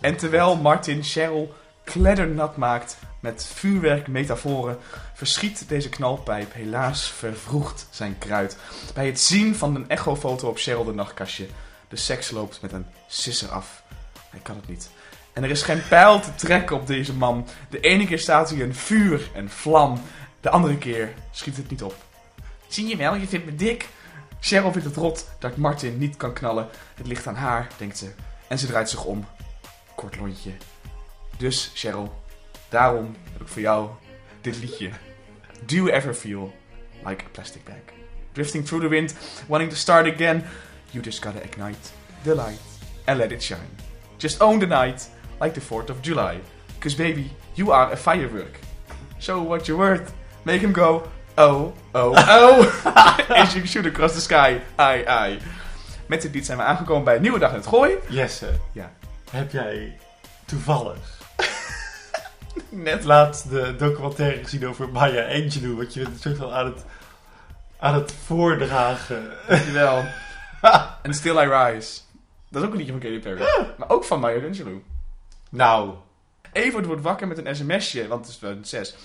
En 0.00 0.16
terwijl 0.16 0.56
Martin 0.56 1.02
Cheryl 1.02 1.54
kleddernat 1.92 2.56
maakt 2.56 2.96
met 3.20 3.50
vuurwerkmetaforen, 3.54 4.78
verschiet 5.14 5.68
deze 5.68 5.88
knalpijp 5.88 6.52
helaas 6.52 7.10
vervroegd 7.10 7.86
zijn 7.90 8.18
kruid. 8.18 8.56
Bij 8.94 9.06
het 9.06 9.20
zien 9.20 9.54
van 9.54 9.74
een 9.74 9.88
echofoto 9.88 10.48
op 10.48 10.58
Cheryl 10.58 10.84
de 10.84 10.92
nachtkastje. 10.92 11.46
De 11.88 11.96
seks 11.96 12.30
loopt 12.30 12.62
met 12.62 12.72
een 12.72 12.86
sisser 13.06 13.48
af. 13.48 13.82
Hij 14.30 14.40
kan 14.40 14.56
het 14.56 14.68
niet. 14.68 14.90
En 15.32 15.44
er 15.44 15.50
is 15.50 15.62
geen 15.62 15.82
pijl 15.88 16.20
te 16.20 16.34
trekken 16.34 16.76
op 16.76 16.86
deze 16.86 17.14
man. 17.14 17.46
De 17.70 17.80
ene 17.80 18.06
keer 18.06 18.18
staat 18.18 18.50
hij 18.50 18.60
een 18.60 18.74
vuur 18.74 19.30
en 19.34 19.50
vlam. 19.50 20.00
De 20.40 20.50
andere 20.50 20.78
keer 20.78 21.14
schiet 21.30 21.56
het 21.56 21.70
niet 21.70 21.82
op. 21.82 21.94
Zie 22.68 22.86
je 22.86 22.96
wel, 22.96 23.14
je 23.14 23.26
vindt 23.26 23.46
me 23.46 23.54
dik. 23.54 23.88
Cheryl 24.40 24.72
vindt 24.72 24.86
het 24.86 24.96
rot 24.96 25.28
dat 25.38 25.56
Martin 25.56 25.98
niet 25.98 26.16
kan 26.16 26.32
knallen. 26.32 26.68
Het 26.94 27.06
ligt 27.06 27.26
aan 27.26 27.36
haar, 27.36 27.68
denkt 27.76 27.98
ze. 27.98 28.12
En 28.48 28.58
ze 28.58 28.66
draait 28.66 28.90
zich 28.90 29.04
om. 29.04 29.26
Kort 29.94 30.16
lontje. 30.16 30.50
Dus 31.38 31.70
Cheryl, 31.74 32.22
daarom 32.68 33.16
heb 33.32 33.40
ik 33.40 33.48
voor 33.48 33.62
jou 33.62 33.88
dit 34.40 34.58
liedje. 34.60 34.90
Do 35.66 35.74
you 35.74 35.90
ever 35.90 36.14
feel 36.14 36.52
like 37.06 37.24
a 37.24 37.28
plastic 37.32 37.64
bag? 37.64 37.76
Drifting 38.32 38.64
through 38.66 38.82
the 38.84 38.90
wind, 38.90 39.14
wanting 39.46 39.70
to 39.70 39.76
start 39.76 40.06
again. 40.12 40.44
You 40.90 41.04
just 41.04 41.22
gotta 41.24 41.40
ignite 41.40 41.90
the 42.22 42.34
light 42.34 42.60
and 43.04 43.18
let 43.18 43.32
it 43.32 43.42
shine. 43.42 43.68
Just 44.16 44.40
own 44.40 44.58
the 44.58 44.66
night 44.66 45.08
like 45.40 45.60
the 45.60 45.74
4th 45.74 45.90
of 45.90 46.00
July. 46.02 46.40
Cause 46.80 46.96
baby, 46.96 47.30
you 47.54 47.72
are 47.72 47.92
a 47.92 47.96
firework. 47.96 48.58
Show 49.18 49.42
what 49.48 49.66
you're 49.66 49.78
worth. 49.88 50.12
Make 50.44 50.60
him 50.60 50.72
go, 50.72 51.02
oh, 51.36 51.72
oh, 51.94 52.14
oh. 52.28 52.84
As 53.34 53.54
you 53.54 53.66
shoot 53.66 53.86
across 53.86 54.12
the 54.14 54.20
sky, 54.20 54.60
ai, 54.76 55.04
ai. 55.06 55.38
Met 56.06 56.22
dit 56.22 56.34
lied 56.34 56.46
zijn 56.46 56.58
we 56.58 56.64
aangekomen 56.64 57.04
bij 57.04 57.16
een 57.16 57.22
nieuwe 57.22 57.38
dag 57.38 57.50
in 57.50 57.56
het 57.56 57.66
gooi. 57.66 57.96
Jesse, 58.08 58.50
Ja. 58.72 58.92
heb 59.30 59.52
jij 59.52 59.98
toevallig 60.44 61.17
Net 62.68 63.04
laatst 63.04 63.50
de 63.50 63.76
documentaire 63.76 64.42
gezien 64.42 64.66
over 64.66 64.88
Maya 64.88 65.42
Angelou? 65.42 65.76
Wat 65.76 65.94
je 65.94 66.00
een 66.00 66.18
soort 66.20 66.36
van 66.36 66.50
aan 66.50 66.66
het, 66.66 66.84
aan 67.78 67.94
het 67.94 68.12
voordragen. 68.24 69.30
Dankjewel. 69.48 70.04
En 71.02 71.14
Still 71.14 71.36
I 71.36 71.48
Rise. 71.48 72.00
Dat 72.50 72.62
is 72.62 72.68
ook 72.68 72.72
een 72.72 72.78
liedje 72.78 72.92
van 72.92 73.00
Katy 73.00 73.18
Perry. 73.18 73.72
Maar 73.76 73.90
ook 73.90 74.04
van 74.04 74.20
Maya 74.20 74.46
Angelou. 74.46 74.82
Nou, 75.50 75.94
Evert 76.52 76.86
wordt 76.86 77.02
wakker 77.02 77.28
met 77.28 77.38
een 77.38 77.56
sms'je, 77.56 78.08
want 78.08 78.20
het 78.20 78.30
is 78.30 78.36
2006. 78.36 78.96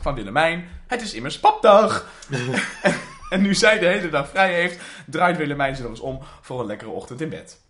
Van 0.00 0.14
Willemijn. 0.14 0.68
Het 0.86 1.02
is 1.02 1.14
immers 1.14 1.40
papdag. 1.40 2.06
en 3.30 3.42
nu 3.42 3.54
zij 3.54 3.78
de 3.78 3.86
hele 3.86 4.08
dag 4.08 4.28
vrij 4.28 4.54
heeft, 4.54 4.80
draait 5.06 5.36
Willemijn 5.36 5.74
zich 5.74 5.84
nog 5.84 5.92
eens 5.92 6.00
om 6.00 6.20
voor 6.40 6.60
een 6.60 6.66
lekkere 6.66 6.90
ochtend 6.90 7.20
in 7.20 7.28
bed. 7.28 7.60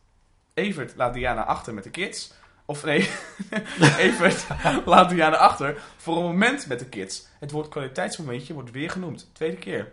Evert 0.54 0.92
laat 0.96 1.14
Diana 1.14 1.44
achter 1.44 1.74
met 1.74 1.84
de 1.84 1.90
kids. 1.90 2.32
Of 2.66 2.84
nee, 2.84 3.10
Evert 3.98 4.46
laat 4.84 5.08
Diana 5.08 5.36
achter 5.36 5.82
voor 5.96 6.16
een 6.16 6.22
moment 6.22 6.66
met 6.66 6.78
de 6.78 6.86
kids. 6.86 7.26
Het 7.38 7.50
woord 7.50 7.68
kwaliteitsmomentje 7.68 8.54
wordt 8.54 8.70
weer 8.70 8.90
genoemd. 8.90 9.30
Tweede 9.32 9.56
keer. 9.56 9.92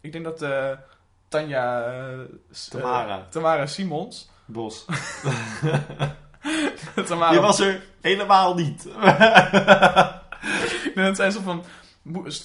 Ik 0.00 0.12
denk 0.12 0.24
dat 0.24 0.42
eh, 0.42 0.70
Tanja... 1.28 1.84
eh, 1.84 2.12
eh, 2.12 2.26
Tamara. 2.70 3.26
Tamara 3.30 3.66
Simons. 3.66 4.30
Bos. 4.44 4.84
Tamara, 7.06 7.32
Je 7.32 7.40
was 7.40 7.60
er 7.60 7.82
helemaal 8.00 8.54
niet. 8.54 8.88
En 10.94 11.04
dat 11.04 11.16
zij 11.16 11.30
zo 11.30 11.40
van... 11.40 11.64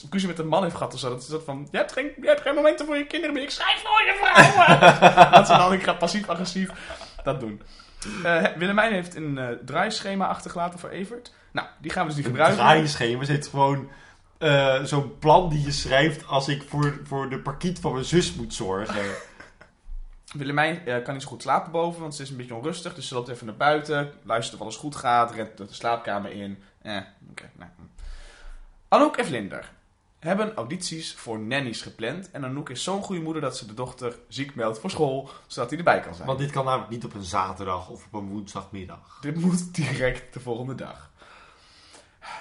ruzie 0.10 0.28
met 0.28 0.40
een 0.40 0.48
man 0.48 0.64
heeft 0.64 0.76
gehad 0.76 0.94
of 0.94 1.00
zo. 1.00 1.10
Dat 1.10 1.22
is 1.22 1.28
dat 1.28 1.44
van... 1.44 1.68
Je 1.72 1.78
hebt, 1.78 1.92
geen, 1.92 2.12
je 2.22 2.28
hebt 2.28 2.42
geen 2.42 2.56
momenten 2.56 2.86
voor 2.86 2.98
je 2.98 3.08
kinderen 3.08 3.36
meer. 3.36 3.44
Ik 3.44 3.50
schrijf 3.50 3.82
voor 3.84 4.02
je 4.02 4.18
vrouwen. 4.22 5.32
dat 5.32 5.48
ze 5.48 5.54
dan 5.54 5.74
ik 5.74 5.84
ga 5.84 5.94
passief-agressief 5.94 6.70
dat 7.24 7.40
doen. 7.40 7.62
Eh, 8.24 8.44
Willemijn 8.56 8.94
heeft 8.94 9.16
een 9.16 9.38
eh, 9.38 9.48
draaischema 9.66 10.28
achtergelaten 10.28 10.80
voor 10.80 10.90
Evert. 10.90 11.34
Nou, 11.52 11.68
die 11.82 11.92
gaan 11.92 12.02
we 12.02 12.08
dus 12.08 12.18
niet 12.18 12.26
Een 12.26 12.32
gebruiken. 12.32 12.64
draaischema 12.64 13.24
zit 13.24 13.48
gewoon 13.48 13.90
eh, 14.38 14.84
zo'n 14.84 15.18
plan 15.20 15.50
die 15.50 15.62
je 15.62 15.72
schrijft 15.72 16.28
als 16.28 16.48
ik 16.48 16.64
voor, 16.68 17.00
voor 17.04 17.30
de 17.30 17.40
parkiet 17.40 17.80
van 17.80 17.94
mijn 17.94 18.06
zus 18.06 18.34
moet 18.34 18.54
zorgen. 18.54 19.06
Willemijn 20.34 21.04
kan 21.04 21.14
niet 21.14 21.24
zo 21.24 21.30
goed 21.30 21.42
slapen 21.42 21.72
boven, 21.72 22.02
want 22.02 22.16
ze 22.16 22.22
is 22.22 22.30
een 22.30 22.38
beetje 22.38 22.56
onrustig. 22.56 22.96
Dus 22.96 23.08
ze 23.08 23.14
loopt 23.14 23.28
even 23.28 23.46
naar 23.46 23.56
buiten, 23.56 24.12
luistert 24.24 24.56
of 24.56 24.62
alles 24.62 24.76
goed 24.76 24.96
gaat, 24.96 25.32
rent 25.32 25.58
de 25.58 25.68
slaapkamer 25.70 26.32
in. 26.32 26.64
Eh, 26.82 26.98
oké. 27.30 27.50
nou. 27.58 27.70
Anouk 28.88 29.18
en 29.18 29.26
Vlinder 29.26 29.72
hebben 30.24 30.56
audities 30.56 31.14
voor 31.14 31.40
nannies 31.40 31.82
gepland. 31.82 32.32
En 32.32 32.46
Anouk 32.46 32.70
is 32.70 32.84
zo'n 32.84 33.04
goede 33.04 33.22
moeder 33.22 33.42
dat 33.42 33.58
ze 33.58 33.66
de 33.66 33.74
dochter 33.74 34.16
ziek 34.28 34.56
meldt 34.56 34.80
voor 34.80 34.90
school, 34.90 35.30
zodat 35.48 35.70
hij 35.70 35.78
erbij 35.78 36.00
kan 36.00 36.16
zijn. 36.16 36.28
Want 36.28 36.40
dit 36.40 36.52
kan 36.52 36.66
namelijk 36.66 36.90
niet 36.90 37.06
op 37.06 37.14
een 37.14 37.24
zaterdag 37.24 37.90
of 37.90 38.06
op 38.06 38.14
een 38.14 38.28
woensdagmiddag. 38.28 39.18
Dit 39.22 39.36
moet 39.36 39.76
direct 39.76 40.34
de 40.34 40.40
volgende 40.40 40.76
dag. 40.76 41.12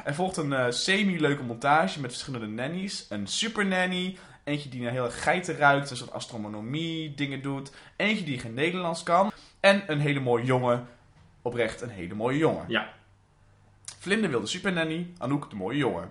Er 0.04 0.14
volgt 0.14 0.36
een 0.36 0.52
eh, 0.52 0.70
semi-leuke 0.70 1.42
montage 1.42 2.00
met 2.00 2.10
verschillende 2.10 2.46
nannies. 2.46 3.06
Een 3.08 3.26
super 3.26 3.66
nanny. 3.66 4.18
Eentje 4.44 4.68
die 4.68 4.82
naar 4.82 4.92
hele 4.92 5.10
geiten 5.10 5.56
ruikt. 5.56 5.90
Een 5.90 5.96
soort 5.96 6.12
astronomie 6.12 7.14
dingen 7.14 7.42
doet. 7.42 7.72
Eentje 7.96 8.24
die 8.24 8.38
geen 8.38 8.54
Nederlands 8.54 9.02
kan. 9.02 9.32
En 9.60 9.82
een 9.86 10.00
hele 10.00 10.20
mooie 10.20 10.44
jongen. 10.44 10.88
Oprecht 11.42 11.80
een 11.80 11.88
hele 11.88 12.14
mooie 12.14 12.38
jongen. 12.38 12.64
Ja. 12.68 12.92
Vlinder 13.98 14.30
wil 14.30 14.40
de 14.40 14.46
super 14.46 14.72
nanny. 14.72 15.12
Anouk 15.18 15.50
de 15.50 15.56
mooie 15.56 15.76
jongen. 15.76 16.10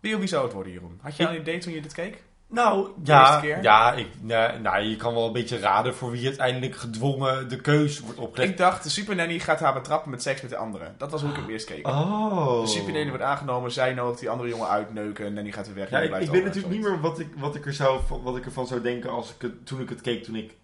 Wie, 0.00 0.16
wie 0.16 0.28
zou 0.28 0.44
het 0.44 0.52
worden, 0.52 0.72
Jeroen? 0.72 0.98
Had 1.02 1.16
je 1.16 1.26
al 1.26 1.34
een 1.34 1.40
idee 1.40 1.58
toen 1.58 1.72
je 1.72 1.80
dit 1.80 1.92
keek? 1.92 2.22
Nou, 2.50 2.86
eerste 2.86 3.12
ja, 3.12 3.40
keer? 3.40 3.62
ja 3.62 3.92
ik, 3.92 4.06
nou, 4.20 4.60
nou, 4.60 4.82
je 4.82 4.96
kan 4.96 5.14
wel 5.14 5.26
een 5.26 5.32
beetje 5.32 5.58
raden 5.58 5.94
voor 5.94 6.10
wie 6.10 6.26
uiteindelijk 6.26 6.76
gedwongen 6.76 7.48
de 7.48 7.60
keus 7.60 8.00
wordt 8.00 8.18
opgelegd. 8.18 8.50
Ik 8.50 8.56
dacht, 8.56 8.82
de 8.82 8.88
super 8.88 9.16
nanny 9.16 9.38
gaat 9.38 9.60
haar 9.60 9.72
betrappen 9.72 10.10
met 10.10 10.22
seks 10.22 10.40
met 10.40 10.50
de 10.50 10.56
anderen. 10.56 10.94
Dat 10.98 11.10
was 11.10 11.20
hoe 11.20 11.30
ik 11.30 11.36
hem 11.36 11.48
eerst 11.48 11.66
keek. 11.66 11.86
Oh. 11.86 12.60
De 12.60 12.66
super 12.66 12.92
nanny 12.92 13.08
wordt 13.08 13.24
aangenomen. 13.24 13.72
Zij 13.72 13.94
nodigt 13.94 14.20
die 14.20 14.30
andere 14.30 14.48
jongen 14.48 14.68
uitneuken. 14.68 15.26
En 15.26 15.34
nanny 15.34 15.52
gaat 15.52 15.66
weer 15.66 15.74
weg. 15.74 15.90
Ja, 15.90 15.98
ik, 15.98 16.30
weet 16.30 16.44
natuurlijk 16.44 16.74
niet 16.74 16.82
meer 16.82 17.00
wat 17.00 17.18
ik, 17.18 17.28
wat 17.36 17.54
ik, 17.54 17.66
er 17.66 17.72
zou, 17.72 18.00
wat 18.22 18.36
ik 18.36 18.44
ervan 18.44 18.66
zou 18.66 18.80
denken 18.80 19.10
als 19.10 19.30
ik 19.30 19.42
het, 19.42 19.66
toen 19.66 19.80
ik 19.80 19.88
het 19.88 20.00
keek 20.00 20.24
toen 20.24 20.36
ik 20.36 20.54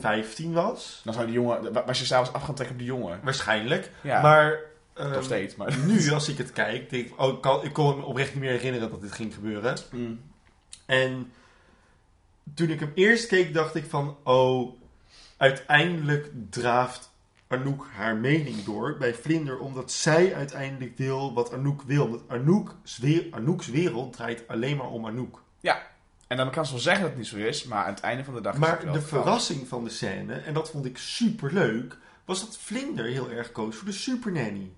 15 0.00 0.52
was. 0.52 1.00
Dan 1.04 1.14
zou 1.14 1.26
die 1.26 1.34
jongen, 1.34 1.84
was 1.86 1.98
je 1.98 2.04
s'avonds 2.04 2.32
af 2.32 2.42
gaan 2.42 2.54
trekken 2.54 2.76
op 2.76 2.82
die 2.82 2.92
jongen. 2.92 3.20
Waarschijnlijk. 3.22 3.90
Ja, 4.00 4.20
Maar 4.20 4.58
ehm, 4.94 5.10
nog 5.10 5.24
steeds. 5.24 5.56
Maar... 5.56 5.78
nu, 5.78 6.10
als 6.10 6.28
ik 6.28 6.38
het 6.38 6.52
kijk, 6.52 6.90
denk 6.90 7.06
ik, 7.06 7.20
oh, 7.20 7.34
ik, 7.34 7.40
kan, 7.40 7.64
ik 7.64 7.72
kon 7.72 7.96
me 7.96 8.04
oprecht 8.04 8.32
niet 8.34 8.42
meer 8.42 8.52
herinneren 8.52 8.90
dat 8.90 9.00
dit 9.00 9.12
ging 9.12 9.34
gebeuren. 9.34 9.76
Mm. 9.90 10.20
En 10.86 11.32
toen 12.54 12.70
ik 12.70 12.80
hem 12.80 12.92
eerst 12.94 13.26
keek, 13.26 13.54
dacht 13.54 13.74
ik 13.74 13.84
van, 13.84 14.16
oh, 14.22 14.80
uiteindelijk 15.36 16.30
draaft 16.50 17.10
Anouk 17.46 17.86
haar 17.92 18.16
mening 18.16 18.64
door 18.64 18.96
bij 18.96 19.14
Vlinder, 19.14 19.58
omdat 19.58 19.92
zij 19.92 20.34
uiteindelijk 20.34 20.96
wil 20.96 21.34
wat 21.34 21.52
Anouk 21.52 21.82
wil. 21.82 22.04
Omdat 22.04 22.22
Anouk's, 22.28 23.00
Anouk's 23.30 23.68
wereld 23.68 24.12
draait 24.12 24.48
alleen 24.48 24.76
maar 24.76 24.90
om 24.90 25.06
Anouk. 25.06 25.42
En 26.26 26.36
dan 26.36 26.50
kan 26.50 26.66
ze 26.66 26.72
wel 26.72 26.80
zeggen 26.80 27.02
dat 27.02 27.10
het 27.10 27.18
niet 27.18 27.28
zo 27.28 27.36
is, 27.36 27.64
maar 27.64 27.84
aan 27.84 27.94
het 27.94 28.02
einde 28.02 28.24
van 28.24 28.34
de 28.34 28.40
dag 28.40 28.54
is 28.54 28.60
het 28.60 28.68
Maar 28.68 28.84
wel 28.84 28.92
de 28.92 29.00
verrassing 29.00 29.68
van 29.68 29.84
de 29.84 29.90
scène, 29.90 30.34
en 30.34 30.54
dat 30.54 30.70
vond 30.70 30.84
ik 30.84 30.98
super 30.98 31.52
leuk, 31.52 31.96
was 32.24 32.40
dat 32.40 32.58
Vlinder 32.58 33.04
heel 33.04 33.30
erg 33.30 33.52
koos 33.52 33.76
voor 33.76 33.86
de 33.86 33.92
supernanny. 33.92 34.72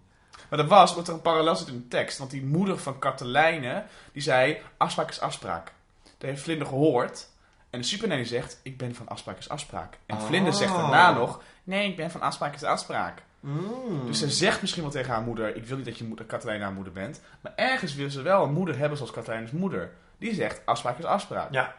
Maar 0.48 0.58
dat 0.58 0.68
was 0.68 0.90
omdat 0.90 1.08
er 1.08 1.14
een 1.14 1.20
parallel 1.20 1.56
zit 1.56 1.68
in 1.68 1.76
de 1.76 1.88
tekst. 1.88 2.18
Want 2.18 2.30
die 2.30 2.44
moeder 2.44 2.78
van 2.78 2.98
Katelijne, 2.98 3.84
die 4.12 4.22
zei, 4.22 4.58
afspraak 4.76 5.10
is 5.10 5.20
afspraak. 5.20 5.72
Dat 6.02 6.28
heeft 6.30 6.42
Vlinder 6.42 6.66
gehoord. 6.66 7.28
En 7.70 7.80
de 7.80 7.86
supernanny 7.86 8.24
zegt, 8.24 8.60
ik 8.62 8.76
ben 8.78 8.94
van 8.94 9.08
afspraak 9.08 9.38
is 9.38 9.48
afspraak. 9.48 9.98
En 10.06 10.16
Oh. 10.16 10.22
Vlinder 10.22 10.52
zegt 10.52 10.74
daarna 10.74 11.12
nog, 11.12 11.42
nee, 11.64 11.88
ik 11.88 11.96
ben 11.96 12.10
van 12.10 12.20
afspraak 12.20 12.54
is 12.54 12.62
afspraak. 12.64 13.22
Mm. 13.40 14.06
Dus 14.06 14.18
ze 14.18 14.30
zegt 14.30 14.60
misschien 14.60 14.82
wel 14.82 14.90
tegen 14.92 15.12
haar 15.12 15.22
moeder, 15.22 15.56
ik 15.56 15.64
wil 15.66 15.76
niet 15.76 15.86
dat 15.86 15.98
je 15.98 16.04
moeder 16.04 16.24
Katelijne 16.26 16.64
haar 16.64 16.72
moeder 16.72 16.92
bent. 16.92 17.20
Maar 17.40 17.52
ergens 17.56 17.94
wil 17.94 18.10
ze 18.10 18.22
wel 18.22 18.44
een 18.44 18.52
moeder 18.52 18.78
hebben 18.78 18.96
zoals 18.96 19.12
Katelijne's 19.12 19.50
moeder. 19.50 19.92
Die 20.18 20.34
zegt, 20.34 20.62
afspraak 20.64 20.98
is 20.98 21.04
afspraak. 21.04 21.52
Ja, 21.52 21.74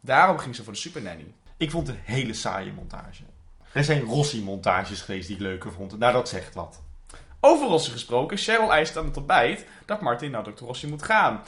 Daarom 0.00 0.38
ging 0.38 0.54
ze 0.56 0.64
voor 0.64 0.72
de 0.72 0.78
supernanny. 0.78 1.34
ik 1.56 1.70
vond 1.70 1.86
het 1.86 1.96
een 1.96 2.02
hele 2.04 2.32
saaie 2.34 2.72
montage. 2.72 3.22
Er 3.72 3.84
zijn 3.84 4.02
Rossi-montages 4.02 5.00
geweest 5.00 5.26
die 5.26 5.36
ik 5.36 5.42
leuker 5.42 5.72
vond. 5.72 5.98
Nou, 5.98 6.12
dat 6.12 6.28
zegt 6.28 6.54
wat. 6.54 6.82
Over 7.44 7.68
Rossi 7.68 7.90
gesproken, 7.90 8.36
Cheryl 8.36 8.72
eist 8.72 8.96
aan 8.96 9.04
het 9.04 9.16
ontbijt 9.16 9.66
dat 9.86 10.00
Martin 10.00 10.30
naar 10.30 10.42
Dr. 10.42 10.64
Rossi 10.64 10.88
moet 10.88 11.02
gaan. 11.02 11.42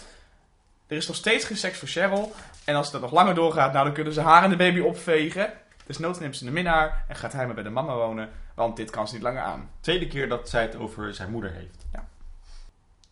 Er 0.86 0.96
is 0.96 1.06
nog 1.06 1.16
steeds 1.16 1.44
geen 1.44 1.56
seks 1.56 1.78
voor 1.78 1.88
Cheryl. 1.88 2.32
En 2.64 2.74
als 2.74 2.90
dat 2.90 3.00
nog 3.00 3.12
langer 3.12 3.34
doorgaat, 3.34 3.72
nou, 3.72 3.84
dan 3.84 3.94
kunnen 3.94 4.12
ze 4.12 4.20
haar 4.20 4.42
en 4.42 4.50
de 4.50 4.56
baby 4.56 4.80
opvegen. 4.80 5.52
Dus 5.86 5.98
nood 5.98 6.20
neemt 6.20 6.36
ze 6.36 6.44
de 6.44 6.50
minnaar 6.50 7.04
en 7.08 7.16
gaat 7.16 7.32
hij 7.32 7.46
maar 7.46 7.54
bij 7.54 7.64
de 7.64 7.70
mama 7.70 7.94
wonen. 7.94 8.30
Want 8.54 8.76
dit 8.76 8.90
kan 8.90 9.08
ze 9.08 9.14
niet 9.14 9.22
langer 9.22 9.42
aan. 9.42 9.70
Tweede 9.80 10.06
keer 10.06 10.28
dat 10.28 10.48
zij 10.48 10.62
het 10.62 10.76
over 10.76 11.14
zijn 11.14 11.30
moeder 11.30 11.52
heeft. 11.52 11.86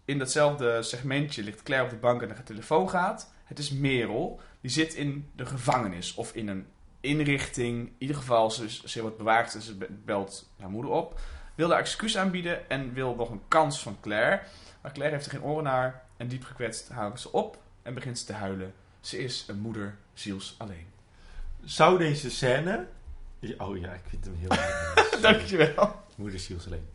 In 0.05 0.19
datzelfde 0.19 0.83
segmentje 0.83 1.43
ligt 1.43 1.63
Claire 1.63 1.87
op 1.87 1.93
de 1.93 1.99
bank 2.01 2.23
en 2.23 2.29
de 2.29 2.43
telefoon 2.43 2.91
gaat. 2.91 3.33
Het 3.45 3.59
is 3.59 3.71
Merel. 3.71 4.41
Die 4.61 4.71
zit 4.71 4.95
in 4.95 5.31
de 5.37 5.47
gevangenis 5.47 6.15
of 6.15 6.35
in 6.35 6.49
een 6.49 6.67
inrichting. 7.01 7.87
In 7.87 7.95
ieder 7.99 8.17
geval, 8.17 8.51
ze, 8.51 8.71
ze 8.85 9.01
wordt 9.01 9.17
bewaakt 9.17 9.55
en 9.55 9.63
ze 9.63 9.75
be- 9.75 9.89
belt 10.05 10.51
haar 10.61 10.71
moeder 10.71 10.91
op. 10.91 11.21
Wil 11.55 11.71
haar 11.71 11.79
excuus 11.79 12.17
aanbieden 12.17 12.71
en 12.71 12.93
wil 12.93 13.15
nog 13.15 13.31
een 13.31 13.43
kans 13.49 13.81
van 13.83 13.97
Claire. 14.01 14.41
Maar 14.81 14.93
Claire 14.93 15.15
heeft 15.15 15.27
er 15.27 15.33
geen 15.33 15.43
oren 15.43 15.65
naar. 15.65 16.03
En 16.17 16.29
diep 16.29 16.45
gekwetst 16.45 16.89
houdt 16.89 17.21
ze 17.21 17.33
op 17.33 17.59
en 17.83 17.95
begint 17.95 18.19
ze 18.19 18.25
te 18.25 18.33
huilen. 18.33 18.75
Ze 19.01 19.19
is 19.19 19.45
een 19.49 19.59
moeder 19.59 19.97
ziels 20.15 20.55
alleen. 20.59 20.87
Zou 21.65 21.99
deze 21.99 22.31
scène... 22.31 22.87
Oh 23.59 23.79
ja, 23.79 23.93
ik 23.93 24.03
vind 24.09 24.25
hem 24.25 24.35
heel 24.35 24.51
erg. 24.59 25.21
Dankjewel. 25.21 26.03
Moeder 26.15 26.41
ziels 26.41 26.67
alleen. 26.67 26.89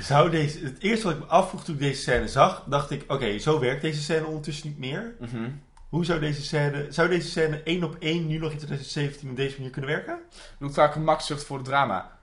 Zou 0.00 0.30
deze... 0.30 0.64
Het 0.64 0.82
eerste 0.82 1.06
wat 1.06 1.14
ik 1.14 1.20
me 1.20 1.26
afvroeg 1.26 1.64
toen 1.64 1.74
ik 1.74 1.80
deze 1.80 2.00
scène 2.00 2.28
zag, 2.28 2.64
dacht 2.66 2.90
ik... 2.90 3.04
Oké, 3.12 3.38
zo 3.38 3.58
werkt 3.58 3.82
deze 3.82 4.02
scène 4.02 4.26
ondertussen 4.26 4.68
niet 4.68 4.78
meer. 4.78 5.14
Mhm. 5.20 5.50
Hoe 5.88 6.04
zou 6.04 6.20
deze 6.20 6.42
scène... 6.42 6.86
Zou 6.90 7.08
deze 7.08 7.28
scène 7.28 7.62
één 7.62 7.84
op 7.84 7.96
één 7.98 8.26
nu 8.26 8.38
nog 8.38 8.50
in 8.50 8.56
2017 8.56 9.30
op 9.30 9.36
deze 9.36 9.56
manier 9.56 9.70
kunnen 9.70 9.90
werken? 9.90 10.18
Doe 10.58 10.68
het 10.68 10.76
vaak 10.76 10.92
gemakzucht 10.92 11.44
voor 11.44 11.56
het 11.56 11.66
drama. 11.66 12.18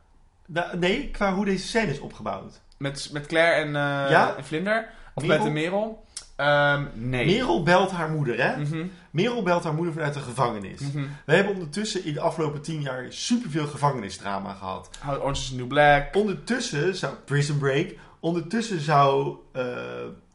Nee, 0.78 1.10
qua 1.12 1.34
hoe 1.34 1.46
deze 1.46 1.68
scène 1.68 1.92
is 1.92 2.00
opgebouwd. 2.00 2.62
Met, 2.78 3.10
met 3.12 3.26
Claire 3.26 3.62
en, 3.66 3.72
Ja? 4.12 4.36
en 4.38 4.46
Vlinder. 4.46 4.90
Of 5.14 5.24
Merel? 5.24 5.38
met 5.38 5.48
de 5.48 5.60
Merel. 5.60 6.04
Ehm, 6.36 6.86
nee. 6.94 7.26
Merel 7.26 7.64
belt 7.64 7.92
haar 7.92 8.10
moeder, 8.10 8.44
hè? 8.44 8.58
Mhm. 8.58 8.86
Merel 9.12 9.44
belt 9.44 9.64
haar 9.64 9.74
moeder 9.74 9.94
vanuit 9.94 10.14
de 10.14 10.20
gevangenis. 10.20 10.80
Mhm. 10.80 11.04
We 11.26 11.34
hebben 11.36 11.54
ondertussen 11.54 12.06
in 12.06 12.14
de 12.14 12.20
afgelopen 12.20 12.62
tien 12.62 12.82
jaar 12.82 13.06
superveel 13.10 13.68
gevangenisdrama 13.68 14.54
gehad. 14.54 14.90
Orange 15.08 15.42
is 15.42 15.50
the 15.50 15.56
New 15.56 15.68
Black. 15.68 16.16
Ondertussen 16.16 16.96
zou 16.96 17.14
Prison 17.26 17.58
Break, 17.58 17.96
ondertussen 18.20 18.80
zou 18.80 19.38
eh, 19.52 19.64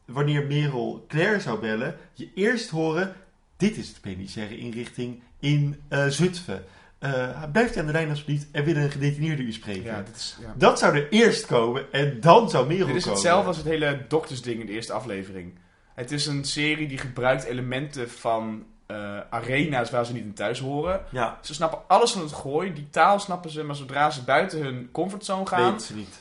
wanneer 0.05 0.46
Merel 0.46 1.05
Claire 1.09 1.40
zou 1.40 1.61
bellen, 1.61 1.96
je 2.12 2.31
eerst 2.35 2.70
horen: 2.70 3.14
dit 3.57 3.77
is 3.77 3.94
de 3.94 4.00
penitentiaire 4.00 4.59
inrichting 4.59 5.22
in 5.40 5.81
eh, 5.88 6.07
Zutphen. 6.07 6.64
Eh, 7.04 7.42
blijft 7.52 7.76
u 7.76 7.80
aan 7.80 7.86
de 7.86 7.92
lijn 7.92 8.08
alsjeblieft, 8.10 8.46
er 8.52 8.64
wil 8.64 8.76
een 8.76 8.90
gedetineerde 8.90 9.42
u 9.42 9.52
spreken. 9.52 9.82
Ja, 9.84 10.02
dit 10.02 10.16
is, 10.16 10.36
ja. 10.40 10.54
Dat 10.56 10.78
zou 10.78 10.96
er 10.96 11.08
eerst 11.10 11.46
komen 11.46 11.92
en 11.92 12.20
dan 12.20 12.50
zou 12.50 12.66
Merel 12.66 12.86
Dit 12.86 12.96
is 12.96 13.02
komen. 13.02 13.18
hetzelfde 13.18 13.48
als 13.48 13.56
het 13.56 13.66
hele 13.66 14.04
doktersding 14.08 14.60
in 14.60 14.66
de 14.66 14.72
eerste 14.72 14.92
aflevering. 14.92 15.58
Het 15.94 16.12
is 16.12 16.26
een 16.26 16.44
serie 16.44 16.88
die 16.88 16.98
gebruikt 16.98 17.44
elementen 17.44 18.10
van 18.10 18.64
eh, 18.86 19.18
arena's 19.30 19.90
waar 19.90 20.06
ze 20.06 20.12
niet 20.12 20.24
in 20.24 20.34
thuis 20.34 20.58
horen. 20.58 21.00
Ja, 21.10 21.38
Ze 21.42 21.54
snappen 21.54 21.78
alles 21.86 22.12
van 22.12 22.22
het 22.22 22.32
gooi. 22.32 22.72
Die 22.72 22.90
taal 22.90 23.18
snappen 23.18 23.50
ze, 23.50 23.62
maar 23.62 23.76
zodra 23.76 24.10
ze 24.10 24.22
buiten 24.24 24.62
hun 24.62 24.88
comfortzone 24.92 25.46
gaan, 25.46 25.78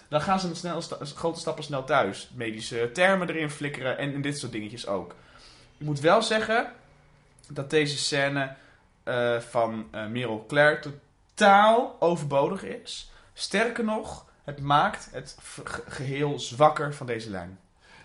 dan 0.10 0.22
gaan 0.22 0.40
ze 0.40 0.48
met 0.48 0.58
snel, 0.58 0.82
sta- 0.82 0.98
grote 1.16 1.40
stappen 1.40 1.64
snel 1.64 1.84
thuis. 1.84 2.30
Medische 2.36 2.90
termen 2.94 3.30
erin 3.30 3.50
flikkeren 3.50 3.98
en, 3.98 4.14
en 4.14 4.22
dit 4.22 4.38
soort 4.40 4.52
dingetjes 4.52 4.88
ook. 4.88 5.16
Ik 5.78 5.86
moet 5.86 6.00
wel 6.00 6.22
zeggen 6.22 6.72
dat 7.50 7.70
deze 7.70 7.98
scène 7.98 8.56
eh, 9.04 9.40
van 9.40 9.88
eh, 9.92 10.08
Merel 10.08 10.46
Claire 10.48 10.80
totaal 11.36 11.96
overbodig 12.00 12.64
is. 12.64 13.12
Sterker 13.34 13.84
nog, 13.84 14.26
het 14.44 14.62
maakt 14.62 15.10
het 15.12 15.38
geheel 15.88 16.40
zwakker 16.40 16.94
van 16.94 17.06
deze 17.06 17.30
lijn. 17.30 17.60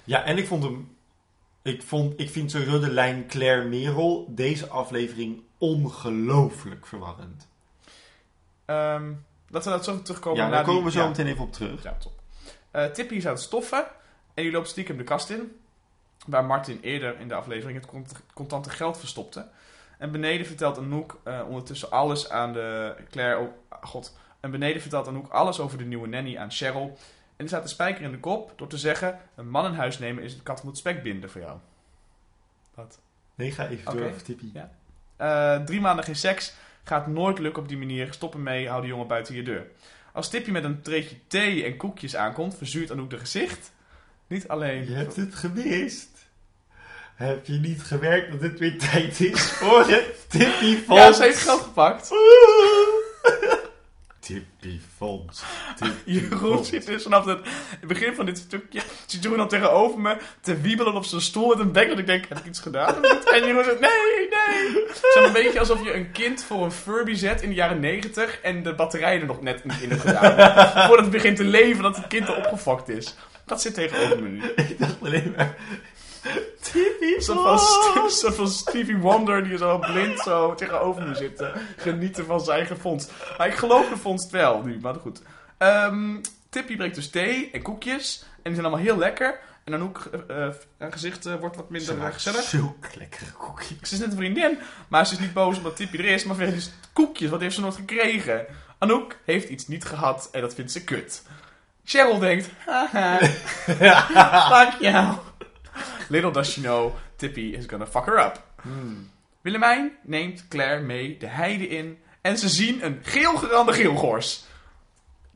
Ja, 0.04 0.24
en 0.24 0.38
ik 0.38 0.46
vond 0.46 0.62
hem. 0.62 0.96
Ik, 1.62 1.82
vond, 1.82 2.20
ik 2.20 2.30
vind 2.30 2.50
sowieso 2.50 2.78
de 2.80 2.90
lijn 2.90 3.26
Claire-Merel 3.26 4.26
deze 4.28 4.68
aflevering 4.68 5.42
ongelooflijk 5.58 6.86
verwarrend. 6.86 7.48
Ehm, 8.64 9.12
laten 9.48 9.70
we 9.70 9.76
dat 9.76 9.84
zo 9.84 10.02
terugkomen 10.02 10.38
ja, 10.38 10.44
naar 10.48 10.52
daar 10.54 10.64
die- 10.64 10.72
komen 10.72 10.84
we 10.84 10.96
zo 10.98 11.02
ja. 11.02 11.08
meteen 11.08 11.26
even 11.26 11.44
op 11.44 11.52
terug. 11.52 11.82
Ja, 11.82 11.96
top. 12.00 12.12
Eh, 12.70 12.84
Tippy 12.84 13.14
is 13.14 13.26
aan 13.26 13.32
het 13.32 13.42
stoffen 13.42 13.84
en 14.34 14.42
die 14.42 14.52
loopt 14.52 14.68
stiekem 14.68 14.96
de 14.96 15.04
kast 15.04 15.30
in. 15.30 15.60
Waar 16.26 16.44
Martin 16.44 16.78
eerder 16.82 17.20
in 17.20 17.28
de 17.28 17.34
aflevering 17.34 17.78
het 17.80 17.86
cont- 17.90 18.12
contante 18.34 18.70
geld 18.70 18.98
verstopte. 18.98 19.48
En 19.98 20.10
beneden 20.10 20.46
vertelt 20.46 20.78
Anouk 20.78 21.20
eh, 21.24 21.40
ondertussen 21.48 21.90
alles 21.90 22.30
aan 22.30 22.52
de 22.52 22.96
Claire. 23.10 23.40
Oh, 23.40 23.48
god. 23.80 24.16
En 24.40 24.50
beneden 24.50 24.80
vertelt 24.80 25.08
Anouk 25.08 25.28
alles 25.28 25.60
over 25.60 25.78
de 25.78 25.84
nieuwe 25.84 26.08
nanny 26.08 26.36
aan 26.36 26.50
Cheryl. 26.50 26.98
En 27.38 27.44
die 27.44 27.48
staat 27.48 27.62
de 27.62 27.68
spijker 27.68 28.02
in 28.02 28.10
de 28.10 28.18
kop 28.18 28.52
door 28.56 28.68
te 28.68 28.78
zeggen: 28.78 29.18
Een 29.34 29.50
man 29.50 29.66
in 29.66 29.72
huis 29.72 29.98
nemen 29.98 30.22
is 30.22 30.34
een 30.34 30.42
kat 30.42 30.62
moet 30.62 30.78
spek 30.78 31.02
binden 31.02 31.30
voor 31.30 31.40
jou. 31.40 31.58
Wat? 32.74 33.00
Nee, 33.34 33.50
ga 33.50 33.68
even 33.68 33.96
door. 33.96 34.12
Ja. 34.52 34.70
Eh, 35.16 35.64
drie 35.64 35.80
maanden 35.80 36.04
geen 36.04 36.16
seks. 36.16 36.54
Gaat 36.84 37.06
nooit 37.06 37.38
lukken 37.38 37.62
op 37.62 37.68
die 37.68 37.78
manier. 37.78 38.12
Stop 38.12 38.34
ermee, 38.34 38.68
hou 38.68 38.82
de 38.82 38.88
jongen 38.88 39.06
buiten 39.06 39.34
je 39.34 39.42
deur. 39.42 39.66
Als 40.12 40.28
Tippy 40.28 40.50
met 40.50 40.64
een 40.64 40.82
treetje 40.82 41.16
thee 41.26 41.64
en 41.64 41.76
koekjes 41.76 42.16
aankomt, 42.16 42.56
verzuurt 42.56 42.90
Anouk 42.90 43.10
de 43.10 43.18
gezicht. 43.18 43.72
Niet 44.26 44.48
alleen. 44.48 44.84
Je 44.84 44.94
hebt 44.94 45.16
het 45.16 45.34
gemist. 45.34 46.17
Heb 47.18 47.46
je 47.46 47.52
niet 47.52 47.82
gemerkt 47.82 48.32
dat 48.32 48.40
het 48.40 48.58
weer 48.58 48.78
tijd 48.78 49.20
is 49.20 49.50
voor 49.50 49.86
het 49.86 50.04
Tippy 50.30 50.76
Fonds? 50.76 51.02
Ja, 51.02 51.12
ze 51.12 51.22
heeft 51.22 51.38
geld 51.38 51.60
gepakt. 51.60 52.10
Tippy 54.20 54.80
Fonds. 54.96 55.42
Tippy 55.76 56.10
Jeroen 56.10 56.64
zit 56.64 56.86
dus 56.86 57.02
vanaf 57.02 57.24
het 57.24 57.40
begin 57.86 58.14
van 58.14 58.26
dit 58.26 58.38
stukje. 58.38 58.80
Zit 59.06 59.22
Jeroen 59.22 59.38
dan 59.38 59.48
tegenover 59.48 60.00
me 60.00 60.16
te 60.40 60.60
wiebelen 60.60 60.94
op 60.94 61.04
zijn 61.04 61.20
stoel 61.20 61.48
met 61.48 61.58
een 61.58 61.72
bek. 61.72 61.88
Dat 61.88 61.98
ik 61.98 62.06
denk: 62.06 62.28
heb 62.28 62.38
ik 62.38 62.44
iets 62.44 62.60
gedaan? 62.60 63.04
En 63.04 63.46
Jeroen 63.46 63.64
zegt: 63.64 63.80
nee, 63.80 64.28
nee. 64.30 64.84
Het 64.86 65.14
is 65.14 65.26
een 65.26 65.32
beetje 65.32 65.58
alsof 65.58 65.84
je 65.84 65.94
een 65.94 66.12
kind 66.12 66.44
voor 66.44 66.64
een 66.64 66.72
Furby 66.72 67.14
zet 67.14 67.42
in 67.42 67.48
de 67.48 67.54
jaren 67.54 67.80
90 67.80 68.40
en 68.40 68.62
de 68.62 68.74
batterij 68.74 69.20
er 69.20 69.26
nog 69.26 69.42
net 69.42 69.64
niet 69.64 69.80
in 69.80 69.90
hebt 69.90 70.00
gedaan. 70.00 70.86
Voordat 70.86 71.04
het 71.04 71.14
begint 71.14 71.36
te 71.36 71.44
leven, 71.44 71.82
dat 71.82 71.96
het 71.96 72.06
kind 72.06 72.28
er 72.28 72.36
opgefokt 72.36 72.88
is. 72.88 73.14
Dat 73.48 73.62
zit 73.62 73.74
tegenover 73.74 74.22
me 74.22 74.28
nu. 74.28 74.42
Ik 74.68 74.78
dacht 74.78 74.96
alleen 75.02 75.34
maar... 75.36 75.56
Tippy 76.60 77.14
Een 77.14 78.10
soort 78.10 78.34
van, 78.34 78.48
Stevie 78.48 78.96
Wonder 78.96 79.44
die 79.44 79.56
zo 79.56 79.78
blind 79.78 80.20
zo 80.20 80.54
tegenover 80.54 81.02
me 81.02 81.14
zit. 81.14 81.36
te 81.36 81.52
Genieten 81.76 82.26
van 82.26 82.40
zijn 82.40 82.58
eigen 82.58 82.78
vondst. 82.78 83.12
Maar 83.38 83.46
ik 83.46 83.54
geloof 83.54 83.88
de 83.88 83.96
vondst 83.96 84.30
wel 84.30 84.62
nu, 84.62 84.78
maar 84.80 84.94
goed. 84.94 85.22
Ehm 85.58 86.16
Tippy 86.48 86.76
brengt 86.76 86.94
dus 86.94 87.10
thee 87.10 87.50
en 87.52 87.62
koekjes. 87.62 88.22
En 88.22 88.38
die 88.42 88.54
zijn 88.54 88.66
allemaal 88.66 88.84
heel 88.84 88.98
lekker. 88.98 89.40
En 89.64 89.72
dan 89.72 89.82
ook 89.82 89.98
eh 90.28 90.48
haar 90.78 90.92
gezicht 90.92 91.26
eh, 91.26 91.34
wordt 91.34 91.56
wat 91.56 91.70
minder 91.70 91.94
Ze 91.94 92.00
eh, 92.00 92.12
gezellig. 92.12 92.42
Zulke 92.42 92.88
lekkere 92.98 93.30
koekjes. 93.30 93.78
Ze 93.82 93.94
is 93.94 94.00
net 94.00 94.10
een 94.10 94.16
vriendin, 94.16 94.58
maar 94.88 95.06
ze 95.06 95.12
is 95.12 95.18
niet 95.18 95.32
boos 95.32 95.56
omdat 95.56 95.76
Tippy 95.76 95.96
er 95.96 96.04
is. 96.04 96.24
Maar 96.24 96.36
verder 96.36 96.54
is 96.54 96.70
koekjes, 96.92 97.30
wat 97.30 97.40
heeft 97.40 97.54
ze 97.54 97.60
nooit 97.60 97.74
gekregen? 97.74 98.46
Anouk 98.78 99.16
heeft 99.24 99.48
iets 99.48 99.68
niet 99.68 99.84
gehad 99.84 100.28
en 100.32 100.40
dat 100.40 100.54
vindt 100.54 100.72
ze 100.72 100.84
kut. 100.84 101.22
Cheryl 101.84 102.18
denkt, 102.18 102.50
haha, 102.66 103.18
fuck 104.50 104.80
jou. 104.80 105.14
Little 106.08 106.30
does 106.30 106.52
she 106.52 106.60
know, 106.60 106.92
Tippy 107.16 107.54
is 107.54 107.66
gonna 107.66 107.86
fuck 107.86 108.04
her 108.06 108.18
up. 108.26 108.42
Hmm. 108.62 109.10
Willemijn 109.40 109.92
neemt 110.02 110.48
Claire 110.48 110.80
mee 110.80 111.16
de 111.16 111.26
heide 111.26 111.68
in 111.68 111.98
en 112.20 112.38
ze 112.38 112.48
zien 112.48 112.84
een 112.84 112.98
geelgerande 113.02 113.72
geelgors. 113.72 114.44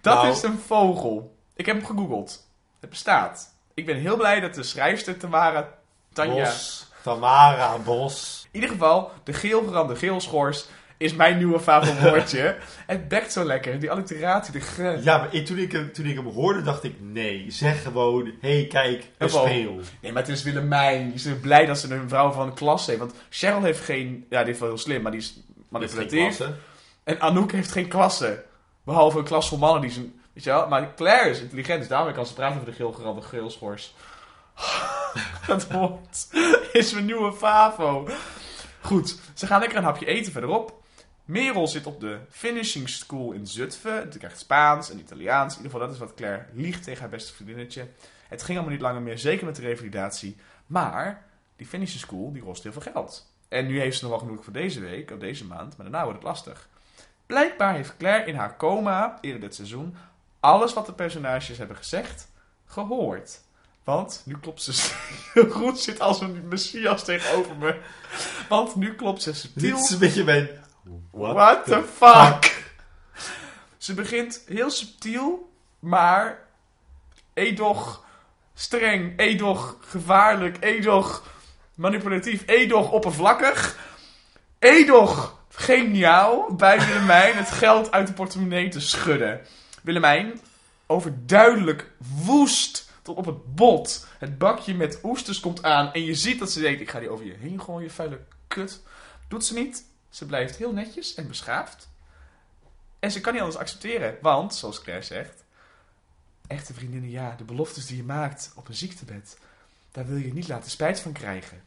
Dat 0.01 0.15
Nou. 0.15 0.29
is 0.29 0.43
een 0.43 0.59
vogel. 0.59 1.37
Ik 1.57 1.67
heb 1.67 1.77
hem 1.77 1.87
gegoogeld. 1.87 2.49
Het 2.81 2.91
bestaat. 2.91 3.55
Ik 3.75 3.87
ben 3.87 3.97
heel 3.97 4.17
blij 4.17 4.41
dat 4.41 4.55
de 4.55 4.63
schrijfster 4.63 5.17
Tamara 5.17 5.69
Tanja... 6.13 6.45
Bos. 6.45 6.87
Tamara 7.03 7.79
Bos. 7.79 8.47
In 8.51 8.61
ieder 8.61 8.71
geval, 8.77 9.11
de 9.25 9.33
geelgerande 9.33 9.97
geelschors 9.97 10.67
is 11.03 11.15
mijn 11.15 11.37
nieuwe 11.37 11.61
favoriet 11.61 12.01
woordje. 12.01 12.57
het 12.87 13.09
bekt 13.09 13.33
zo 13.33 13.45
lekker. 13.45 13.81
Die 13.81 13.91
alliteratie, 13.91 14.53
de 14.53 14.61
ge... 14.61 14.99
Ja, 15.03 15.19
maar 15.19 15.43
toen, 15.43 15.59
ik 15.59 15.73
hem, 15.73 15.93
toen 15.93 16.07
ik 16.07 16.17
hem 16.17 16.27
hoorde, 16.27 16.63
dacht 16.63 16.85
ik, 16.85 16.95
nee, 16.99 17.47
zeg 17.49 17.83
gewoon, 17.83 18.33
hé, 18.41 18.57
hey, 18.57 18.67
kijk, 18.67 19.11
een 19.19 19.29
speel. 19.31 19.81
Nee, 20.01 20.13
maar 20.13 20.23
het 20.23 20.31
is 20.31 20.43
Willemijn. 20.43 21.11
Die 21.11 21.15
is 21.15 21.41
blij 21.41 21.67
dat 21.67 21.79
ze 21.79 21.95
een 21.95 22.09
vrouw 22.09 22.33
van 22.33 22.47
de 22.47 22.55
klas 22.55 22.87
heeft. 22.87 22.99
Want 22.99 23.15
Cheryl 23.31 23.63
heeft 23.63 23.81
geen... 23.81 24.27
Ja, 24.29 24.45
die 24.45 24.53
is 24.53 24.59
wel 24.59 24.69
heel 24.69 24.79
slim, 24.79 25.03
maar 25.03 25.13
die 25.13 25.21
is 25.21 25.41
manipulatief. 25.69 26.41
En 27.05 27.21
Anouk 27.21 27.53
heeft 27.53 27.73
geen 27.73 27.89
klasse. 27.89 28.45
Behalve 28.85 29.19
een 29.19 29.25
klas 29.25 29.49
vol 29.49 29.59
mannen 29.59 29.81
die 29.81 29.91
zijn... 29.91 30.21
Weet 30.33 30.45
je 30.45 30.51
wel? 30.51 30.69
Maar 30.69 30.95
Claire 30.95 31.31
is 31.31 31.41
intelligent, 31.41 31.79
dus 31.79 31.89
daarom 31.89 32.13
kan 32.13 32.27
ze 32.27 32.35
praten 32.35 32.57
over 32.57 32.71
de 32.71 32.77
geelgerande 32.77 33.23
geelschors. 33.23 33.95
Dat 35.47 35.71
woord 35.71 36.29
is 36.73 36.93
mijn 36.93 37.05
nieuwe 37.05 37.33
favo. 37.33 38.09
Goed, 38.81 39.19
ze 39.35 39.47
gaan 39.47 39.61
lekker 39.61 39.79
een 39.79 39.85
hapje 39.85 40.07
eten 40.07 40.33
verderop. 40.33 40.82
Merel 41.33 41.69
zit 41.69 41.87
op 41.87 42.01
de 42.01 42.19
finishing 42.31 42.89
school 42.89 43.33
in 43.33 43.47
Zutphen. 43.47 44.13
Ze 44.13 44.19
krijgt 44.19 44.39
Spaans 44.39 44.91
en 44.91 44.99
Italiaans. 44.99 45.57
In 45.57 45.63
ieder 45.63 45.73
geval, 45.73 45.87
dat 45.87 45.97
is 45.97 46.03
wat 46.03 46.15
Claire 46.15 46.47
liegt 46.53 46.85
tegen 46.85 47.01
haar 47.01 47.11
beste 47.11 47.33
vriendinnetje. 47.33 47.87
Het 48.29 48.43
ging 48.43 48.59
allemaal 48.59 48.77
niet 48.77 48.85
langer 48.85 49.03
meer, 49.03 49.19
zeker 49.19 49.47
met 49.47 49.57
de 49.57 49.63
revalidatie. 49.63 50.37
Maar 50.67 51.27
die 51.57 51.67
finishing 51.67 52.01
school, 52.01 52.33
die 52.33 52.43
kost 52.43 52.63
heel 52.63 52.73
veel 52.73 52.93
geld. 52.93 53.31
En 53.49 53.67
nu 53.67 53.81
heeft 53.81 53.97
ze 53.99 54.03
nog 54.03 54.11
wel 54.11 54.21
genoeg 54.21 54.45
voor 54.45 54.53
deze 54.53 54.81
week, 54.81 55.11
of 55.11 55.19
deze 55.19 55.45
maand, 55.45 55.77
maar 55.77 55.91
daarna 55.91 56.05
wordt 56.05 56.19
het 56.19 56.29
lastig. 56.29 56.69
Blijkbaar 57.27 57.75
heeft 57.75 57.97
Claire 57.97 58.27
in 58.27 58.35
haar 58.35 58.57
coma, 58.57 59.19
eerder 59.21 59.41
dit 59.41 59.55
seizoen, 59.55 59.97
alles 60.41 60.73
wat 60.73 60.87
de 60.87 60.93
personages 60.93 61.59
hebben 61.59 61.77
gezegd, 61.77 62.29
gehoord. 62.67 63.41
Want 63.85 64.23
nu 64.25 64.39
klopt 64.39 64.63
ze... 64.63 64.95
Goed 65.51 65.79
zit 65.79 66.01
als 66.01 66.21
een 66.21 66.49
messias 66.49 67.05
tegenover 67.05 67.57
me. 67.57 67.81
Want 68.49 68.77
nu 68.77 68.95
klopt 68.95 69.23
ze 69.23 69.31
Dit 69.31 69.41
subtiel... 69.41 69.79
is 69.79 69.91
een 69.91 69.99
beetje 69.99 70.25
mijn... 70.25 70.49
What 71.13 71.65
the 71.65 71.83
fuck? 71.83 72.65
Ze 73.77 73.95
begint 73.95 74.43
heel 74.47 74.71
subtiel, 74.71 75.53
maar 75.79 76.39
edoch 77.35 78.05
streng, 78.55 79.19
edoch 79.19 79.77
gevaarlijk, 79.81 80.57
edoch 80.61 81.27
manipulatief, 81.75 82.43
edoch 82.47 82.91
oppervlakkig, 82.91 83.79
edoch 84.59 85.41
geniaal 85.49 86.55
bij 86.55 86.87
Willemijn 86.87 87.37
het 87.37 87.51
geld 87.51 87.91
uit 87.91 88.07
de 88.07 88.13
portemonnee 88.13 88.69
te 88.69 88.81
schudden. 88.81 89.41
Willemijn 89.83 90.41
overduidelijk 90.87 91.91
woest 92.25 92.91
tot 93.03 93.17
op 93.17 93.25
het 93.25 93.55
bot. 93.55 94.07
Het 94.19 94.39
bakje 94.39 94.75
met 94.75 94.99
oesters 95.03 95.41
komt 95.41 95.63
aan 95.63 95.93
en 95.93 96.05
je 96.05 96.15
ziet 96.15 96.39
dat 96.39 96.51
ze 96.51 96.61
denkt, 96.61 96.81
ik 96.81 96.91
ga 96.91 96.99
die 96.99 97.11
over 97.11 97.27
je 97.27 97.37
heen 97.39 97.61
gooien, 97.61 97.91
vuile 97.91 98.21
kut. 98.49 98.83
Doet 99.29 99.45
ze 99.45 99.55
niet. 99.55 99.91
Ze 100.13 100.27
blijft 100.27 100.57
heel 100.57 100.73
netjes 100.73 101.15
en 101.15 101.29
beschaafd. 101.29 101.89
En 102.99 103.11
ze 103.11 103.21
kan 103.21 103.33
niet 103.33 103.43
anders 103.43 103.61
accepteren. 103.61 104.19
Want, 104.21 104.55
zoals 104.55 104.83
Claire 104.83 105.05
zegt... 105.05 105.45
Echte 106.47 106.75
vriendinnen, 106.75 107.11
ja, 107.11 107.35
de 107.37 107.45
beloftes 107.45 107.87
die 107.87 107.97
je 107.97 108.03
maakt 108.03 108.53
op 108.55 108.69
een 108.69 108.75
ziektebed... 108.75 109.39
daar 109.93 110.07
wil 110.07 110.17
je 110.17 110.33
niet 110.33 110.49
laten 110.49 110.71
spijt 110.71 111.01
van 111.01 111.13
krijgen. 111.13 111.63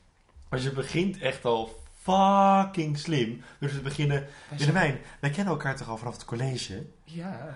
Maar 0.49 0.59
je 0.59 0.71
begint 0.71 1.19
echt 1.19 1.45
al 1.45 1.83
fucking 2.01 2.97
slim. 2.97 3.43
Dus 3.59 3.73
we 3.73 3.81
beginnen... 3.81 4.27
Willemijn, 4.57 5.01
wij 5.19 5.29
kennen 5.29 5.53
elkaar 5.53 5.75
toch 5.75 5.89
al 5.89 5.97
vanaf 5.97 6.13
het 6.13 6.25
college? 6.25 6.85
Ja. 7.03 7.55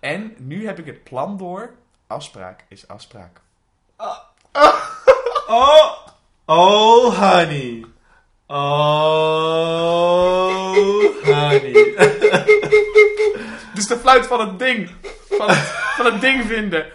En 0.00 0.34
nu 0.38 0.66
heb 0.66 0.78
ik 0.78 0.86
het 0.86 1.04
plan 1.04 1.36
door. 1.36 1.74
Afspraak 2.06 2.64
is 2.68 2.88
afspraak. 2.88 3.40
Oh! 3.96 4.18
Oh, 6.44 7.18
honey. 7.18 7.84
Oh, 8.54 8.60
honey. 11.24 11.72
Dit 13.72 13.82
is 13.82 13.86
de 13.86 13.96
fluit 14.00 14.26
van 14.26 14.48
het 14.48 14.58
ding. 14.58 14.90
Van 15.28 15.48
het, 15.48 15.58
van 15.96 16.12
het 16.12 16.20
ding 16.20 16.44
vinden. 16.44 16.86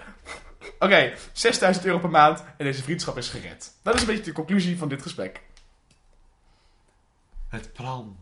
Oké, 0.80 1.14
6000 1.32 1.86
euro 1.86 2.00
per 2.00 2.10
maand 2.10 2.44
en 2.58 2.66
deze 2.66 2.84
vriendschap 2.84 3.18
is 3.18 3.30
gered. 3.30 3.74
Dat 3.84 3.96
is 3.96 4.02
een 4.02 4.08
beetje 4.08 4.24
de 4.24 4.32
conclusie 4.32 4.78
van 4.78 4.90
dit 4.90 5.02
gesprek. 5.02 5.42
Het 7.48 7.74
plan. 7.74 8.18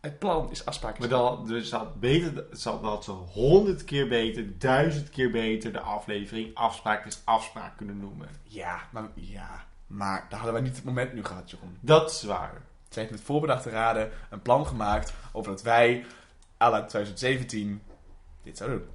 Het 0.00 0.18
plan 0.18 0.50
is 0.50 0.64
afspraak 0.64 0.92
is 0.92 0.98
Maar 0.98 1.08
dan, 1.08 1.46
dus 1.46 1.70
had 1.70 2.00
beter, 2.00 2.44
had 2.82 3.04
ze 3.04 3.10
honderd 3.10 3.84
keer 3.84 4.08
beter, 4.08 4.58
duizend 4.58 5.10
keer 5.10 5.30
beter 5.30 5.72
de 5.72 5.80
aflevering 5.80 6.54
afspraak 6.54 7.06
is 7.06 7.20
afspraak 7.24 7.76
kunnen 7.76 7.98
noemen. 7.98 8.28
Ja, 8.42 8.80
maar, 8.90 9.08
ja, 9.14 9.64
maar 9.86 10.26
daar 10.28 10.38
hadden 10.38 10.52
wij 10.52 10.62
niet 10.62 10.76
het 10.76 10.84
moment 10.84 11.12
nu 11.12 11.24
gehad, 11.24 11.50
Jeroen. 11.50 11.78
Dat 11.80 12.10
is 12.10 12.22
waar. 12.22 12.68
Ze 12.90 12.98
heeft 12.98 13.10
met 13.10 13.20
voorbedachte 13.20 13.70
raden 13.70 14.10
een 14.30 14.42
plan 14.42 14.66
gemaakt 14.66 15.12
over 15.32 15.52
dat 15.52 15.62
wij, 15.62 16.04
à 16.60 16.70
la 16.70 16.84
2017, 16.84 17.82
dit 18.42 18.56
zouden 18.56 18.78
doen. 18.78 18.88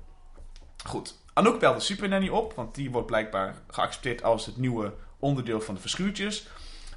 Goed. 0.86 1.16
Anouk 1.34 1.60
belt 1.60 1.76
de 1.76 1.82
supernanny 1.82 2.30
op, 2.30 2.54
want 2.54 2.76
die 2.76 2.92
wordt 2.92 3.08
blijkbaar 3.08 3.56
geaccepteerd 3.68 4.24
als 4.24 4.46
het 4.46 4.58
nieuwe 4.58 4.94
onderdeel 5.20 5.62
van 5.62 5.76
de 5.76 5.82
verschuurtjes. 5.82 6.48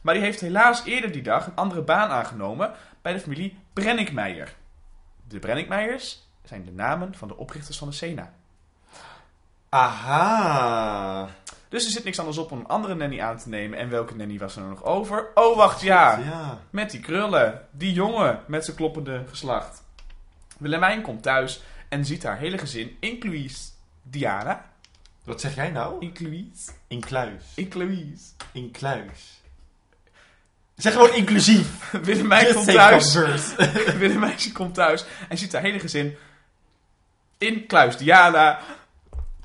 Maar 0.02 0.14
die 0.14 0.22
heeft 0.22 0.40
helaas 0.40 0.84
eerder 0.84 1.12
die 1.12 1.22
dag 1.22 1.46
een 1.46 1.54
andere 1.54 1.82
baan 1.82 2.10
aangenomen 2.10 2.72
bij 3.02 3.12
de 3.12 3.20
familie 3.20 3.58
Brenninkmeijer. 3.72 4.54
De 5.28 5.38
Brenninkmeijers 5.38 6.28
zijn 6.44 6.64
de 6.64 6.72
namen 6.72 7.14
van 7.14 7.28
de 7.28 7.36
oprichters 7.36 7.78
van 7.78 7.88
de 7.88 7.94
Sena. 7.94 8.32
Aha. 9.68 11.28
Dus 11.68 11.84
er 11.84 11.90
zit 11.90 12.04
niks 12.04 12.18
anders 12.18 12.38
op 12.38 12.50
om 12.50 12.58
een 12.58 12.66
andere 12.66 12.94
nanny 12.94 13.20
aan 13.20 13.38
te 13.38 13.48
nemen. 13.48 13.78
En 13.78 13.90
welke 13.90 14.16
nanny 14.16 14.38
was 14.38 14.54
er 14.54 14.60
nou 14.60 14.72
nog 14.72 14.84
over? 14.84 15.26
Oh, 15.34 15.56
wacht, 15.56 15.80
ja. 15.80 16.18
Ja. 16.18 16.58
Met 16.70 16.90
die 16.90 17.00
krullen. 17.00 17.66
Die 17.70 17.92
jongen 17.92 18.40
met 18.46 18.64
zijn 18.64 18.76
kloppende 18.76 19.24
geslacht. 19.28 19.82
Willemijn 20.58 21.02
komt 21.02 21.22
thuis 21.22 21.62
en 21.88 22.04
ziet 22.04 22.22
haar 22.22 22.38
hele 22.38 22.58
gezin, 22.58 22.96
inclusief 23.00 23.58
Diana. 24.02 24.64
Wat 25.24 25.40
zeg 25.40 25.54
jij 25.54 25.70
nou? 25.70 25.96
Incluïs. 26.00 26.70
Incluis. 26.86 27.44
Incluïs. 27.54 28.34
Incluis. 28.52 29.42
Zeg 30.74 30.92
gewoon 30.92 31.14
inclusief. 31.14 31.90
Willemijn 32.02 32.54
komt 32.54 32.66
thuis. 32.66 33.14
Willemijn 33.98 34.52
komt 34.52 34.74
thuis 34.74 35.04
en 35.28 35.38
ziet 35.38 35.52
haar 35.52 35.62
hele 35.62 35.78
gezin 35.78 36.16
in 37.38 37.66
Kluis 37.66 37.96
Diana. 37.96 38.60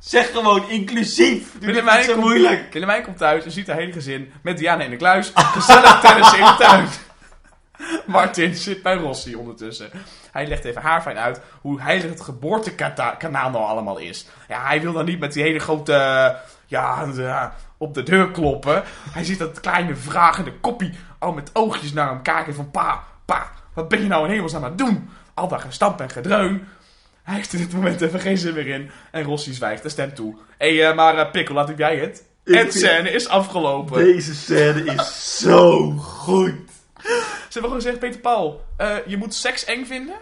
Zeg 0.06 0.32
gewoon 0.32 0.70
inclusief. 0.70 1.52
Doe 1.60 1.66
Willemijn 1.66 1.98
niet 1.98 2.06
zo 2.06 2.12
komt- 2.14 2.24
moeilijk. 2.26 2.74
Willemijn 2.74 3.04
komt 3.04 3.18
thuis 3.18 3.44
en 3.46 3.52
ziet 3.52 3.68
haar 3.68 3.78
hele 3.78 3.92
gezin 3.92 4.32
met 4.42 4.58
Diana 4.58 4.84
in 4.84 4.90
de 4.90 4.96
kluis. 4.96 5.32
Gezellig 5.36 6.00
tennis 6.00 6.34
in 6.34 6.46
de 6.46 6.56
tuin. 6.58 6.88
Martin 8.06 8.56
zit 8.56 8.82
bij 8.84 8.96
Rossi 8.96 9.36
ondertussen. 9.36 9.90
Hij 10.32 10.48
legt 10.48 10.66
even 10.66 10.82
haar 10.82 11.02
fijn 11.02 11.18
uit 11.18 11.42
hoe 11.62 11.82
heilig 11.82 12.10
het 12.10 12.22
geboortekanaal 12.22 13.50
nou 13.50 13.66
allemaal 13.66 13.98
is. 13.98 14.26
Ja, 14.48 14.66
hij 14.66 14.82
wil 14.82 14.94
dan 14.94 15.06
niet 15.06 15.20
met 15.20 15.34
die 15.34 15.44
hele 15.44 15.60
grote... 15.60 16.36
Ja, 16.66 17.06
de- 17.06 17.50
op 17.78 17.94
de 17.94 18.04
deur 18.04 18.32
kloppen. 18.32 18.84
Hij 19.12 19.24
ziet 19.24 19.40
dat 19.40 19.60
kleine 19.60 19.96
vragende 19.96 20.54
koppie 20.54 20.94
al 21.20 21.34
met 21.34 21.50
oogjes 21.54 21.94
naar 21.94 22.08
hem 22.08 22.22
kijken 22.22 22.56
van... 22.56 22.72
Pa, 22.72 23.04
pa, 23.26 23.52
wat 23.74 23.88
ben 23.88 24.02
je 24.02 24.08
nou 24.08 24.26
in 24.26 24.32
hemelsnaam 24.32 24.64
aan 24.64 24.70
het 24.70 24.78
doen? 24.78 25.10
Al 25.34 25.48
dat 25.48 25.62
gestamp 25.62 26.02
en 26.02 26.10
gedreun. 26.10 26.68
Hij 27.24 27.36
heeft 27.36 27.54
in 27.54 27.60
dit 27.60 27.74
moment 27.74 28.02
even 28.02 28.20
geen 28.20 28.38
zin 28.38 28.54
meer 28.54 28.68
in. 28.68 28.90
En 29.12 29.24
Rossi 29.24 29.54
zwijgt 29.54 29.84
en 29.84 29.90
stemt 29.90 30.16
toe. 30.16 30.36
Hé, 30.58 30.78
hey, 30.78 30.94
maar 30.94 31.16
uh, 31.16 31.32
Pikkel, 31.32 31.56
laat 31.56 31.70
ik 31.70 31.78
jij 31.78 31.98
het. 31.98 32.24
Ik 32.44 32.56
en 32.56 32.72
scène 32.72 33.12
is 33.12 33.28
afgelopen. 33.28 34.04
Deze 34.04 34.36
scène 34.36 34.84
is 34.84 35.38
zo 35.40 35.90
goed. 35.92 36.56
Ze 37.04 37.60
hebben 37.60 37.72
gewoon 37.72 37.82
gezegd, 37.82 38.00
Peter 38.00 38.20
Paul, 38.20 38.66
eh, 38.78 38.96
je 39.06 39.18
moet 39.18 39.34
seks 39.34 39.66
eng 39.66 39.86
vinden. 39.86 40.16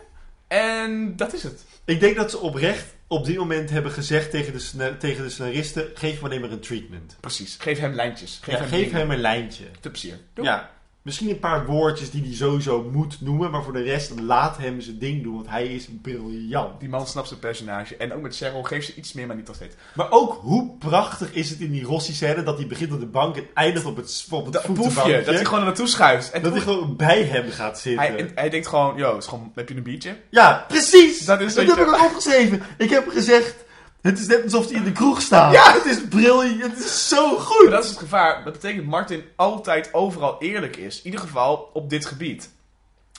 En 0.47 1.16
dat 1.16 1.34
is 1.34 1.43
het. 1.43 1.64
Ik 1.86 1.99
denk 1.99 2.16
dat 2.16 2.32
ze 2.32 2.38
oprecht 2.38 2.86
op 3.08 3.26
dit 3.26 3.38
moment 3.38 3.70
hebben 3.70 3.91
gezegd 3.91 4.32
tegen 4.32 4.54
de, 4.54 4.97
tegen 4.97 5.24
de 5.24 5.30
scenaristen... 5.30 5.88
Geef 5.93 6.22
maar 6.22 6.32
een 6.32 6.60
treatment. 6.60 7.18
Precies. 7.20 7.58
Geef 7.60 7.80
hem 7.80 7.93
lijntjes. 7.93 8.39
Geef 8.41 8.54
Ja, 8.54 8.60
hem 8.60 8.70
geef 8.70 8.91
hem 8.91 9.12
een 9.12 9.22
lijntje. 9.22 9.64
Te 9.80 9.89
plezier. 9.89 10.20
Doe. 10.34 10.45
Ja, 10.45 10.72
misschien 11.02 11.30
een 11.30 11.39
paar 11.39 11.66
woordjes 11.66 12.12
die 12.12 12.24
hij 12.24 12.34
sowieso 12.34 12.89
moet 12.91 13.22
noemen, 13.22 13.52
maar 13.52 13.64
voor 13.64 13.74
de 13.74 13.82
rest 13.82 14.20
laat 14.20 14.58
hem 14.58 14.82
zijn 14.82 14.97
ding 14.99 15.24
doen, 15.24 15.34
want 15.36 15.49
hij 15.49 15.68
is 15.68 15.88
briljant. 16.02 16.80
Die 16.80 16.89
man 16.89 17.08
snapt 17.08 17.28
zijn 17.28 17.39
personage. 17.39 17.97
En 17.97 18.14
ook 18.14 18.22
met 18.22 18.36
Cheryl, 18.36 18.64
geef 18.64 18.86
ze 18.86 18.95
iets 18.95 19.14
meer, 19.14 19.28
maar 19.28 19.36
niet 19.36 19.47
nog 19.47 19.56
steeds. 19.56 19.76
Maar 19.95 20.12
ook 20.12 20.39
hoe 20.41 20.72
prachtig 20.80 21.34
is 21.34 21.49
het 21.49 21.60
in 21.60 21.72
die 21.72 21.84
Rossi-scène 21.84 22.43
dat 22.43 22.58
hij 22.58 22.68
begint 22.68 22.93
op 22.93 22.99
de 22.99 23.06
bank 23.06 23.36
en 23.36 23.45
eindigt 23.54 23.86
op 23.86 23.95
het, 23.95 24.26
op 24.30 24.43
het 24.43 24.54
Dat 24.54 24.64
voetenbankje. 24.64 25.02
poefje, 25.02 25.24
dat 25.26 25.36
hij 25.36 25.45
gewoon 25.45 25.64
naartoe 25.64 25.88
schuift. 25.88 26.32
En 26.32 26.41
dat 26.41 26.52
hij 26.52 26.62
gewoon 26.62 26.95
bij 26.95 27.24
hem 27.24 27.52
gaat 27.52 27.80
zitten. 27.80 28.06
hij, 28.06 28.32
hij 28.36 28.49
denkt 28.49 28.68
gewoon, 28.68 28.97
yo, 28.97 29.18
is 29.18 29.28
gewoon, 29.28 29.52
heb 29.56 29.70
je 29.70 29.76
een 29.76 29.84
biertje? 29.84 30.16
Ja, 30.30 30.66
precies! 30.68 31.26
Dat 31.26 31.41
is 31.41 31.54
dat 31.54 31.66
heb 31.68 31.78
ik 31.78 31.88
ook 31.88 32.04
opgeschreven. 32.06 32.62
Ik 32.78 32.89
heb 32.89 33.10
gezegd, 33.10 33.56
het 34.02 34.20
is 34.20 34.28
net 34.28 34.43
alsof 34.43 34.66
hij 34.66 34.76
in 34.76 34.84
de 34.84 34.91
kroeg 34.91 35.22
staat. 35.22 35.54
Ja! 35.54 35.74
Het 35.74 35.86
is 35.86 36.08
briljant, 36.08 36.62
het 36.76 36.86
is 36.86 37.08
zo 37.08 37.38
goed! 37.38 37.62
Maar 37.64 37.72
dat 37.72 37.84
is 37.84 37.89
het 37.89 37.99
gevaar. 37.99 38.43
Dat 38.43 38.54
betekent 38.54 38.82
dat 38.82 38.89
Martin 38.91 39.24
altijd 39.36 39.93
overal 39.93 40.41
eerlijk 40.41 40.76
is. 40.76 40.97
In 40.97 41.06
ieder 41.06 41.20
geval 41.20 41.70
op 41.74 41.89
dit 41.89 42.06
gebied. 42.06 42.52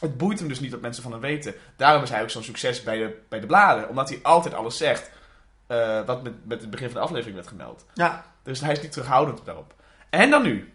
Het 0.00 0.16
boeit 0.16 0.38
hem 0.38 0.48
dus 0.48 0.60
niet 0.60 0.70
dat 0.70 0.80
mensen 0.80 1.02
van 1.02 1.12
hem 1.12 1.20
weten. 1.20 1.54
Daarom 1.76 2.02
is 2.02 2.10
hij 2.10 2.22
ook 2.22 2.30
zo'n 2.30 2.42
succes 2.42 2.82
bij 2.82 2.96
de, 2.98 3.18
bij 3.28 3.40
de 3.40 3.46
bladen. 3.46 3.88
Omdat 3.88 4.08
hij 4.08 4.18
altijd 4.22 4.54
alles 4.54 4.76
zegt. 4.76 5.10
eh, 5.66 6.00
wat 6.06 6.22
met, 6.22 6.32
met 6.46 6.60
het 6.60 6.70
begin 6.70 6.86
van 6.90 6.96
de 6.96 7.02
aflevering 7.02 7.34
werd 7.34 7.48
gemeld. 7.48 7.84
Ja, 7.94 8.24
Dus 8.42 8.60
hij 8.60 8.72
is 8.72 8.80
niet 8.82 8.92
terughoudend 8.92 9.40
daarop. 9.44 9.74
En 10.10 10.30
dan 10.30 10.42
nu. 10.42 10.72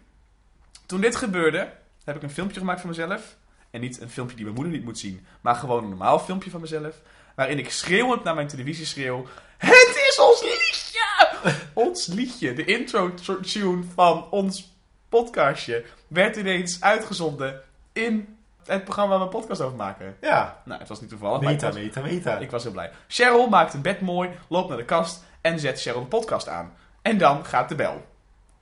Toen 0.86 1.00
dit 1.00 1.16
gebeurde, 1.16 1.72
heb 2.04 2.16
ik 2.16 2.22
een 2.22 2.30
filmpje 2.30 2.58
gemaakt 2.58 2.80
van 2.80 2.88
mezelf. 2.88 3.36
En 3.70 3.80
niet 3.80 4.00
een 4.00 4.10
filmpje 4.10 4.36
die 4.36 4.44
mijn 4.44 4.56
moeder 4.56 4.74
niet 4.74 4.84
moet 4.84 4.98
zien. 4.98 5.26
Maar 5.40 5.54
gewoon 5.54 5.82
een 5.82 5.88
normaal 5.88 6.18
filmpje 6.18 6.50
van 6.50 6.60
mezelf. 6.60 6.94
Waarin 7.36 7.58
ik 7.58 7.70
schreeuwend 7.70 8.24
naar 8.24 8.34
mijn 8.34 8.48
televisie 8.48 8.86
schreeuw. 8.86 9.26
Het 9.58 9.97
is 10.08 10.18
ons 10.18 10.42
liedje! 10.42 11.28
ons 11.84 12.06
liedje, 12.06 12.52
de 12.52 12.64
intro 12.64 13.14
tune 13.42 13.82
van 13.94 14.30
ons 14.30 14.72
podcastje, 15.08 15.84
werd 16.06 16.36
ineens 16.36 16.80
uitgezonden 16.80 17.62
in 17.92 18.36
het 18.64 18.84
programma 18.84 19.10
waar 19.10 19.18
we 19.18 19.24
een 19.24 19.40
podcast 19.40 19.60
over 19.60 19.76
maken. 19.76 20.16
ja. 20.20 20.62
Nou, 20.64 20.80
het 20.80 20.88
was 20.88 21.00
niet 21.00 21.10
toevallig, 21.10 21.40
Meta, 21.40 21.52
ik 21.66 21.72
was, 21.72 21.82
meta, 21.82 22.00
meta. 22.00 22.38
ik 22.38 22.50
was 22.50 22.62
heel 22.62 22.72
blij. 22.72 22.90
Cheryl 23.08 23.48
maakt 23.48 23.74
een 23.74 23.82
bed 23.82 24.00
mooi, 24.00 24.30
loopt 24.48 24.68
naar 24.68 24.78
de 24.78 24.84
kast 24.84 25.24
en 25.40 25.58
zet 25.60 25.80
Cheryl 25.80 26.00
de 26.00 26.06
podcast 26.06 26.48
aan. 26.48 26.74
En 27.02 27.18
dan 27.18 27.44
gaat 27.44 27.68
de 27.68 27.74
bel. 27.74 28.04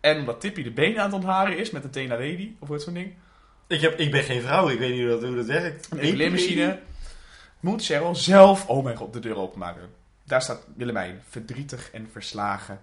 En 0.00 0.18
omdat 0.18 0.40
Tippy 0.40 0.62
de 0.62 0.70
benen 0.70 0.98
aan 0.98 1.04
het 1.04 1.14
ontharen 1.14 1.58
is 1.58 1.70
met 1.70 1.84
een 1.84 1.90
Tena 1.90 2.14
Lady, 2.14 2.54
of 2.58 2.68
wat 2.68 2.82
zo'n 2.82 2.94
ding, 2.94 3.14
Ik, 3.66 3.80
heb, 3.80 3.98
ik 3.98 4.10
ben 4.10 4.22
geen 4.22 4.42
vrouw, 4.42 4.68
ik 4.68 4.78
weet 4.78 4.90
niet 4.90 5.00
hoe 5.00 5.10
dat, 5.10 5.22
hoe 5.22 5.36
dat 5.36 5.46
werkt. 5.46 5.88
een 5.90 5.98
epileermachine, 5.98 6.78
moet 7.60 7.84
Cheryl 7.84 8.14
zelf, 8.14 8.68
oh 8.68 8.84
mijn 8.84 8.96
god, 8.96 9.12
de 9.12 9.20
deur 9.20 9.36
openmaken. 9.36 9.90
Daar 10.26 10.42
staat 10.42 10.66
Willemijn, 10.76 11.22
verdrietig 11.28 11.90
en 11.90 12.08
verslagen. 12.12 12.80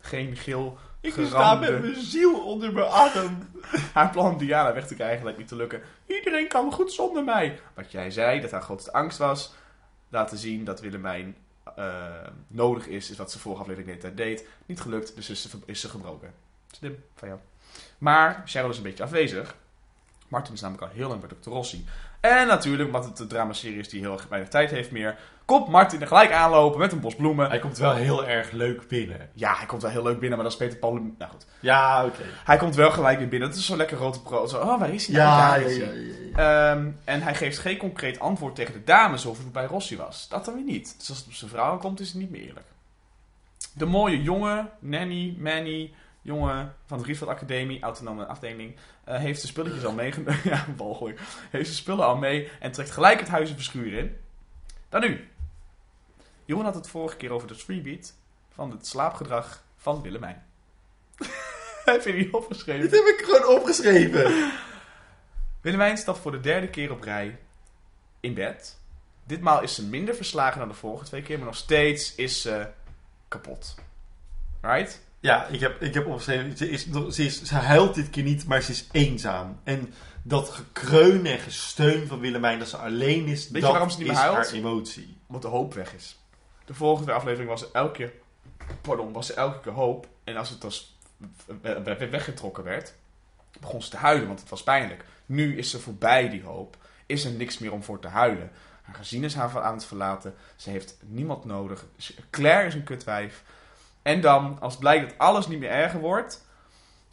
Geen 0.00 0.36
gil, 0.36 0.78
Ik 1.00 1.12
sta 1.26 1.54
met 1.54 1.80
mijn 1.80 2.00
ziel 2.00 2.44
onder 2.44 2.72
mijn 2.72 2.86
arm. 2.86 3.48
Haar 3.94 4.10
plan 4.10 4.32
om 4.32 4.38
Diana 4.38 4.74
weg 4.74 4.86
te 4.86 4.94
krijgen 4.94 5.24
lijkt 5.24 5.38
niet 5.38 5.48
te 5.48 5.56
lukken. 5.56 5.80
Iedereen 6.06 6.48
kan 6.48 6.72
goed 6.72 6.92
zonder 6.92 7.24
mij. 7.24 7.60
Wat 7.74 7.92
jij 7.92 8.10
zei, 8.10 8.40
dat 8.40 8.50
haar 8.50 8.62
grootste 8.62 8.92
angst 8.92 9.18
was. 9.18 9.54
Laten 10.08 10.38
zien 10.38 10.64
dat 10.64 10.80
Willemijn 10.80 11.36
eh, 11.76 12.04
nodig 12.46 12.86
is, 12.86 13.10
is 13.10 13.16
wat 13.16 13.30
ze 13.30 13.38
vorige 13.38 13.62
aflevering 13.62 13.92
de 13.92 13.98
tijd 13.98 14.16
deed. 14.16 14.48
Niet 14.66 14.80
gelukt, 14.80 15.16
dus 15.16 15.30
is 15.30 15.42
ze, 15.42 15.58
is 15.64 15.80
ze 15.80 15.88
gebroken. 15.88 16.34
Slim 16.70 17.04
van 17.14 17.28
jou. 17.28 17.40
Maar 17.98 18.42
Cheryl 18.44 18.70
is 18.70 18.76
een 18.76 18.82
beetje 18.82 19.02
afwezig. 19.02 19.56
Martin 20.28 20.54
is 20.54 20.60
namelijk 20.60 20.90
al 20.90 20.96
heel 20.96 21.08
lang 21.08 21.20
bij 21.20 21.30
Dr. 21.40 21.50
Rossi. 21.50 21.84
En 22.20 22.46
natuurlijk, 22.46 22.86
omdat 22.88 23.04
het 23.04 23.18
een 23.18 23.28
dramaserie 23.28 23.78
is 23.78 23.88
die 23.88 24.00
heel 24.00 24.12
erg 24.12 24.28
weinig 24.28 24.50
tijd 24.50 24.70
heeft 24.70 24.90
meer... 24.90 25.18
komt 25.46 25.68
Martin 25.68 26.00
er 26.00 26.06
gelijk 26.06 26.32
aanlopen 26.32 26.78
met 26.78 26.92
een 26.92 27.00
bos 27.00 27.14
bloemen. 27.14 27.48
Hij 27.48 27.58
komt 27.58 27.78
wel 27.78 27.94
heel 27.94 28.26
erg 28.26 28.50
leuk 28.50 28.88
binnen. 28.88 29.30
Ja, 29.32 29.54
hij 29.54 29.66
komt 29.66 29.82
wel 29.82 29.90
heel 29.90 30.02
leuk 30.02 30.18
binnen, 30.18 30.38
maar 30.38 30.48
dat 30.48 30.52
is 30.52 30.58
Peter 30.58 30.78
Paul... 30.78 30.92
Nou 30.92 31.30
goed. 31.30 31.46
Ja, 31.60 32.04
oké. 32.04 32.22
Hij 32.44 32.56
komt 32.56 32.74
wel 32.74 32.90
gelijk 32.90 33.18
weer 33.18 33.28
binnen. 33.28 33.48
Het 33.48 33.58
is 33.58 33.66
zo'n 33.66 33.76
lekker 33.76 33.96
grote 33.96 34.22
pro. 34.22 34.46
Zo, 34.46 34.58
oh, 34.58 34.78
waar 34.78 34.94
is 34.94 35.06
hij 35.06 35.16
nou? 35.16 35.28
Ja, 35.28 35.58
Daar 35.58 35.70
ja, 35.70 35.90
ja. 36.36 36.72
Ehm, 36.72 36.90
en 37.04 37.22
hij 37.22 37.34
geeft 37.34 37.58
geen 37.58 37.76
concreet 37.76 38.18
antwoord 38.18 38.54
tegen 38.54 38.72
de 38.72 38.84
dames 38.84 39.26
over 39.26 39.42
hoe 39.42 39.52
het 39.52 39.52
bij 39.52 39.64
Rossi 39.66 39.96
was. 39.96 40.28
Dat 40.28 40.44
dan 40.44 40.54
weer 40.54 40.64
niet. 40.64 40.94
Dus 40.98 41.08
als 41.08 41.18
het 41.18 41.26
op 41.26 41.32
zijn 41.32 41.50
vrouw 41.50 41.78
komt, 41.78 42.00
is 42.00 42.08
het 42.08 42.16
niet 42.16 42.30
meer 42.30 42.42
eerlijk. 42.42 42.66
De 43.72 43.86
mooie 43.86 44.22
jongen, 44.22 44.70
Nanny, 44.78 45.36
Manny, 45.38 45.92
jongen 46.22 46.74
van 46.86 46.98
de 46.98 47.04
Rietveld 47.04 47.30
Academie, 47.30 47.82
autonome 47.82 48.26
afdeling, 48.26 48.76
eh, 49.04 49.18
heeft 49.18 49.40
de 49.40 49.46
spulletjes 49.46 49.84
al 49.84 49.92
meegenomen. 49.92 50.40
ja, 50.52 50.64
walgelijk. 50.76 51.20
Heeft 51.50 51.68
de 51.68 51.76
spullen 51.76 52.06
al 52.06 52.16
mee 52.16 52.48
en 52.60 52.72
trekt 52.72 52.90
gelijk 52.90 53.20
het 53.20 53.28
huis 53.28 53.48
en 53.48 53.54
verschuur 53.54 53.92
in. 53.92 54.16
Dan 54.88 55.00
nu. 55.00 55.28
Johan 56.46 56.64
had 56.64 56.74
het 56.74 56.88
vorige 56.88 57.16
keer 57.16 57.30
over 57.30 57.48
de 57.48 57.54
freebeat 57.54 58.14
van 58.50 58.70
het 58.70 58.86
slaapgedrag 58.86 59.64
van 59.76 60.02
Willemijn. 60.02 60.42
Heb 61.84 62.04
je 62.04 62.12
die 62.12 62.34
opgeschreven? 62.34 62.80
Dit 62.80 62.90
heb 62.90 63.18
ik 63.18 63.24
gewoon 63.24 63.56
opgeschreven. 63.56 64.52
Willemijn 65.60 65.96
staat 65.96 66.18
voor 66.18 66.32
de 66.32 66.40
derde 66.40 66.68
keer 66.68 66.90
op 66.90 67.02
rij 67.02 67.38
in 68.20 68.34
bed. 68.34 68.78
Ditmaal 69.24 69.62
is 69.62 69.74
ze 69.74 69.86
minder 69.86 70.14
verslagen 70.14 70.58
dan 70.58 70.68
de 70.68 70.74
vorige 70.74 71.04
twee 71.04 71.22
keer, 71.22 71.36
maar 71.36 71.46
nog 71.46 71.56
steeds 71.56 72.14
is 72.14 72.40
ze 72.40 72.68
kapot. 73.28 73.74
Right? 74.60 75.00
Ja, 75.20 75.46
ik 75.46 75.60
heb, 75.60 75.82
ik 75.82 75.94
heb 75.94 76.06
opgeschreven. 76.06 76.56
Ze, 76.56 76.70
is, 76.70 76.86
ze, 77.10 77.24
is, 77.24 77.42
ze 77.42 77.54
huilt 77.54 77.94
dit 77.94 78.10
keer 78.10 78.22
niet, 78.22 78.46
maar 78.46 78.60
ze 78.62 78.70
is 78.70 78.88
eenzaam. 78.92 79.60
En 79.64 79.94
dat 80.22 80.50
gekreun 80.50 81.26
en 81.26 81.38
gesteun 81.38 82.06
van 82.06 82.20
Willemijn, 82.20 82.58
dat 82.58 82.68
ze 82.68 82.76
alleen 82.76 83.26
is, 83.26 83.44
Weet 83.44 83.54
je 83.54 83.60
dat 83.60 83.70
waarom 83.70 83.90
ze 83.90 83.98
niet 83.98 84.06
meer 84.06 84.16
is 84.16 84.22
huilt? 84.22 84.36
haar 84.36 84.52
emotie. 84.52 85.16
Omdat 85.26 85.42
de 85.42 85.48
hoop 85.48 85.74
weg 85.74 85.94
is. 85.94 86.18
De 86.66 86.74
volgende 86.74 87.12
aflevering 87.12 87.48
was 87.48 87.62
er 87.62 87.68
elke 87.72 88.12
pardon, 88.80 89.12
was 89.12 89.30
er 89.30 89.36
elke 89.36 89.60
keer 89.60 89.72
hoop. 89.72 90.06
En 90.24 90.36
als 90.36 90.50
het 90.50 90.64
als 90.64 90.98
we- 91.16 91.80
we- 91.82 91.82
we- 91.82 92.08
weggetrokken 92.08 92.64
werd, 92.64 92.94
begon 93.60 93.82
ze 93.82 93.90
te 93.90 93.96
huilen, 93.96 94.26
want 94.26 94.40
het 94.40 94.48
was 94.48 94.62
pijnlijk. 94.62 95.04
Nu 95.26 95.58
is 95.58 95.70
ze 95.70 95.80
voorbij 95.80 96.28
die 96.28 96.42
hoop. 96.42 96.76
Is 97.06 97.24
er 97.24 97.32
niks 97.32 97.58
meer 97.58 97.72
om 97.72 97.82
voor 97.82 97.98
te 97.98 98.08
huilen. 98.08 98.50
Haar 98.82 98.94
gezin 98.94 99.24
is 99.24 99.34
haar 99.34 99.60
aan 99.60 99.74
het 99.74 99.84
verlaten. 99.84 100.34
Ze 100.56 100.70
heeft 100.70 100.96
niemand 101.00 101.44
nodig. 101.44 101.86
Claire 102.30 102.66
is 102.66 102.74
een 102.74 102.84
kutwijf. 102.84 103.42
En 104.02 104.20
dan, 104.20 104.60
als 104.60 104.76
blijkt 104.76 105.08
dat 105.08 105.18
alles 105.18 105.46
niet 105.46 105.58
meer 105.58 105.70
erger 105.70 106.00
wordt... 106.00 106.44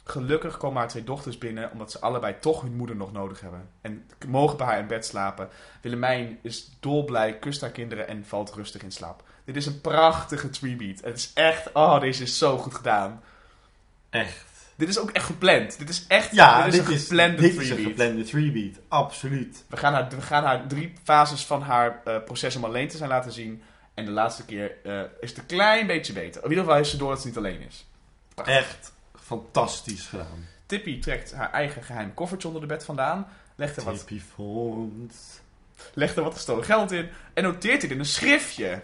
Gelukkig 0.06 0.56
komen 0.56 0.78
haar 0.78 0.88
twee 0.88 1.04
dochters 1.04 1.38
binnen, 1.38 1.70
omdat 1.72 1.90
ze 1.90 2.00
allebei 2.00 2.38
toch 2.40 2.60
hun 2.62 2.76
moeder 2.76 2.96
nog 2.96 3.12
nodig 3.12 3.40
hebben. 3.40 3.68
En 3.80 4.10
mogen 4.28 4.56
bij 4.56 4.66
haar 4.66 4.78
in 4.78 4.86
bed 4.86 5.06
slapen. 5.06 5.48
Willemijn 5.80 6.38
is 6.42 6.76
dolblij, 6.80 7.38
kust 7.38 7.60
haar 7.60 7.70
kinderen 7.70 8.08
en 8.08 8.24
valt 8.24 8.54
rustig 8.54 8.82
in 8.82 8.92
slaap. 8.92 9.22
Dit 9.44 9.56
is 9.56 9.66
een 9.66 9.80
prachtige 9.80 10.50
treebeat. 10.50 11.00
Het 11.00 11.16
is 11.16 11.30
echt, 11.34 11.72
oh, 11.72 12.00
deze 12.00 12.22
is 12.22 12.38
zo 12.38 12.58
goed 12.58 12.74
gedaan. 12.74 13.22
Echt. 14.10 14.44
Dit 14.76 14.88
is 14.88 14.98
ook 14.98 15.10
echt 15.10 15.24
gepland. 15.26 15.78
Dit 15.78 15.88
is 15.88 16.04
echt, 16.08 16.34
Ja, 16.34 16.64
dit 16.64 16.72
is 16.72 16.78
een 16.78 16.86
geplande 16.98 17.40
dit 17.40 17.60
is 17.60 17.70
een 17.70 17.76
geplande. 17.76 18.24
Absoluut. 18.88 19.64
We 19.68 19.76
gaan, 19.76 19.92
haar, 19.92 20.08
we 20.08 20.20
gaan 20.22 20.44
haar 20.44 20.66
drie 20.66 20.92
fases 21.02 21.44
van 21.44 21.62
haar 21.62 22.00
eh, 22.04 22.16
proces 22.24 22.56
om 22.56 22.64
alleen 22.64 22.88
te 22.88 22.96
zijn 22.96 23.08
laten 23.08 23.32
zien. 23.32 23.62
En 23.94 24.04
de 24.04 24.10
laatste 24.10 24.44
keer 24.44 24.76
eh, 24.84 25.00
is 25.20 25.30
het 25.30 25.38
een 25.38 25.46
klein 25.46 25.86
beetje 25.86 26.12
beter. 26.12 26.42
In 26.42 26.48
ieder 26.48 26.64
geval 26.64 26.78
heeft 26.78 26.90
ze 26.90 26.96
door 26.96 27.10
dat 27.10 27.20
ze 27.20 27.26
niet 27.26 27.36
alleen 27.36 27.60
is. 27.60 27.86
Echt 28.44 28.92
fantastisch 29.20 30.06
gedaan. 30.06 30.46
Tippy 30.66 31.00
trekt 31.00 31.32
haar 31.32 31.52
eigen 31.52 31.82
geheim 31.82 32.14
koffertje 32.14 32.46
onder 32.48 32.62
de 32.62 32.68
bed 32.68 32.84
vandaan. 32.84 33.26
Legt 33.56 33.76
er 33.76 33.84
wat, 33.84 33.98
Tippy 33.98 34.20
vond. 34.34 35.42
legt 35.94 36.16
er 36.16 36.22
wat 36.22 36.34
gestolen 36.34 36.64
geld 36.64 36.92
in. 36.92 37.08
En 37.34 37.42
noteert 37.42 37.80
dit 37.80 37.90
in 37.90 37.98
een 37.98 38.04
schriftje. 38.04 38.82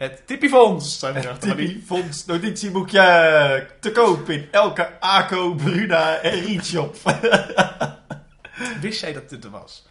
Het 0.00 0.26
Tippyfonds. 0.26 0.98
Zijn 0.98 1.14
Het 1.14 1.24
erachter, 1.24 1.48
maar 1.48 1.56
die- 1.56 1.66
Tippy 1.68 1.84
Fonds 1.86 2.24
notitieboekje 2.26 3.66
te 3.80 3.92
koop 3.92 4.28
in 4.30 4.48
elke 4.50 5.00
ACO, 5.00 5.54
Bruna 5.54 6.16
en 6.16 6.40
Rietshop. 6.40 6.96
Wist 8.80 9.00
jij 9.00 9.12
dat 9.12 9.28
dit 9.28 9.44
er 9.44 9.50
was? 9.50 9.86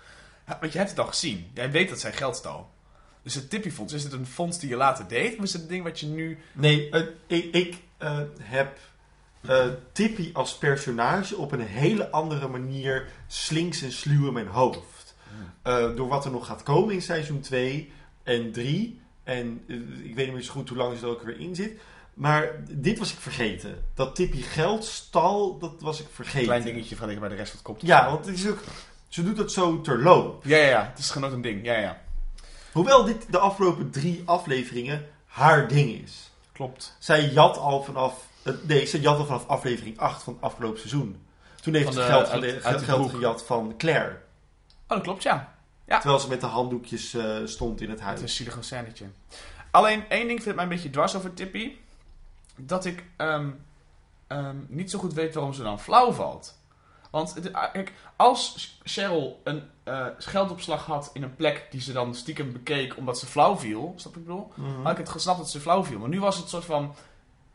Ja, 0.47 0.57
want 0.59 0.71
je 0.71 0.77
hebt 0.77 0.89
het 0.89 0.99
al 0.99 1.05
gezien. 1.07 1.47
Jij 1.53 1.71
weet 1.71 1.89
dat 1.89 1.99
zij 1.99 2.13
geld 2.13 2.35
stal. 2.35 2.69
Dus 3.23 3.33
het 3.35 3.49
Tippyfonds, 3.49 3.93
is 3.93 4.03
het 4.03 4.13
een 4.13 4.25
fonds 4.27 4.59
die 4.59 4.69
je 4.69 4.75
later 4.75 5.07
deed? 5.07 5.37
Of 5.37 5.43
is 5.43 5.53
het 5.53 5.61
een 5.61 5.67
ding 5.67 5.83
wat 5.83 5.99
je 5.99 6.05
nu... 6.05 6.37
Nee, 6.53 6.89
eh, 6.89 7.01
ik, 7.27 7.53
ik 7.53 7.77
eh, 7.97 8.17
heb 8.41 8.77
eh, 9.47 9.65
Tippy 9.91 10.29
als 10.33 10.57
personage 10.57 11.37
op 11.37 11.51
een 11.51 11.61
hele 11.65 12.09
andere 12.11 12.47
manier 12.47 13.07
slinks 13.27 13.81
en 13.81 13.91
sluw 13.91 14.27
in 14.27 14.33
mijn 14.33 14.47
hoofd. 14.47 15.15
Eh, 15.61 15.95
door 15.95 16.07
wat 16.07 16.25
er 16.25 16.31
nog 16.31 16.45
gaat 16.45 16.63
komen 16.63 16.93
in 16.93 17.01
seizoen 17.01 17.39
2 17.41 17.91
en 18.23 18.51
3. 18.51 19.01
En 19.29 19.63
eh, 19.67 19.75
ik 20.09 20.15
weet 20.15 20.25
niet 20.25 20.33
meer 20.35 20.43
zo 20.43 20.51
goed 20.51 20.69
hoe 20.69 20.77
lang 20.77 20.97
ze 20.97 21.03
er 21.05 21.11
ook 21.11 21.21
weer 21.23 21.39
in 21.39 21.55
zit. 21.55 21.71
Maar 22.13 22.51
dit 22.69 22.99
was 22.99 23.11
ik 23.13 23.19
vergeten. 23.19 23.83
Dat 23.93 24.15
Tippy 24.15 24.41
geld 24.41 24.85
stal, 24.85 25.57
dat 25.57 25.73
was 25.79 25.99
ik 25.99 26.07
vergeten. 26.11 26.43
Klein 26.47 26.63
dingetje 26.63 26.87
vergeleken 26.95 27.19
bij 27.21 27.29
de 27.29 27.35
rest 27.35 27.53
wat 27.53 27.61
komt. 27.61 27.81
Ja, 27.81 28.09
want 28.11 28.25
het 28.25 28.35
is 28.37 28.47
ook, 28.47 28.59
ze 29.07 29.23
doet 29.23 29.37
dat 29.37 29.51
zo 29.51 29.81
terloop. 29.81 30.43
Ja, 30.45 30.57
ja, 30.57 30.67
ja. 30.67 30.87
Het 30.89 30.99
is 30.99 31.09
gewoon 31.09 31.29
ook 31.29 31.35
een 31.35 31.41
ding. 31.41 31.65
Ja, 31.65 31.77
ja. 31.77 32.01
Hoewel 32.71 33.03
dit 33.03 33.25
de 33.31 33.37
afgelopen 33.39 33.89
drie 33.89 34.21
afleveringen 34.25 35.05
haar 35.25 35.67
ding 35.67 36.03
is. 36.03 36.31
Klopt. 36.51 36.95
Zij 36.99 37.29
jat 37.29 37.57
al 37.57 37.83
vanaf. 37.83 38.27
eh, 38.43 38.53
Nee, 38.61 38.85
ze 38.85 38.99
jat 39.01 39.17
al 39.17 39.25
vanaf 39.25 39.47
aflevering 39.47 39.97
8 39.99 40.23
van 40.23 40.33
het 40.33 40.41
afgelopen 40.41 40.77
seizoen. 40.79 41.21
Toen 41.61 41.73
heeft 41.73 41.85
Van 41.85 41.93
ze 41.93 42.01
geld, 42.01 42.29
uit- 42.29 42.63
geld 42.63 42.85
broek. 42.85 43.09
gejat 43.09 43.43
van 43.45 43.73
Claire. 43.77 44.09
Oh, 44.11 44.17
dat 44.87 45.01
klopt, 45.01 45.23
ja. 45.23 45.53
Ja. 45.89 45.99
Terwijl 45.99 46.19
ze 46.21 46.27
met 46.29 46.41
de 46.41 46.47
handdoekjes 46.47 47.13
eh, 47.13 47.35
stond 47.45 47.81
in 47.81 47.89
het 47.89 47.97
Het 47.99 48.07
huis. 48.07 48.17
is 48.21 48.23
een 48.23 48.29
zielig 48.45 48.63
scènetje. 48.63 49.05
Alleen 49.71 50.09
één 50.09 50.27
ding 50.27 50.39
vindt 50.41 50.55
mij 50.55 50.63
een 50.63 50.71
beetje 50.71 50.89
dwars 50.89 51.15
over 51.15 51.33
Tippy. 51.33 51.75
Dat 52.55 52.85
ik 52.85 53.03
ehm, 53.17 53.49
ehm, 54.27 54.55
niet 54.67 54.91
zo 54.91 54.99
goed 54.99 55.13
weet 55.13 55.33
waarom 55.33 55.53
ze 55.53 55.63
dan 55.63 55.79
flauw 55.79 56.11
valt. 56.11 56.57
Want 57.11 57.33
het- 57.33 57.51
kijk, 57.51 57.93
als 58.15 58.77
Cheryl 58.83 59.41
een 59.43 59.63
eh, 59.83 60.05
geldopslag 60.17 60.85
had 60.85 61.09
in 61.13 61.23
een 61.23 61.35
plek 61.35 61.67
die 61.71 61.81
ze 61.81 61.91
dan 61.93 62.15
stiekem 62.15 62.51
bekeek 62.53 62.97
omdat 62.97 63.19
ze 63.19 63.25
flauw 63.25 63.57
viel, 63.57 63.93
snap 63.95 64.15
ik 64.17 64.23
bedoel? 64.25 64.51
Mhm. 64.55 64.81
Had 64.83 64.91
ik 64.91 64.97
het 64.97 65.09
gesnapt 65.09 65.37
dat 65.37 65.49
ze 65.49 65.59
flauw 65.59 65.83
viel. 65.83 65.99
Maar 65.99 66.09
nu 66.09 66.19
was 66.19 66.37
het 66.37 66.49
soort 66.49 66.65
van. 66.65 66.95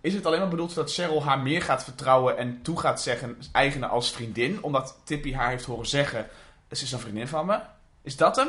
Is 0.00 0.14
het 0.14 0.26
alleen 0.26 0.40
maar 0.40 0.48
bedoeld 0.48 0.74
dat 0.74 0.92
Cheryl 0.92 1.24
haar 1.24 1.38
meer 1.38 1.62
gaat 1.62 1.84
vertrouwen 1.84 2.36
en 2.38 2.62
toe 2.62 2.80
gaat 2.80 3.02
zeggen, 3.02 3.38
eigenen 3.52 3.90
als 3.90 4.10
vriendin? 4.10 4.62
Omdat 4.62 4.96
Tippy 5.04 5.32
haar 5.32 5.48
heeft 5.48 5.64
horen 5.64 5.86
zeggen: 5.86 6.28
Ze 6.70 6.84
is 6.84 6.92
een 6.92 6.98
vriendin 6.98 7.28
van 7.28 7.46
me. 7.46 7.58
Is 8.04 8.16
dat 8.16 8.36
hem? 8.36 8.48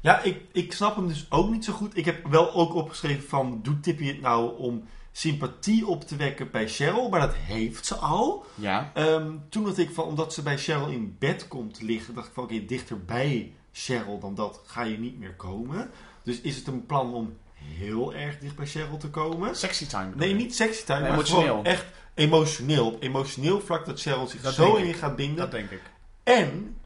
Ja, 0.00 0.20
ik, 0.22 0.42
ik 0.52 0.72
snap 0.72 0.96
hem 0.96 1.08
dus 1.08 1.26
ook 1.30 1.50
niet 1.50 1.64
zo 1.64 1.72
goed. 1.72 1.96
Ik 1.96 2.04
heb 2.04 2.26
wel 2.26 2.52
ook 2.52 2.74
opgeschreven 2.74 3.28
van... 3.28 3.60
Doet 3.62 3.82
Tippy 3.82 4.06
het 4.06 4.20
nou 4.20 4.58
om 4.58 4.84
sympathie 5.12 5.86
op 5.86 6.04
te 6.04 6.16
wekken 6.16 6.50
bij 6.50 6.68
Cheryl? 6.68 7.08
Maar 7.08 7.20
dat 7.20 7.34
heeft 7.34 7.86
ze 7.86 7.94
al. 7.94 8.46
Ja. 8.54 8.90
Ehm, 8.94 9.32
toen 9.48 9.64
dacht 9.64 9.78
ik 9.78 9.90
van... 9.90 10.04
Omdat 10.04 10.34
ze 10.34 10.42
bij 10.42 10.58
Cheryl 10.58 10.88
in 10.88 11.16
bed 11.18 11.48
komt 11.48 11.82
liggen... 11.82 12.14
dacht 12.14 12.26
ik 12.26 12.32
van... 12.32 12.44
Oké, 12.44 12.64
dichterbij 12.64 13.52
Cheryl 13.72 14.18
dan 14.18 14.34
dat 14.34 14.60
ga 14.66 14.82
je 14.82 14.98
niet 14.98 15.18
meer 15.18 15.34
komen. 15.34 15.90
Dus 16.22 16.40
is 16.40 16.56
het 16.56 16.66
een 16.66 16.86
plan 16.86 17.14
om 17.14 17.36
heel 17.54 18.14
erg 18.14 18.38
dicht 18.38 18.56
bij 18.56 18.66
Cheryl 18.66 18.96
te 18.96 19.10
komen? 19.10 19.56
Sexy 19.56 19.86
time. 19.86 20.10
Nee, 20.14 20.34
niet 20.34 20.54
sexy 20.54 20.84
time, 20.84 21.00
Nee, 21.00 21.08
maar 21.08 21.18
emotioneel. 21.18 21.46
gewoon 21.46 21.64
echt 21.64 21.86
emotioneel. 22.14 22.86
Op 22.86 23.02
emotioneel 23.02 23.60
vlak 23.60 23.86
dat 23.86 24.00
Cheryl 24.00 24.26
zich 24.26 24.40
Dat 24.42 24.54
zo 24.54 24.74
in 24.74 24.94
gaat 24.94 25.16
binden. 25.16 25.36
Dat 25.36 25.50
denk 25.50 25.70
ik. 25.70 25.82
En 26.22 26.76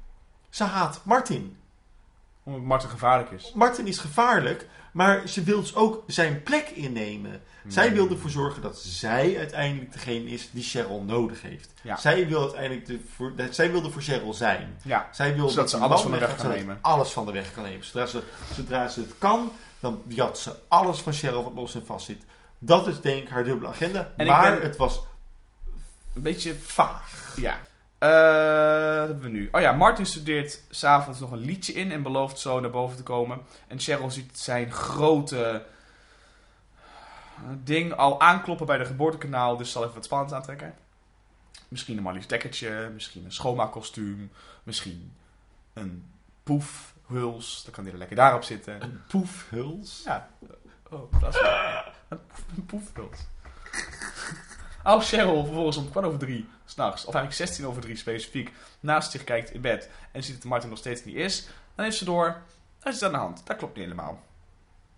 ze 0.51 0.65
haat 0.65 1.01
Martin. 1.05 1.57
Omdat 2.47 2.63
Marten 2.63 2.89
gevaarlijk 2.89 3.31
is. 3.31 3.53
Martin 3.55 3.87
is 3.87 3.99
gevaarlijk, 3.99 4.67
maar 4.93 5.29
ze 5.29 5.43
wil 5.43 5.61
dus 5.61 5.75
ook 5.75 6.03
zijn 6.07 6.43
plek 6.43 6.69
innemen. 6.69 7.43
Zij 7.69 7.93
wil 7.93 8.09
ervoor 8.11 8.31
zorgen 8.31 8.63
dat 8.63 8.79
zij 8.79 9.39
uiteindelijk 9.39 9.93
degene 9.93 10.29
is 10.31 10.51
die 10.51 10.63
Cheryl 10.63 11.03
nodig 11.03 11.43
heeft. 11.43 11.73
Ja. 11.83 11.97
Zij 11.97 12.27
wil 12.29 12.41
uiteindelijk 12.43 12.87
de, 12.87 13.01
voor, 13.15 13.33
dat- 13.37 13.55
zij 13.55 13.71
wil 13.73 13.85
er 13.85 13.91
voor 13.93 14.03
Cheryl 14.03 14.35
zijn. 14.35 14.77
Ja. 14.83 15.09
Zij 15.13 15.35
wil 15.35 15.49
Zodat 15.49 15.71
ze 15.71 15.77
alles 15.77 16.01
van 16.01 16.11
de 16.11 16.19
weg 16.19 16.37
kan 16.37 16.49
nemen. 16.51 16.79
Alles 16.81 17.11
van 17.11 17.27
de 17.27 17.33
weg 17.33 17.53
kan 17.53 17.63
nemen. 17.63 17.85
Zodra 17.85 18.07
ze, 18.07 18.23
zodra 18.55 18.89
ze 18.89 19.01
het 19.01 19.13
kan, 19.19 19.53
dan 19.81 20.03
jat 20.07 20.39
ze 20.39 20.55
alles 20.69 20.99
van 21.01 21.13
Cheryl 21.13 21.43
wat 21.45 21.53
los 21.55 21.75
en 21.75 21.87
vast 21.87 22.07
zit. 22.07 22.23
Dat 22.59 22.87
is 22.87 23.01
denk 23.01 23.23
ik 23.23 23.29
haar 23.29 23.45
dubbele 23.45 23.69
agenda. 23.71 24.13
En 24.17 24.27
maar 24.27 24.53
ben- 24.53 24.63
het 24.63 24.77
was 24.77 25.01
Een 26.15 26.23
beetje. 26.23 26.55
vaag. 26.55 27.35
Ja. 27.37 27.59
Eh, 27.99 28.09
wat 28.99 29.07
hebben 29.09 29.21
we 29.21 29.29
nu? 29.29 29.49
Oh 29.53 29.61
ja, 29.61 29.73
Martin 29.73 30.07
studeert 30.07 30.63
s'avonds 30.71 31.21
nog 31.21 31.31
een 31.31 31.39
liedje 31.39 31.73
in 31.73 31.93
en 31.93 32.03
belooft 32.03 32.39
zo 32.39 32.61
naar 32.61 32.71
boven 32.71 32.97
te 32.97 33.03
komen. 33.03 33.41
En 33.67 33.79
Cheryl 33.79 34.11
ziet 34.11 34.39
zijn 34.39 34.73
grote 34.73 35.65
eh, 37.37 37.43
ding 37.65 37.93
al 37.93 38.21
aankloppen 38.21 38.67
bij 38.67 38.79
de 38.79 38.85
geboortekanaal, 38.85 39.57
dus 39.57 39.71
zal 39.71 39.83
even 39.83 39.95
wat 39.95 40.05
spannends 40.05 40.35
aantrekken. 40.35 40.75
Misschien 41.69 41.97
een 41.97 42.03
Marlies 42.03 42.27
dekkertje, 42.27 42.91
misschien 42.95 43.25
een 43.25 43.33
schoonmaakkostuum, 43.33 44.31
misschien 44.63 45.13
een 45.73 46.11
poefhuls. 46.43 47.63
Dan 47.65 47.73
kan 47.73 47.85
hij 47.85 47.93
er 47.93 47.99
lekker 47.99 48.17
daarop 48.17 48.43
zitten. 48.43 48.83
Een 48.83 49.03
poefhuls. 49.09 50.03
Ja. 50.05 50.29
Oh, 50.91 51.21
dat 51.21 51.35
is 51.35 51.41
wel... 51.41 51.55
Een 52.57 52.67
poefhuls. 52.67 53.19
Als 54.87 55.09
Cheryl 55.09 55.45
vervolgens 55.45 55.77
om 55.77 55.91
kwart 55.91 56.07
over 56.07 56.19
drie 56.19 56.49
s'nachts, 56.65 57.05
of 57.05 57.15
eigenlijk 57.15 57.49
16 57.49 57.67
over 57.67 57.83
drie 57.83 57.97
specifiek, 57.97 58.53
naast 58.81 59.11
zich 59.11 59.25
kijkt 59.25 59.51
in 59.51 59.61
bed 59.61 59.91
en 60.13 60.23
ziet 60.23 60.35
dat 60.35 60.45
Martin 60.45 60.69
nog 60.69 60.79
steeds 60.79 61.05
niet 61.05 61.15
is, 61.15 61.49
dan 61.75 61.85
heeft 61.85 61.97
ze 61.97 62.05
door, 62.05 62.27
er 62.81 62.89
is 62.89 62.95
iets 62.95 63.03
aan 63.03 63.13
de 63.13 63.19
hand. 63.19 63.47
Dat 63.47 63.57
klopt 63.57 63.77
niet 63.77 63.85
helemaal. 63.85 64.23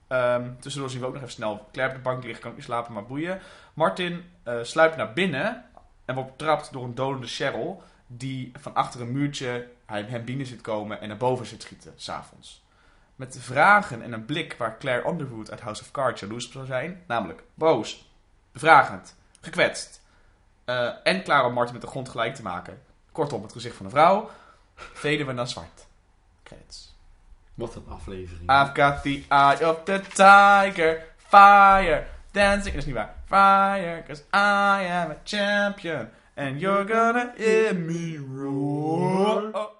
Ehm, 0.06 0.50
tussendoor 0.60 0.90
zien 0.90 1.00
we 1.00 1.06
ook 1.06 1.12
nog 1.12 1.22
even 1.22 1.34
snel 1.34 1.68
Claire 1.72 1.94
op 1.96 2.02
de 2.02 2.08
bank 2.10 2.22
liggen, 2.22 2.40
kan 2.40 2.50
ook 2.50 2.56
niet 2.56 2.66
slapen, 2.66 2.92
maar 2.92 3.06
boeien. 3.06 3.40
Martin 3.74 4.24
eh, 4.42 4.58
sluipt 4.62 4.96
naar 4.96 5.12
binnen 5.12 5.64
en 6.04 6.14
wordt 6.14 6.36
betrapt 6.36 6.72
door 6.72 6.84
een 6.84 6.94
dodende 6.94 7.26
Cheryl, 7.26 7.82
die 8.06 8.52
van 8.58 8.74
achter 8.74 9.00
een 9.00 9.12
muurtje 9.12 9.68
hij- 9.86 10.02
hem 10.02 10.24
binnen 10.24 10.46
zit 10.46 10.60
komen 10.60 11.00
en 11.00 11.08
naar 11.08 11.16
boven 11.16 11.46
zit 11.46 11.62
schieten, 11.62 11.92
s'avonds. 11.96 12.64
Met 13.16 13.38
vragen 13.40 14.02
en 14.02 14.12
een 14.12 14.24
blik 14.24 14.54
waar 14.58 14.78
Claire 14.78 15.08
Underwood 15.08 15.50
uit 15.50 15.60
House 15.60 15.82
of 15.82 15.90
Cards 15.90 16.20
jaloers 16.20 16.46
op 16.46 16.52
zou 16.52 16.66
zijn, 16.66 17.02
namelijk 17.06 17.42
boos, 17.54 18.12
bevragend, 18.52 19.16
gekwetst 19.48 20.00
eh, 20.64 20.88
en 21.02 21.22
klaar 21.22 21.44
om 21.44 21.52
Martin 21.52 21.72
met 21.72 21.82
de 21.82 21.88
grond 21.88 22.08
gelijk 22.08 22.34
te 22.34 22.42
maken. 22.42 22.82
Kortom, 23.12 23.42
het 23.42 23.52
gezicht 23.52 23.76
van 23.76 23.84
een 23.84 23.92
vrouw, 23.92 24.30
veden 24.74 25.26
we 25.26 25.32
naar 25.32 25.48
zwart. 25.48 25.86
Credits. 26.42 26.96
Wat 27.54 27.74
een 27.74 27.86
aflevering. 27.88 28.50
I've 28.50 28.82
got 28.82 29.02
the 29.02 29.24
eye 29.28 29.70
of 29.70 29.82
the 29.84 30.00
tiger, 30.14 31.04
fire, 31.16 32.06
dancing. 32.30 32.74
Dat 32.74 32.74
is 32.74 32.84
niet 32.84 32.94
waar. 32.94 33.14
Fire, 33.26 34.02
cause 34.06 34.22
I 34.22 34.90
am 34.90 35.10
a 35.10 35.16
champion. 35.24 36.08
And 36.34 36.60
you're 36.60 36.94
gonna 36.94 37.32
hear 37.36 37.74
me 37.74 38.16
roar. 38.36 39.50
Oh, 39.52 39.77